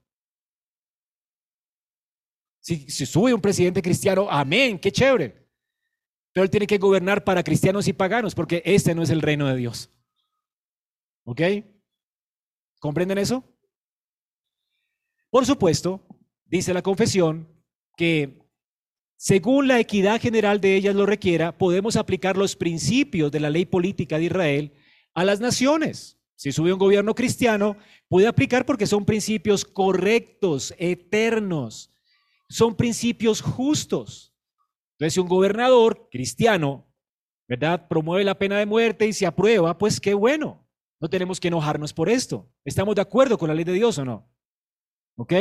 Si, 2.61 2.89
si 2.89 3.05
sube 3.05 3.33
un 3.33 3.41
presidente 3.41 3.81
cristiano, 3.81 4.27
amén, 4.29 4.79
qué 4.79 4.91
chévere. 4.91 5.46
Pero 6.37 6.45
él 6.45 6.51
tiene 6.51 6.67
que 6.67 6.77
gobernar 6.77 7.23
para 7.23 7.41
cristianos 7.41 7.87
y 7.87 7.93
paganos, 7.93 8.35
porque 8.35 8.61
este 8.63 8.93
no 8.93 9.01
es 9.01 9.09
el 9.09 9.23
reino 9.23 9.47
de 9.47 9.55
Dios. 9.55 9.89
¿Ok? 11.23 11.41
¿Comprenden 12.77 13.17
eso? 13.17 13.43
Por 15.31 15.47
supuesto, 15.47 16.05
dice 16.45 16.75
la 16.75 16.83
confesión 16.83 17.47
que 17.95 18.37
según 19.15 19.67
la 19.67 19.79
equidad 19.79 20.21
general 20.21 20.61
de 20.61 20.75
ellas 20.75 20.93
lo 20.93 21.07
requiera, 21.07 21.57
podemos 21.57 21.95
aplicar 21.95 22.37
los 22.37 22.55
principios 22.55 23.31
de 23.31 23.39
la 23.39 23.49
ley 23.49 23.65
política 23.65 24.19
de 24.19 24.25
Israel 24.25 24.73
a 25.15 25.25
las 25.25 25.39
naciones. 25.39 26.19
Si 26.35 26.51
sube 26.51 26.71
un 26.71 26.77
gobierno 26.77 27.15
cristiano, 27.15 27.77
puede 28.07 28.27
aplicar 28.27 28.63
porque 28.63 28.85
son 28.85 29.05
principios 29.05 29.65
correctos, 29.65 30.71
eternos, 30.77 31.89
son 32.47 32.75
principios 32.75 33.41
justos. 33.41 34.36
Entonces, 34.97 35.13
si 35.13 35.19
un 35.19 35.27
gobernador 35.27 36.09
cristiano, 36.11 36.91
¿verdad?, 37.47 37.87
promueve 37.87 38.23
la 38.23 38.39
pena 38.39 38.57
de 38.57 38.65
muerte 38.65 39.05
y 39.07 39.13
se 39.13 39.27
aprueba, 39.27 39.77
pues 39.77 40.01
qué 40.01 40.15
bueno. 40.15 40.67
No 40.99 41.07
tenemos 41.07 41.39
que 41.39 41.49
enojarnos 41.49 41.93
por 41.93 42.09
esto. 42.09 42.51
¿Estamos 42.65 42.95
de 42.95 43.01
acuerdo 43.01 43.37
con 43.37 43.47
la 43.47 43.53
ley 43.53 43.63
de 43.63 43.73
Dios 43.73 43.99
o 43.99 44.05
no? 44.05 44.27
¿Ok? 45.15 45.33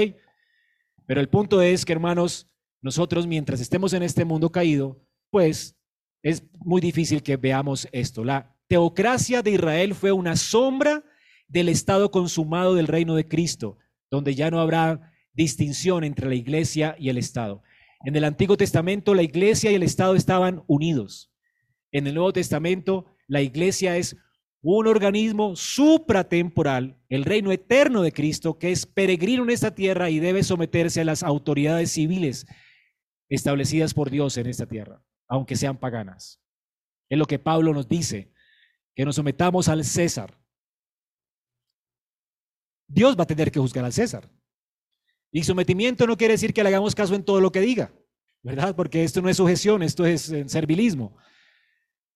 Pero 1.07 1.21
el 1.21 1.31
punto 1.31 1.63
es 1.63 1.87
que, 1.87 1.93
hermanos, 1.93 2.51
nosotros 2.83 3.27
mientras 3.27 3.61
estemos 3.61 3.95
en 3.95 4.03
este 4.03 4.27
mundo 4.27 4.53
caído, 4.53 5.01
pues 5.31 5.75
es 6.23 6.43
muy 6.59 6.83
difícil 6.83 7.23
que 7.23 7.39
veamos 7.39 7.89
esto. 7.93 8.25
La 8.25 8.55
teocracia 8.69 9.43
de 9.43 9.53
Israel 9.53 9.95
fue 9.95 10.13
una 10.13 10.37
sombra 10.37 11.03
del 11.49 11.71
estado 11.71 12.11
consumado 12.11 12.75
del 12.75 12.89
reino 12.89 13.15
de 13.15 13.27
Cristo, 13.27 13.79
donde 14.11 14.35
ya 14.35 14.51
no 14.51 14.61
habrá 14.61 15.13
distinción 15.33 16.05
entre 16.05 16.29
la 16.29 16.35
iglesia 16.35 16.97
y 16.99 17.09
el 17.09 17.19
Estado. 17.19 17.63
En 18.07 18.15
el 18.15 18.23
Antiguo 18.23 18.57
Testamento 18.57 19.17
la 19.17 19.25
iglesia 19.25 19.73
y 19.73 19.75
el 19.75 19.83
Estado 19.83 20.15
estaban 20.15 20.63
unidos. 20.69 21.33
En 21.91 22.07
el 22.07 22.15
Nuevo 22.15 22.33
Testamento 22.33 23.07
la 23.27 23.43
iglesia 23.43 23.97
es 23.97 24.17
un 24.63 24.87
organismo 24.87 25.57
supratemporal, 25.57 27.03
el 27.09 27.25
reino 27.25 27.51
eterno 27.51 28.03
de 28.03 28.13
Cristo, 28.13 28.61
que 28.61 28.71
es 28.71 28.87
peregrino 28.87 29.43
en 29.43 29.51
esta 29.51 29.75
tierra 29.75 30.09
y 30.09 30.21
debe 30.21 30.45
someterse 30.45 31.01
a 31.01 31.05
las 31.05 31.25
autoridades 31.25 31.91
civiles 31.91 32.47
establecidas 33.29 33.93
por 33.93 34.09
Dios 34.09 34.37
en 34.37 34.47
esta 34.47 34.67
tierra, 34.67 35.05
aunque 35.27 35.57
sean 35.57 35.77
paganas. 35.77 36.41
Es 37.09 37.19
lo 37.19 37.27
que 37.27 37.41
Pablo 37.41 37.75
nos 37.75 37.89
dice, 37.89 38.33
que 38.95 39.05
nos 39.05 39.17
sometamos 39.17 39.67
al 39.67 39.85
César. 39.85 40.39
Dios 42.87 43.19
va 43.19 43.25
a 43.25 43.27
tener 43.27 43.51
que 43.51 43.59
juzgar 43.59 43.85
al 43.85 43.93
César. 43.93 44.31
Y 45.33 45.45
sometimiento 45.45 46.07
no 46.07 46.17
quiere 46.17 46.35
decir 46.35 46.55
que 46.55 46.63
le 46.63 46.69
hagamos 46.69 46.95
caso 46.95 47.15
en 47.15 47.25
todo 47.25 47.41
lo 47.41 47.53
que 47.53 47.61
diga, 47.61 47.93
¿verdad? 48.43 48.75
Porque 48.75 49.05
esto 49.05 49.21
no 49.21 49.29
es 49.29 49.37
sujeción, 49.37 49.83
esto 49.83 50.07
es 50.07 50.31
eh, 50.31 50.49
servilismo. 50.49 51.17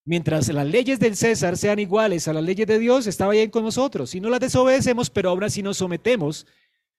Mientras 0.05 0.49
las 0.49 0.67
leyes 0.67 0.99
del 0.99 1.17
César 1.17 1.57
sean 1.57 1.79
iguales 1.79 2.27
a 2.27 2.33
las 2.33 2.43
leyes 2.43 2.67
de 2.67 2.79
Dios, 2.79 3.07
está 3.07 3.29
bien 3.29 3.51
con 3.51 3.65
nosotros. 3.65 4.11
Si 4.11 4.21
no 4.21 4.31
las 4.31 4.41
desobedecemos, 4.41 5.11
pero 5.11 5.31
ahora 5.31 5.51
sí 5.51 5.63
nos 5.63 5.77
sometemos, 5.77 6.47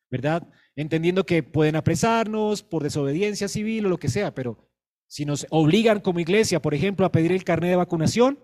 ¿verdad? 0.09 0.47
Entendiendo 0.76 1.26
que 1.26 1.41
pueden 1.41 1.76
apresarnos 1.76 2.62
por 2.62 2.84
desobediencia 2.84 3.47
civil 3.47 3.86
o 3.88 3.89
lo 3.89 3.97
que 3.97 4.09
sea, 4.09 4.34
pero 4.36 4.70
si 5.07 5.26
nos 5.26 5.45
obligan 5.49 5.99
como 5.99 6.20
iglesia, 6.22 6.62
por 6.62 6.74
ejemplo, 6.74 7.05
a 7.05 7.12
pedir 7.12 7.34
el 7.34 7.43
carnet 7.43 7.72
de 7.72 7.76
vacunación, 7.76 8.39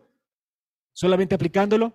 solamente 0.91 1.35
aplicándolo, 1.35 1.93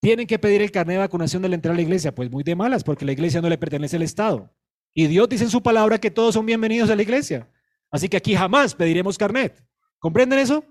tienen 0.00 0.26
que 0.26 0.38
pedir 0.38 0.62
el 0.62 0.70
carnet 0.70 0.94
de 0.94 1.00
vacunación 1.00 1.42
de 1.42 1.54
entrar 1.54 1.74
a 1.74 1.76
la 1.76 1.82
iglesia. 1.82 2.14
Pues 2.14 2.30
muy 2.30 2.42
de 2.42 2.56
malas, 2.56 2.84
porque 2.84 3.04
la 3.04 3.12
iglesia 3.12 3.42
no 3.42 3.48
le 3.48 3.58
pertenece 3.58 3.96
al 3.96 4.02
Estado. 4.02 4.50
Y 4.94 5.06
Dios 5.06 5.28
dice 5.28 5.44
en 5.44 5.50
su 5.50 5.62
palabra 5.62 5.98
que 5.98 6.10
todos 6.10 6.34
son 6.34 6.44
bienvenidos 6.44 6.90
a 6.90 6.96
la 6.96 7.02
iglesia. 7.02 7.50
Así 7.90 8.08
que 8.08 8.16
aquí 8.16 8.34
jamás 8.34 8.74
pediremos 8.74 9.16
carnet. 9.16 9.64
¿Comprenden 9.98 10.38
eso? 10.38 10.64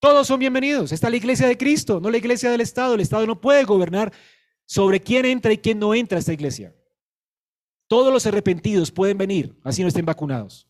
Todos 0.00 0.26
son 0.26 0.38
bienvenidos. 0.38 0.92
Está 0.92 1.08
la 1.08 1.16
iglesia 1.16 1.46
de 1.46 1.56
Cristo, 1.56 2.00
no 2.00 2.10
la 2.10 2.16
iglesia 2.16 2.50
del 2.50 2.60
Estado. 2.60 2.94
El 2.94 3.00
Estado 3.00 3.26
no 3.26 3.40
puede 3.40 3.64
gobernar 3.64 4.12
sobre 4.64 5.00
quién 5.00 5.24
entra 5.24 5.52
y 5.52 5.58
quién 5.58 5.78
no 5.78 5.94
entra 5.94 6.16
a 6.16 6.20
esta 6.20 6.32
iglesia. 6.32 6.74
Todos 7.88 8.12
los 8.12 8.26
arrepentidos 8.26 8.90
pueden 8.90 9.16
venir, 9.16 9.56
así 9.62 9.82
no 9.82 9.88
estén 9.88 10.04
vacunados. 10.04 10.68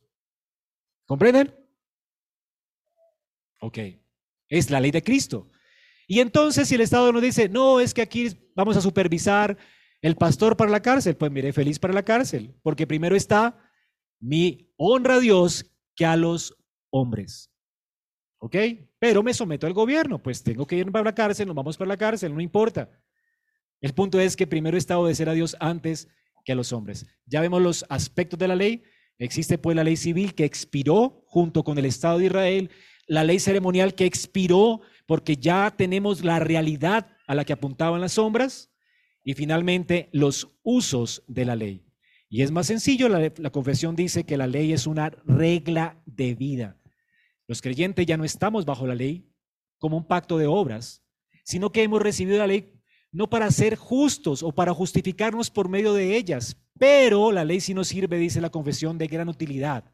¿Comprenden? 1.07 1.55
Ok. 3.61 3.79
Es 4.49 4.71
la 4.71 4.81
ley 4.81 4.91
de 4.91 5.03
Cristo. 5.03 5.51
Y 6.07 6.21
entonces 6.21 6.69
si 6.69 6.75
el 6.75 6.83
Estado 6.83 7.11
nos 7.13 7.23
dice, 7.23 7.49
no, 7.49 7.81
es 7.81 7.95
que 7.95 8.03
aquí 8.03 8.29
vamos 8.55 8.77
a 8.77 8.81
supervisar 8.81 9.57
el 10.03 10.17
pastor 10.17 10.57
para 10.57 10.71
la 10.71 10.83
cárcel, 10.83 11.17
pues 11.17 11.33
mire, 11.33 11.53
feliz 11.53 11.79
para 11.79 11.95
la 11.95 12.05
cárcel, 12.05 12.55
porque 12.63 12.87
primero 12.87 13.17
está 13.17 13.59
mi 14.21 14.73
honra 14.77 15.15
a 15.15 15.21
Dios 15.21 15.73
que 15.95 16.07
a 16.07 16.17
los 16.17 16.57
hombres. 16.91 17.51
¿Ok? 18.39 18.57
Pero 18.99 19.23
me 19.23 19.35
someto 19.35 19.67
al 19.67 19.73
gobierno, 19.73 20.23
pues 20.23 20.43
tengo 20.43 20.67
que 20.67 20.77
ir 20.77 20.93
para 20.93 21.05
la 21.05 21.15
cárcel, 21.15 21.47
nos 21.47 21.57
vamos 21.57 21.77
para 21.77 21.89
la 21.89 21.97
cárcel, 21.97 22.35
no 22.35 22.41
importa. 22.41 22.91
El 23.81 23.95
punto 23.95 24.21
es 24.21 24.37
que 24.37 24.47
primero 24.47 24.77
está 24.77 24.99
obedecer 24.99 25.29
a 25.29 25.35
Dios 25.35 25.57
antes 25.61 26.09
que 26.45 26.53
a 26.53 26.55
los 26.55 26.73
hombres. 26.73 27.07
Ya 27.27 27.41
vemos 27.41 27.61
los 27.61 27.85
aspectos 27.89 28.39
de 28.39 28.49
la 28.49 28.55
ley. 28.55 28.85
Existe 29.19 29.59
pues 29.59 29.75
la 29.75 29.85
ley 29.85 29.97
civil 29.97 30.35
que 30.35 30.45
expiró 30.45 31.25
junto 31.27 31.65
con 31.65 31.79
el 31.79 31.87
Estado 31.87 32.19
de 32.19 32.27
Israel, 32.27 32.71
la 33.07 33.25
ley 33.25 33.39
ceremonial 33.39 33.95
que 33.95 34.05
expiró 34.05 34.81
porque 35.07 35.37
ya 35.37 35.75
tenemos 35.77 36.25
la 36.25 36.39
realidad 36.39 37.09
a 37.27 37.35
la 37.35 37.45
que 37.45 37.53
apuntaban 37.53 38.01
las 38.01 38.13
sombras 38.13 38.71
y 39.27 39.35
finalmente 39.35 40.09
los 40.13 40.57
usos 40.63 41.25
de 41.27 41.45
la 41.45 41.57
ley. 41.57 41.85
Y 42.29 42.43
es 42.43 42.53
más 42.53 42.69
sencillo, 42.69 43.09
la, 43.09 43.51
confesión 43.51 43.97
dice 43.97 44.23
que 44.23 44.37
la 44.37 44.47
ley 44.47 44.73
es 44.73 44.87
una 44.87 45.11
regla 45.11 46.01
de 46.07 46.37
vida. 46.37 46.81
Los 47.49 47.61
creyentes 47.61 48.07
ya 48.07 48.17
no 48.17 48.25
estamos 48.25 48.65
bajo 48.65 48.87
la 48.87 48.95
ley 48.95 49.29
como 49.79 49.97
un 49.97 50.07
pacto 50.07 50.39
de 50.39 50.47
obras, 50.47 51.03
sino 51.45 51.73
que 51.73 51.83
hemos 51.83 52.01
recibido 52.01 52.39
la 52.39 52.47
ley 52.47 52.73
no 53.11 53.29
para 53.29 53.51
ser 53.51 53.75
justos 53.75 54.45
o 54.45 54.53
para 54.53 54.73
justificarnos 54.73 55.51
por 55.51 55.69
medio 55.69 55.93
de 55.93 56.17
ellas, 56.17 56.57
pero 56.79 57.33
la 57.33 57.45
ley 57.45 57.61
sí 57.61 57.75
nos 57.75 57.89
sirve, 57.89 58.19
dice 58.19 58.41
la 58.41 58.51
confesión, 58.51 58.97
de 58.97 59.09
gran 59.09 59.29
utilidad 59.29 59.93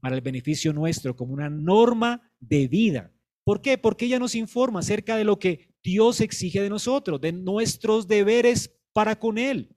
para 0.00 0.16
el 0.16 0.20
beneficio 0.20 0.72
nuestro, 0.72 1.14
como 1.14 1.32
una 1.32 1.48
norma 1.48 2.32
de 2.40 2.66
vida. 2.66 3.12
¿Por 3.48 3.62
qué? 3.62 3.78
Porque 3.78 4.04
ella 4.04 4.18
nos 4.18 4.34
informa 4.34 4.80
acerca 4.80 5.16
de 5.16 5.24
lo 5.24 5.38
que 5.38 5.74
Dios 5.82 6.20
exige 6.20 6.60
de 6.60 6.68
nosotros, 6.68 7.18
de 7.18 7.32
nuestros 7.32 8.06
deberes 8.06 8.78
para 8.92 9.18
con 9.18 9.38
Él 9.38 9.74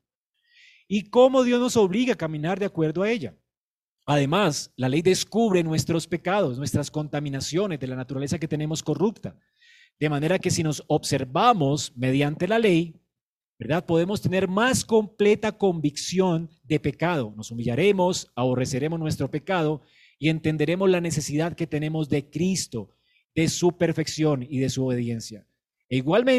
y 0.89 1.09
cómo 1.09 1.41
Dios 1.45 1.61
nos 1.61 1.77
obliga 1.77 2.15
a 2.15 2.17
caminar 2.17 2.59
de 2.59 2.65
acuerdo 2.65 3.01
a 3.01 3.09
ella. 3.09 3.33
Además, 4.05 4.73
la 4.75 4.89
ley 4.89 5.01
descubre 5.01 5.63
nuestros 5.63 6.05
pecados, 6.05 6.57
nuestras 6.57 6.91
contaminaciones 6.91 7.79
de 7.79 7.87
la 7.87 7.95
naturaleza 7.95 8.37
que 8.37 8.49
tenemos 8.49 8.83
corrupta. 8.83 9.39
De 9.97 10.09
manera 10.09 10.37
que 10.37 10.51
si 10.51 10.63
nos 10.63 10.83
observamos 10.87 11.95
mediante 11.95 12.49
la 12.49 12.59
ley, 12.59 12.99
¿verdad? 13.57 13.85
Podemos 13.85 14.19
tener 14.19 14.49
más 14.49 14.83
completa 14.83 15.57
convicción 15.57 16.49
de 16.65 16.77
pecado. 16.81 17.33
Nos 17.37 17.51
humillaremos, 17.51 18.33
aborreceremos 18.35 18.99
nuestro 18.99 19.31
pecado 19.31 19.81
y 20.19 20.27
entenderemos 20.27 20.89
la 20.89 20.99
necesidad 20.99 21.55
que 21.55 21.67
tenemos 21.67 22.09
de 22.09 22.29
Cristo, 22.29 22.89
de 23.35 23.47
su 23.49 23.77
perfección 23.77 24.45
y 24.47 24.59
de 24.59 24.69
su 24.69 24.85
obediencia. 24.85 25.45
E 25.89 25.97
igualmente, 25.97 26.29